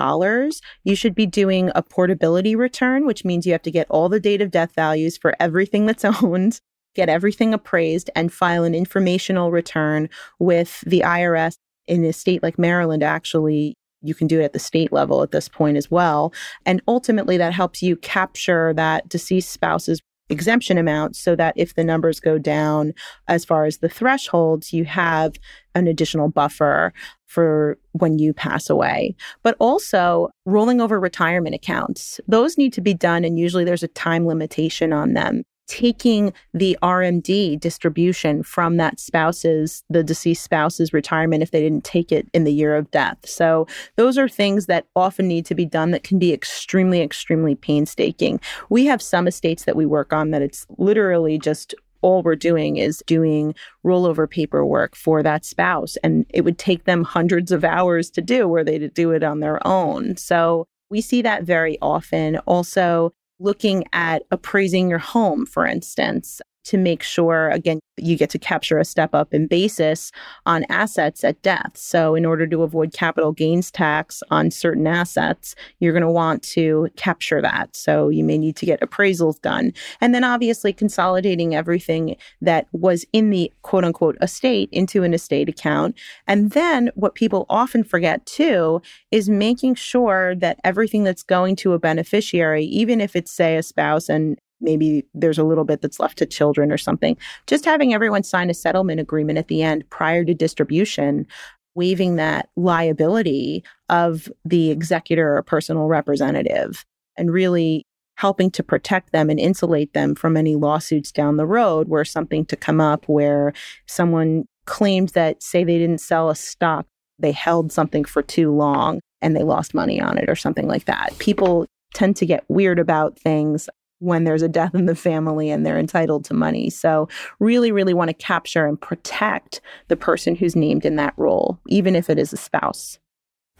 you 0.84 0.94
should 0.94 1.14
be 1.14 1.26
doing 1.26 1.70
a 1.74 1.82
portability 1.82 2.54
return, 2.54 3.06
which 3.06 3.24
means 3.24 3.46
you 3.46 3.52
have 3.52 3.62
to 3.62 3.70
get 3.70 3.86
all 3.88 4.08
the 4.08 4.20
date 4.20 4.42
of 4.42 4.50
death 4.50 4.74
values 4.74 5.16
for 5.16 5.34
everything 5.40 5.86
that's 5.86 6.04
owned, 6.22 6.60
get 6.94 7.08
everything 7.08 7.54
appraised, 7.54 8.10
and 8.14 8.32
file 8.32 8.64
an 8.64 8.74
informational 8.74 9.50
return 9.50 10.08
with 10.38 10.82
the 10.86 11.00
IRS. 11.00 11.56
In 11.86 12.04
a 12.04 12.12
state 12.12 12.42
like 12.42 12.58
Maryland, 12.58 13.04
actually, 13.04 13.76
you 14.02 14.14
can 14.14 14.26
do 14.26 14.40
it 14.40 14.44
at 14.44 14.52
the 14.52 14.58
state 14.58 14.92
level 14.92 15.22
at 15.22 15.30
this 15.30 15.48
point 15.48 15.76
as 15.76 15.90
well. 15.90 16.32
And 16.64 16.82
ultimately, 16.88 17.36
that 17.36 17.52
helps 17.52 17.82
you 17.82 17.96
capture 17.96 18.74
that 18.74 19.08
deceased 19.08 19.50
spouse's 19.50 20.00
exemption 20.28 20.78
amount 20.78 21.16
so 21.16 21.36
that 21.36 21.54
if 21.56 21.74
the 21.74 21.84
numbers 21.84 22.20
go 22.20 22.38
down 22.38 22.92
as 23.28 23.44
far 23.44 23.64
as 23.64 23.78
the 23.78 23.88
thresholds, 23.88 24.72
you 24.72 24.84
have 24.84 25.34
an 25.74 25.86
additional 25.86 26.28
buffer 26.28 26.92
for 27.26 27.78
when 27.92 28.18
you 28.18 28.32
pass 28.32 28.70
away. 28.70 29.14
But 29.42 29.56
also 29.58 30.28
rolling 30.44 30.80
over 30.80 30.98
retirement 30.98 31.54
accounts. 31.54 32.20
Those 32.26 32.56
need 32.56 32.72
to 32.74 32.80
be 32.80 32.94
done, 32.94 33.24
and 33.24 33.38
usually 33.38 33.64
there's 33.64 33.82
a 33.82 33.88
time 33.88 34.26
limitation 34.26 34.92
on 34.92 35.14
them 35.14 35.44
taking 35.66 36.32
the 36.54 36.78
RMD 36.82 37.58
distribution 37.58 38.42
from 38.42 38.76
that 38.76 39.00
spouse's, 39.00 39.84
the 39.90 40.02
deceased 40.02 40.42
spouse's 40.42 40.92
retirement 40.92 41.42
if 41.42 41.50
they 41.50 41.60
didn't 41.60 41.84
take 41.84 42.12
it 42.12 42.28
in 42.32 42.44
the 42.44 42.52
year 42.52 42.74
of 42.76 42.90
death. 42.90 43.18
So 43.24 43.66
those 43.96 44.18
are 44.18 44.28
things 44.28 44.66
that 44.66 44.86
often 44.94 45.28
need 45.28 45.46
to 45.46 45.54
be 45.54 45.64
done 45.64 45.90
that 45.90 46.04
can 46.04 46.18
be 46.18 46.32
extremely, 46.32 47.00
extremely 47.00 47.54
painstaking. 47.54 48.40
We 48.68 48.86
have 48.86 49.02
some 49.02 49.26
estates 49.26 49.64
that 49.64 49.76
we 49.76 49.86
work 49.86 50.12
on 50.12 50.30
that 50.30 50.42
it's 50.42 50.66
literally 50.78 51.38
just 51.38 51.74
all 52.02 52.22
we're 52.22 52.36
doing 52.36 52.76
is 52.76 53.02
doing 53.06 53.54
rollover 53.84 54.28
paperwork 54.30 54.94
for 54.94 55.22
that 55.22 55.44
spouse. 55.44 55.96
And 56.04 56.26
it 56.28 56.42
would 56.42 56.58
take 56.58 56.84
them 56.84 57.02
hundreds 57.02 57.50
of 57.50 57.64
hours 57.64 58.10
to 58.10 58.20
do 58.20 58.46
where 58.46 58.62
they 58.62 58.78
to 58.78 58.88
do 58.88 59.10
it 59.10 59.24
on 59.24 59.40
their 59.40 59.66
own. 59.66 60.16
So 60.16 60.68
we 60.90 61.00
see 61.00 61.22
that 61.22 61.42
very 61.42 61.78
often. 61.82 62.36
Also, 62.46 63.12
looking 63.38 63.84
at 63.92 64.22
appraising 64.30 64.88
your 64.88 64.98
home, 64.98 65.46
for 65.46 65.66
instance 65.66 66.40
to 66.66 66.76
make 66.76 67.02
sure, 67.02 67.50
again, 67.50 67.78
you 67.96 68.16
get 68.16 68.28
to 68.30 68.38
capture 68.38 68.78
a 68.78 68.84
step 68.84 69.14
up 69.14 69.32
in 69.32 69.46
basis 69.46 70.10
on 70.44 70.64
assets 70.68 71.24
at 71.24 71.40
death. 71.42 71.72
So, 71.74 72.14
in 72.14 72.26
order 72.26 72.46
to 72.46 72.62
avoid 72.62 72.92
capital 72.92 73.32
gains 73.32 73.70
tax 73.70 74.22
on 74.30 74.50
certain 74.50 74.86
assets, 74.86 75.54
you're 75.78 75.92
going 75.92 76.02
to 76.02 76.10
want 76.10 76.42
to 76.42 76.88
capture 76.96 77.40
that. 77.40 77.74
So, 77.74 78.08
you 78.08 78.24
may 78.24 78.36
need 78.36 78.56
to 78.56 78.66
get 78.66 78.80
appraisals 78.80 79.40
done. 79.40 79.72
And 80.00 80.14
then, 80.14 80.24
obviously, 80.24 80.72
consolidating 80.72 81.54
everything 81.54 82.16
that 82.40 82.66
was 82.72 83.06
in 83.12 83.30
the 83.30 83.52
quote 83.62 83.84
unquote 83.84 84.16
estate 84.20 84.68
into 84.72 85.04
an 85.04 85.14
estate 85.14 85.48
account. 85.48 85.96
And 86.26 86.50
then, 86.50 86.90
what 86.94 87.14
people 87.14 87.46
often 87.48 87.84
forget 87.84 88.26
too 88.26 88.82
is 89.12 89.28
making 89.28 89.76
sure 89.76 90.34
that 90.34 90.58
everything 90.64 91.04
that's 91.04 91.22
going 91.22 91.56
to 91.56 91.72
a 91.74 91.78
beneficiary, 91.78 92.64
even 92.64 93.00
if 93.00 93.14
it's, 93.14 93.30
say, 93.30 93.56
a 93.56 93.62
spouse 93.62 94.08
and 94.08 94.38
maybe 94.60 95.04
there's 95.14 95.38
a 95.38 95.44
little 95.44 95.64
bit 95.64 95.80
that's 95.80 96.00
left 96.00 96.18
to 96.18 96.26
children 96.26 96.72
or 96.72 96.78
something. 96.78 97.16
Just 97.46 97.64
having 97.64 97.94
everyone 97.94 98.22
sign 98.22 98.50
a 98.50 98.54
settlement 98.54 99.00
agreement 99.00 99.38
at 99.38 99.48
the 99.48 99.62
end 99.62 99.88
prior 99.90 100.24
to 100.24 100.34
distribution, 100.34 101.26
waiving 101.74 102.16
that 102.16 102.48
liability 102.56 103.64
of 103.88 104.28
the 104.44 104.70
executor 104.70 105.36
or 105.36 105.42
personal 105.42 105.86
representative, 105.86 106.84
and 107.16 107.32
really 107.32 107.84
helping 108.16 108.50
to 108.50 108.62
protect 108.62 109.12
them 109.12 109.28
and 109.28 109.38
insulate 109.38 109.92
them 109.92 110.14
from 110.14 110.36
any 110.36 110.56
lawsuits 110.56 111.12
down 111.12 111.36
the 111.36 111.46
road 111.46 111.88
where 111.88 112.04
something 112.04 112.46
to 112.46 112.56
come 112.56 112.80
up 112.80 113.06
where 113.08 113.52
someone 113.86 114.44
claims 114.64 115.12
that 115.12 115.42
say 115.42 115.64
they 115.64 115.78
didn't 115.78 116.00
sell 116.00 116.30
a 116.30 116.34
stock 116.34 116.86
they 117.18 117.32
held 117.32 117.72
something 117.72 118.04
for 118.04 118.22
too 118.22 118.52
long 118.52 119.00
and 119.22 119.34
they 119.34 119.42
lost 119.42 119.74
money 119.74 120.00
on 120.00 120.18
it 120.18 120.28
or 120.28 120.36
something 120.36 120.68
like 120.68 120.84
that. 120.84 121.14
People 121.18 121.66
tend 121.94 122.16
to 122.16 122.26
get 122.26 122.44
weird 122.48 122.78
about 122.78 123.18
things 123.18 123.68
when 123.98 124.24
there's 124.24 124.42
a 124.42 124.48
death 124.48 124.74
in 124.74 124.86
the 124.86 124.94
family 124.94 125.50
and 125.50 125.64
they're 125.64 125.78
entitled 125.78 126.24
to 126.26 126.34
money. 126.34 126.70
So, 126.70 127.08
really, 127.38 127.72
really 127.72 127.94
want 127.94 128.08
to 128.08 128.14
capture 128.14 128.66
and 128.66 128.80
protect 128.80 129.60
the 129.88 129.96
person 129.96 130.34
who's 130.34 130.56
named 130.56 130.84
in 130.84 130.96
that 130.96 131.14
role, 131.16 131.58
even 131.68 131.96
if 131.96 132.10
it 132.10 132.18
is 132.18 132.32
a 132.32 132.36
spouse. 132.36 132.98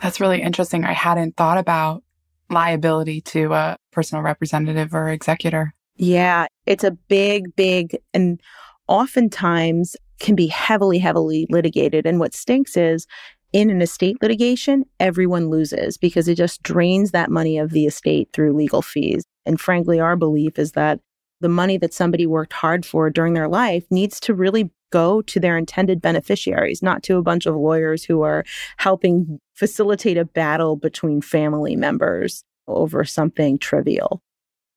That's 0.03 0.21
really 0.21 0.43
interesting. 0.43 0.85
I 0.85 0.93
hadn't 0.93 1.37
thought 1.37 1.59
about 1.59 2.03
liability 2.51 3.21
to 3.23 3.53
a 3.55 3.77
personal 3.93 4.23
representative 4.23 4.95
or 4.95 5.09
executor. 5.09 5.75
Yeah, 5.97 6.47
it's 6.67 6.85
a 6.85 6.91
big, 6.91 7.57
big, 7.57 7.97
and 8.13 8.41
oftentimes 8.89 9.97
can 10.21 10.35
be 10.35 10.47
heavily, 10.47 10.99
heavily 10.99 11.47
litigated. 11.51 12.07
And 12.07 12.21
what 12.21 12.35
stinks 12.35 12.77
is 12.77 13.07
in 13.53 13.71
an 13.71 13.81
estate 13.81 14.19
litigation, 14.21 14.85
everyone 15.01 15.49
loses 15.49 15.97
because 15.97 16.29
it 16.29 16.35
just 16.35 16.63
drains 16.63 17.11
that 17.13 17.31
money 17.31 17.59
of 17.59 17.71
the 17.71 17.87
estate 17.87 18.29
through 18.33 18.53
legal 18.53 18.83
fees. 18.83 19.25
And 19.47 19.61
frankly, 19.61 20.01
our 20.01 20.17
belief 20.17 20.59
is 20.59 20.73
that 20.73 21.01
the 21.41 21.49
money 21.49 21.77
that 21.79 21.95
somebody 21.95 22.27
worked 22.27 22.53
hard 22.53 22.87
for 22.87 23.11
during 23.11 23.35
their 23.35 23.49
life 23.49 23.85
needs 23.91 24.19
to 24.21 24.35
really 24.35 24.71
go 24.91 25.21
to 25.23 25.41
their 25.41 25.59
intended 25.59 26.01
beneficiaries, 26.01 26.83
not 26.83 27.03
to 27.03 27.17
a 27.17 27.23
bunch 27.23 27.47
of 27.47 27.55
lawyers 27.55 28.05
who 28.05 28.23
are 28.23 28.45
helping 28.79 29.39
facilitate 29.55 30.17
a 30.17 30.25
battle 30.25 30.77
between 30.77 31.21
family 31.21 31.77
members 31.77 32.45
over 32.69 33.05
something 33.05 33.59
trivial. 33.59 34.23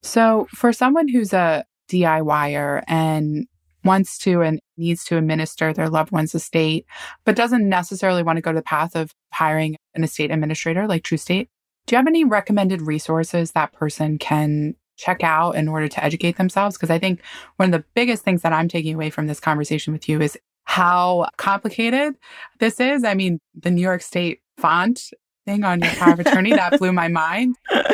So, 0.02 0.48
for 0.52 0.72
someone 0.74 1.08
who's 1.08 1.34
a 1.34 1.66
DIYer 1.90 2.84
and 2.88 3.48
wants 3.84 4.18
to 4.20 4.42
and 4.42 4.60
needs 4.78 5.04
to 5.06 5.18
administer 5.18 5.74
their 5.74 5.90
loved 5.90 6.12
one's 6.12 6.36
estate, 6.36 6.86
but 7.26 7.36
doesn't 7.36 7.68
necessarily 7.68 8.24
want 8.24 8.38
to 8.38 8.42
go 8.42 8.52
to 8.52 8.60
the 8.60 8.64
path 8.64 8.96
of 8.96 9.14
hiring 9.32 9.78
an 9.96 10.04
estate 10.04 10.32
administrator 10.32 10.88
like 10.88 11.04
Trustate, 11.04 11.50
do 11.90 11.96
you 11.96 11.98
have 11.98 12.08
any 12.08 12.24
recommended 12.24 12.84
resources 12.84 13.54
that 13.54 13.74
person 13.74 14.20
can 14.20 14.76
check 14.96 15.24
out 15.24 15.56
in 15.56 15.68
order 15.68 15.88
to 15.88 16.04
educate 16.04 16.38
themselves? 16.38 16.78
Because 16.78 16.92
I 16.92 17.00
think 17.00 17.20
one 17.56 17.74
of 17.74 17.82
the 17.82 17.84
biggest 17.96 18.24
things 18.24 18.44
that 18.44 18.54
I'm 18.54 18.68
taking 18.68 18.94
away 18.94 19.10
from 19.10 19.26
this 19.26 19.40
conversation 19.40 19.92
with 19.92 20.08
you 20.08 20.22
is 20.22 20.38
how 20.66 21.28
complicated 21.38 22.14
this 22.60 22.80
is. 22.80 23.04
I 23.04 23.16
mean, 23.16 23.40
the 23.56 23.72
New 23.72 23.82
York 23.82 24.04
State 24.04 24.42
font 24.58 25.10
thing 25.48 25.64
on 25.64 25.82
your 25.82 25.90
power 25.94 26.14
of 26.14 26.20
attorney, 26.20 26.52
that 26.52 26.78
blew 26.78 26.94
my 26.94 27.08
mind. 27.08 27.56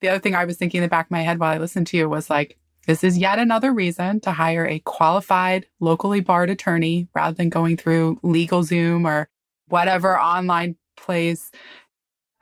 The 0.00 0.08
other 0.08 0.18
thing 0.18 0.34
I 0.34 0.46
was 0.46 0.56
thinking 0.56 0.78
in 0.78 0.82
the 0.82 0.88
back 0.88 1.06
of 1.06 1.10
my 1.12 1.22
head 1.22 1.38
while 1.38 1.54
I 1.54 1.58
listened 1.58 1.86
to 1.88 1.96
you 1.96 2.08
was 2.08 2.28
like, 2.28 2.58
this 2.88 3.04
is 3.04 3.16
yet 3.16 3.38
another 3.38 3.72
reason 3.72 4.18
to 4.22 4.32
hire 4.32 4.66
a 4.66 4.80
qualified, 4.80 5.66
locally 5.78 6.18
barred 6.18 6.50
attorney 6.50 7.06
rather 7.14 7.36
than 7.36 7.50
going 7.50 7.76
through 7.76 8.16
LegalZoom 8.24 9.06
or 9.06 9.28
whatever 9.68 10.18
online 10.18 10.74
place 10.96 11.52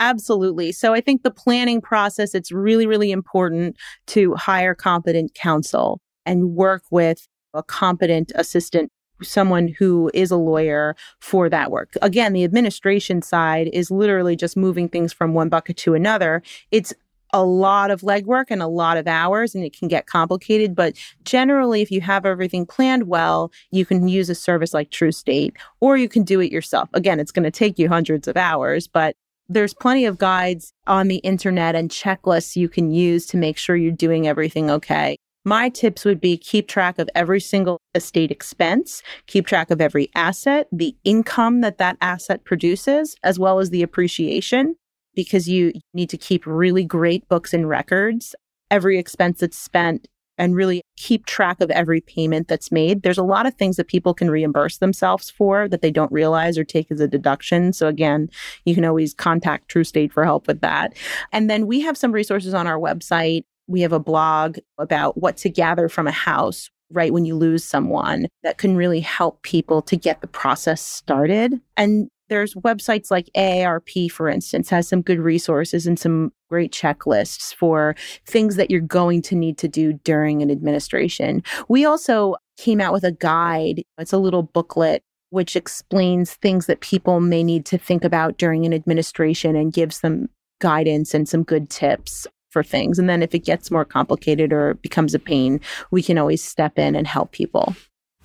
Absolutely. 0.05 0.71
So 0.71 0.93
I 0.93 1.01
think 1.01 1.23
the 1.23 1.31
planning 1.31 1.81
process, 1.81 2.35
it's 2.35 2.53
really, 2.53 2.87
really 2.87 3.11
important 3.11 3.75
to 4.09 4.35
hire 4.35 4.75
competent 4.75 5.33
counsel 5.35 5.99
and 6.27 6.55
work 6.55 6.83
with 6.91 7.27
a 7.55 7.63
competent 7.63 8.31
assistant, 8.35 8.91
someone 9.23 9.67
who 9.79 10.11
is 10.13 10.31
a 10.31 10.37
lawyer 10.37 10.95
for 11.21 11.49
that 11.49 11.71
work. 11.71 11.95
Again, 12.03 12.35
the 12.35 12.45
administration 12.45 13.23
side 13.23 13.71
is 13.73 13.91
literally 13.91 14.37
just 14.37 14.59
moving 14.59 14.91
things 14.91 15.11
from 15.11 15.33
one 15.33 15.49
bucket 15.49 15.79
to 15.79 15.95
another. 15.95 16.43
It's 16.71 16.93
a 17.33 17.43
lot 17.43 17.91
of 17.91 18.03
legwork 18.03 18.47
and 18.51 18.61
a 18.61 18.67
lot 18.69 18.99
of 18.99 19.09
hours 19.09 19.55
and 19.55 19.65
it 19.65 19.75
can 19.75 19.89
get 19.89 20.07
complicated. 20.07 20.75
But 20.75 20.99
generally, 21.25 21.81
if 21.81 21.91
you 21.91 22.03
have 22.03 22.27
everything 22.27 22.67
planned 22.67 23.05
well, 23.05 23.51
you 23.71 23.87
can 23.87 24.07
use 24.07 24.29
a 24.29 24.35
service 24.35 24.75
like 24.75 24.91
Trustate, 24.91 25.57
or 25.81 25.97
you 25.97 26.11
can 26.11 26.25
do 26.25 26.41
it 26.41 26.53
yourself. 26.53 26.91
Again, 26.93 27.19
it's 27.21 27.33
going 27.33 27.45
to 27.45 27.51
take 27.51 27.79
you 27.79 27.89
hundreds 27.89 28.29
of 28.29 28.37
hours, 28.37 28.87
but 28.87 29.17
there's 29.49 29.75
plenty 29.75 30.05
of 30.07 30.19
guides 30.19 30.73
on 30.87 31.09
the 31.09 31.17
internet 31.17 31.75
and 31.75 31.91
checklists 31.91 32.57
you 32.57 32.69
can 32.69 32.91
use 32.91 33.27
to 33.27 33.37
make 33.37 33.59
sure 33.59 33.77
you're 33.77 33.93
doing 33.93 34.27
everything 34.27 34.71
okay. 34.71 35.17
My 35.45 35.69
tips 35.69 36.07
would 36.07 36.21
be 36.21 36.39
keep 36.39 36.69
track 36.69 36.99
of 36.99 37.11
every 37.15 37.41
single 37.41 37.79
estate 37.95 38.31
expense, 38.31 39.03
keep 39.27 39.47
track 39.47 39.71
of 39.71 39.81
every 39.81 40.11
asset, 40.15 40.69
the 40.73 40.97
income 41.05 41.61
that 41.61 41.77
that 41.79 41.99
asset 42.01 42.45
produces, 42.45 43.15
as 43.23 43.39
well 43.39 43.59
as 43.59 43.69
the 43.69 43.83
appreciation, 43.83 44.77
because 45.15 45.47
you 45.47 45.73
need 45.93 46.09
to 46.09 46.17
keep 46.17 46.47
really 46.47 46.85
great 46.85 47.29
books 47.29 47.53
and 47.53 47.69
records. 47.69 48.35
Every 48.71 48.99
expense 48.99 49.41
that's 49.41 49.59
spent 49.59 50.09
and 50.39 50.57
really 50.57 50.83
keep 50.97 51.27
track 51.27 51.61
of 51.61 51.71
every 51.71 52.01
payment 52.01 52.49
that's 52.49 52.73
made. 52.73 53.03
There's 53.03 53.19
a 53.19 53.23
lot 53.23 53.47
of 53.47 53.55
things 53.55 53.77
that 53.77 53.89
people 53.89 54.15
can 54.15 54.31
reimburse 54.31 54.79
themselves 54.79 55.31
for 55.31 55.69
that 55.69 55.83
they 55.83 55.91
don't 55.91 56.13
realize 56.13 56.59
or 56.59 56.65
take 56.65 56.91
as 56.91 57.01
a 57.01 57.09
deduction. 57.09 57.73
So 57.73 57.89
again, 57.89 58.29
you 58.65 58.75
can 58.75 58.85
always 58.85 59.15
contact 59.15 59.69
Trustate 59.69 60.13
for 60.13 60.25
help 60.25 60.47
with 60.47 60.61
that. 60.61 60.95
And 61.33 61.49
then 61.49 61.67
we 61.67 61.81
have 61.81 61.97
some 61.97 62.13
resources 62.13 62.55
on 62.55 62.67
our 62.67 62.79
website. 62.79 63.45
We 63.67 63.81
have 63.81 63.93
a 63.93 64.01
blog 64.01 64.59
about 64.79 65.17
what 65.17 65.37
to 65.39 65.49
gather 65.49 65.89
from 65.89 66.07
a 66.07 66.13
house 66.13 66.71
right 66.91 67.13
when 67.13 67.25
you 67.25 67.35
lose 67.35 67.65
someone 67.65 68.29
that 68.43 68.59
can 68.59 68.77
really 68.77 69.01
help 69.01 69.43
people 69.43 69.83
to 69.83 69.97
get 69.97 70.21
the 70.21 70.27
process 70.27 70.81
started. 70.81 71.61
And 71.77 72.09
there's 72.29 72.55
websites 72.55 73.11
like 73.11 73.29
AARP, 73.37 74.11
for 74.11 74.29
instance, 74.29 74.71
has 74.71 74.89
some 74.89 75.03
good 75.03 75.21
resources 75.21 75.87
and 75.87 75.99
some 75.99 76.33
great 76.49 76.73
checklists 76.73 77.55
for 77.55 77.95
things 78.27 78.57
that 78.57 78.71
you're 78.71 78.81
going 78.81 79.23
to 79.23 79.35
need 79.35 79.59
to 79.59 79.69
do 79.69 79.95
during 80.05 80.43
an 80.43 80.51
administration. 80.51 81.43
We 81.69 81.85
also 81.85 82.37
came 82.57 82.81
out 82.81 82.93
with 82.93 83.05
a 83.05 83.13
guide. 83.13 83.83
It's 83.99 84.13
a 84.13 84.19
little 84.19 84.43
booklet 84.43 85.03
which 85.35 85.57
explains 85.57 86.35
things 86.35 86.67
that 86.67 86.79
people 86.79 87.19
may 87.19 87.43
need 87.43 87.67
to 87.67 87.77
think 87.77 88.05
about 88.05 88.39
during 88.39 88.65
an 88.65 88.73
administration 88.73 89.57
and 89.57 89.73
gives 89.73 89.99
them 89.99 90.29
guidance 90.61 91.13
and 91.13 91.29
some 91.29 91.43
good 91.43 91.69
tips 91.69 92.25
for 92.51 92.63
things. 92.63 93.01
And 93.01 93.11
then 93.11 93.21
if 93.21 93.35
it 93.35 93.41
gets 93.41 93.69
more 93.69 93.85
complicated 93.85 94.53
or 94.53 94.75
becomes 94.75 95.13
a 95.13 95.19
pain, 95.19 95.61
we 95.91 96.05
can 96.05 96.19
always 96.19 96.41
step 96.41 96.79
in 96.79 96.95
and 96.95 97.05
help 97.05 97.33
people. 97.33 97.75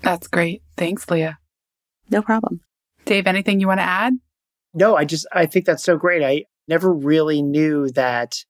That's 0.03 0.27
great. 0.27 0.61
Thanks, 0.77 1.09
Leah. 1.09 1.39
No 2.11 2.21
problem. 2.21 2.61
Dave, 3.05 3.27
anything 3.27 3.59
you 3.59 3.67
want 3.67 3.79
to 3.79 3.85
add? 3.85 4.13
No, 4.73 4.95
I 4.95 5.05
just, 5.05 5.25
I 5.33 5.45
think 5.45 5.65
that's 5.65 5.83
so 5.83 5.97
great. 5.97 6.23
I 6.23 6.45
never 6.67 6.93
really 6.93 7.41
knew 7.41 7.89
that 7.89 8.43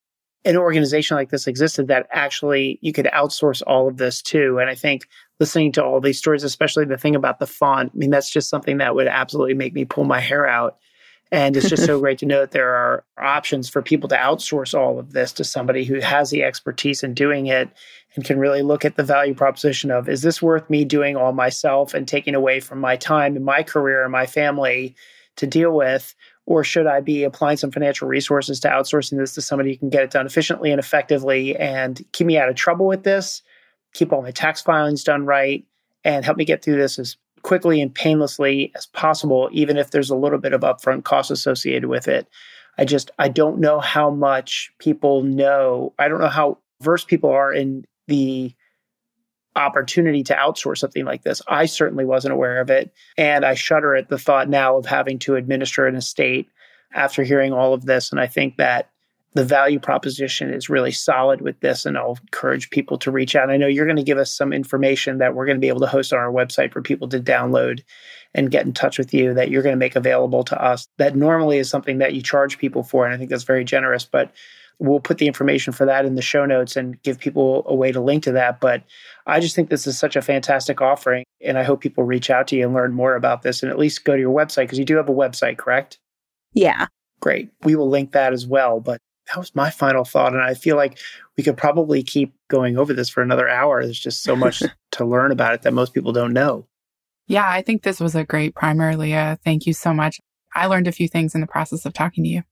an 0.46 0.56
organization 0.58 1.18
like 1.18 1.30
this 1.30 1.48
existed 1.48 1.88
that 1.88 2.08
actually 2.12 2.80
you 2.82 2.94
could 2.94 3.06
outsource 3.08 3.62
all 3.68 3.88
of 3.88 3.98
this 3.98 4.22
to. 4.22 4.58
And 4.60 4.70
I 4.70 4.76
think 4.76 5.08
listening 5.40 5.72
to 5.74 5.84
all 5.84 6.00
these 6.00 6.18
stories, 6.18 6.44
especially 6.44 6.86
the 6.86 6.98
thing 6.98 7.16
about 7.16 7.40
the 7.40 7.48
font, 7.48 7.92
I 7.94 7.98
mean, 7.98 8.10
that's 8.10 8.32
just 8.32 8.50
something 8.50 8.78
that 8.78 8.96
would 8.96 9.08
absolutely 9.08 9.54
make 9.54 9.74
me 9.74 9.86
pull 9.86 10.06
my 10.06 10.20
hair 10.20 10.48
out. 10.48 10.78
And 11.32 11.56
it's 11.56 11.70
just 11.70 11.86
so 11.86 12.00
great 12.02 12.20
to 12.20 12.26
know 12.26 12.42
that 12.42 12.52
there 12.52 12.74
are 12.74 13.04
options 13.18 13.70
for 13.70 13.82
people 13.82 14.10
to 14.10 14.16
outsource 14.16 14.78
all 14.78 15.00
of 15.00 15.14
this 15.14 15.32
to 15.34 15.44
somebody 15.44 15.86
who 15.86 16.00
has 16.00 16.30
the 16.30 16.44
expertise 16.44 17.04
in 17.04 17.14
doing 17.14 17.48
it 17.48 17.70
and 18.16 18.26
can 18.26 18.40
really 18.40 18.62
look 18.62 18.84
at 18.86 18.96
the 18.96 19.04
value 19.04 19.36
proposition 19.36 19.92
of 19.92 20.10
is 20.10 20.22
this 20.22 20.42
worth 20.42 20.70
me 20.70 20.84
doing 20.84 21.16
all 21.16 21.32
myself 21.32 21.94
and 21.94 22.08
taking 22.08 22.36
away 22.36 22.60
from 22.60 22.80
my 22.80 22.96
time 22.96 23.36
and 23.36 23.46
my 23.46 23.64
career 23.64 24.04
and 24.04 24.12
my 24.12 24.26
family 24.26 24.96
to 25.36 25.46
deal 25.46 25.72
with? 25.72 26.16
Or 26.46 26.64
should 26.64 26.88
I 26.88 27.00
be 27.00 27.24
applying 27.24 27.58
some 27.58 27.72
financial 27.72 28.08
resources 28.08 28.60
to 28.62 28.70
outsourcing 28.70 29.20
this 29.20 29.36
to 29.36 29.42
somebody 29.42 29.72
who 29.72 29.78
can 29.78 29.90
get 29.90 30.04
it 30.04 30.10
done 30.10 30.26
efficiently 30.26 30.72
and 30.72 30.80
effectively 30.80 31.56
and 31.56 32.04
keep 32.12 32.26
me 32.26 32.40
out 32.40 32.50
of 32.50 32.56
trouble 32.56 32.88
with 32.88 33.04
this, 33.04 33.44
keep 33.94 34.12
all 34.12 34.24
my 34.24 34.32
tax 34.32 34.62
filings 34.62 35.04
done 35.04 35.28
right, 35.28 35.64
and 36.04 36.26
help 36.26 36.38
me 36.38 36.46
get 36.46 36.64
through 36.64 36.78
this 36.78 36.98
as 36.98 37.18
quickly 37.50 37.82
and 37.82 37.96
painlessly 37.96 38.72
as 38.76 38.86
possible, 38.86 39.50
even 39.52 39.76
if 39.76 39.90
there's 39.90 40.12
a 40.12 40.16
little 40.16 40.38
bit 40.38 40.54
of 40.54 40.62
upfront 40.62 41.04
cost 41.04 41.32
associated 41.32 41.88
with 41.88 42.08
it. 42.08 42.28
I 42.78 42.86
just 42.86 43.10
I 43.18 43.28
don't 43.28 43.58
know 43.58 43.80
how 43.80 44.12
much 44.12 44.72
people 44.78 45.24
know. 45.24 45.96
I 45.98 46.08
don't 46.10 46.22
know 46.22 46.28
how 46.28 46.60
versed 46.80 47.08
people 47.08 47.32
are 47.32 47.52
in 47.52 47.86
the 48.06 48.54
opportunity 49.56 50.22
to 50.26 50.36
outsource 50.36 50.78
something 50.78 51.06
like 51.06 51.24
this. 51.24 51.42
I 51.48 51.66
certainly 51.66 52.06
wasn't 52.06 52.36
aware 52.36 52.62
of 52.62 52.70
it. 52.70 52.94
And 53.18 53.44
I 53.44 53.56
shudder 53.56 53.96
at 53.96 54.10
the 54.10 54.20
thought 54.20 54.48
now 54.48 54.78
of 54.78 54.86
having 54.86 55.18
to 55.20 55.36
administer 55.36 55.88
an 55.88 55.96
estate 55.96 56.50
after 56.94 57.24
hearing 57.24 57.52
all 57.52 57.74
of 57.74 57.88
this. 57.88 58.12
And 58.12 58.22
I 58.22 58.28
think 58.28 58.58
that 58.58 58.92
the 59.34 59.46
value 59.46 59.80
proposition 59.80 60.52
is 60.54 60.70
really 60.70 60.92
solid 60.92 61.42
with 61.42 61.60
this. 61.60 61.86
And 61.86 61.98
I'll 61.98 62.18
encourage 62.22 62.70
people 62.70 62.98
to 63.00 63.12
reach 63.12 63.36
out. 63.36 63.50
I 63.50 63.58
know 63.58 63.68
you're 63.68 63.86
going 63.86 63.98
to 63.98 64.04
give 64.04 64.18
us 64.18 64.34
some 64.34 64.52
information 64.52 65.20
that 65.20 65.36
we're 65.36 65.46
going 65.46 65.58
to 65.58 65.62
be 65.62 65.68
able 65.68 65.82
to 65.82 65.88
host 65.88 66.14
on 66.14 66.20
our 66.20 66.32
website 66.32 66.74
for 66.74 66.82
people 66.82 67.08
to 67.10 67.20
download 67.20 67.82
and 68.34 68.52
get 68.52 68.66
in 68.66 68.74
touch 68.74 68.98
with 68.98 69.14
you 69.14 69.34
that 69.34 69.50
you're 69.50 69.64
going 69.64 69.74
to 69.74 69.80
make 69.80 69.96
available 69.96 70.44
to 70.44 70.62
us. 70.62 70.88
That 70.98 71.16
normally 71.16 71.58
is 71.58 71.70
something 71.70 72.00
that 72.00 72.14
you 72.14 72.22
charge 72.22 72.58
people 72.58 72.84
for. 72.84 73.06
And 73.06 73.14
I 73.14 73.18
think 73.18 73.30
that's 73.30 73.44
very 73.44 73.64
generous. 73.64 74.06
But 74.06 74.32
we'll 74.80 75.00
put 75.00 75.18
the 75.18 75.28
information 75.28 75.74
for 75.74 75.86
that 75.86 76.06
in 76.06 76.16
the 76.16 76.22
show 76.22 76.46
notes 76.46 76.76
and 76.76 77.02
give 77.04 77.20
people 77.20 77.64
a 77.68 77.76
way 77.76 77.92
to 77.92 78.00
link 78.00 78.24
to 78.24 78.32
that. 78.32 78.60
But 78.60 78.84
I 79.28 79.40
just 79.40 79.56
think 79.56 79.70
this 79.70 79.86
is 79.86 80.00
such 80.00 80.16
a 80.16 80.22
fantastic 80.22 80.82
offering. 80.82 81.24
And 81.42 81.58
I 81.58 81.64
hope 81.64 81.82
people 81.82 82.04
reach 82.04 82.30
out 82.30 82.48
to 82.48 82.56
you 82.56 82.66
and 82.66 82.74
learn 82.74 82.94
more 82.94 83.16
about 83.16 83.42
this 83.42 83.62
and 83.62 83.72
at 83.72 83.78
least 83.78 84.06
go 84.06 84.14
to 84.14 84.20
your 84.20 84.36
website 84.36 84.64
because 84.64 84.80
you 84.80 84.86
do 84.86 84.98
have 84.98 85.10
a 85.10 85.14
website, 85.14 85.58
correct? 85.58 86.00
Yeah. 86.54 86.88
Great. 87.20 87.50
We 87.64 87.76
will 87.76 87.90
link 87.90 88.14
that 88.14 88.34
as 88.34 88.48
well. 88.48 88.80
But 88.80 89.00
that 89.30 89.38
was 89.38 89.56
my 89.56 89.70
final 89.70 90.04
thought. 90.04 90.34
And 90.34 90.42
I 90.42 90.54
feel 90.54 90.76
like 90.76 90.98
we 91.38 91.44
could 91.44 91.58
probably 91.58 92.04
keep 92.04 92.34
going 92.50 92.78
over 92.78 92.94
this 92.94 93.10
for 93.10 93.22
another 93.22 93.48
hour. 93.48 93.84
There's 93.84 94.00
just 94.00 94.24
so 94.24 94.36
much 94.36 94.62
to 94.92 95.06
learn 95.06 95.32
about 95.32 95.54
it 95.54 95.62
that 95.62 95.74
most 95.74 95.94
people 95.94 96.12
don't 96.12 96.34
know. 96.34 96.68
Yeah, 97.28 97.48
I 97.48 97.62
think 97.62 97.84
this 97.84 98.00
was 98.00 98.16
a 98.16 98.24
great 98.24 98.56
primer, 98.56 98.96
Leah. 98.96 99.38
Thank 99.46 99.68
you 99.68 99.74
so 99.74 99.94
much. 99.94 100.20
I 100.56 100.66
learned 100.66 100.88
a 100.88 100.92
few 100.92 101.08
things 101.08 101.36
in 101.36 101.42
the 101.42 101.48
process 101.48 101.86
of 101.86 101.94
talking 101.94 102.24
to 102.24 102.30
you. 102.30 102.44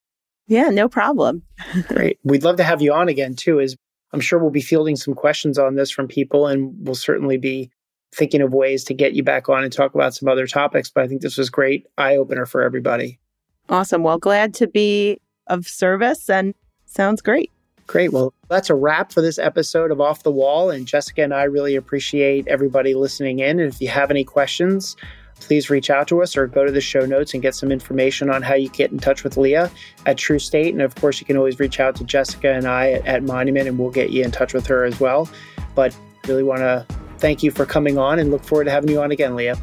Yeah, 0.48 0.70
no 0.70 0.88
problem. 0.88 1.44
Great. 1.88 2.20
We'd 2.24 2.44
love 2.44 2.58
to 2.58 2.64
have 2.64 2.82
you 2.82 2.94
on 2.94 3.10
again 3.10 3.36
too. 3.36 3.60
Is 3.60 3.76
I'm 4.14 4.22
sure 4.22 4.40
we'll 4.40 4.52
be 4.52 4.62
fielding 4.62 4.96
some 4.96 5.14
questions 5.14 5.58
on 5.58 5.76
this 5.76 5.92
from 5.92 6.08
people 6.08 6.48
and 6.48 6.74
we'll 6.80 6.96
certainly 6.96 7.38
be 7.38 7.70
thinking 8.16 8.42
of 8.42 8.54
ways 8.54 8.84
to 8.86 8.94
get 8.94 9.14
you 9.14 9.24
back 9.24 9.50
on 9.50 9.64
and 9.64 9.74
talk 9.74 9.94
about 9.94 10.14
some 10.14 10.30
other 10.30 10.48
topics. 10.48 10.90
But 10.90 11.04
I 11.04 11.08
think 11.08 11.22
this 11.22 11.38
was 11.38 11.50
great 11.50 11.88
eye 11.98 12.16
opener 12.16 12.46
for 12.46 12.62
everybody. 12.62 13.20
Awesome. 13.68 14.04
Well, 14.04 14.18
glad 14.18 14.54
to 14.56 14.68
be 14.68 15.20
of 15.48 15.68
service 15.68 16.30
and 16.30 16.54
sounds 16.98 17.22
great. 17.22 17.52
Great. 17.86 18.12
Well, 18.12 18.34
that's 18.50 18.70
a 18.70 18.76
wrap 18.76 19.14
for 19.14 19.22
this 19.22 19.40
episode 19.40 19.92
of 19.92 20.02
Off 20.02 20.24
the 20.24 20.32
Wall. 20.32 20.70
And 20.70 20.86
Jessica 20.86 21.24
and 21.24 21.34
I 21.34 21.44
really 21.44 21.76
appreciate 21.76 22.46
everybody 22.48 22.96
listening 22.96 23.40
in. 23.40 23.62
And 23.62 23.74
if 23.74 23.80
you 23.80 23.88
have 23.88 24.12
any 24.12 24.26
questions, 24.26 24.98
please 25.40 25.70
reach 25.70 25.90
out 25.90 26.08
to 26.10 26.22
us 26.22 26.36
or 26.36 26.48
go 26.48 26.66
to 26.66 26.72
the 26.72 26.82
show 26.82 27.06
notes 27.06 27.34
and 27.34 27.42
get 27.42 27.56
some 27.56 27.72
information 27.72 28.30
on 28.30 28.42
how 28.42 28.56
you 28.56 28.68
get 28.70 28.92
in 28.92 28.98
touch 28.98 29.24
with 29.24 29.38
Leah 29.38 29.72
at 30.06 30.18
Trustate. 30.18 30.74
And 30.74 30.82
of 30.82 30.96
course, 30.96 31.22
you 31.22 31.26
can 31.26 31.38
always 31.38 31.60
reach 31.60 31.80
out 31.80 31.96
to 31.96 32.04
Jessica 32.04 32.52
and 32.52 32.68
I 32.68 32.92
at, 32.92 33.06
at 33.06 33.24
Monument 33.24 33.70
and 33.70 33.80
we'll 33.80 33.92
get 33.92 34.10
you 34.10 34.24
in 34.24 34.32
touch 34.32 34.54
with 34.54 34.68
her 34.68 34.84
as 34.84 35.00
well. 35.00 35.30
But 35.76 35.96
really 36.28 36.44
want 36.44 36.60
to 36.60 36.86
thank 37.20 37.42
you 37.42 37.52
for 37.52 37.66
coming 37.66 37.98
on 37.98 38.20
and 38.20 38.32
look 38.32 38.44
forward 38.44 38.66
to 38.66 38.72
having 38.72 38.90
you 38.90 39.02
on 39.02 39.12
again, 39.12 39.36
Leah. 39.36 39.58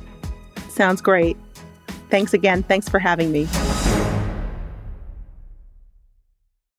Sounds 0.68 1.02
great. 1.02 1.36
Thanks 2.08 2.32
again. 2.32 2.62
Thanks 2.62 2.88
for 2.88 2.98
having 3.00 3.32
me. 3.32 3.48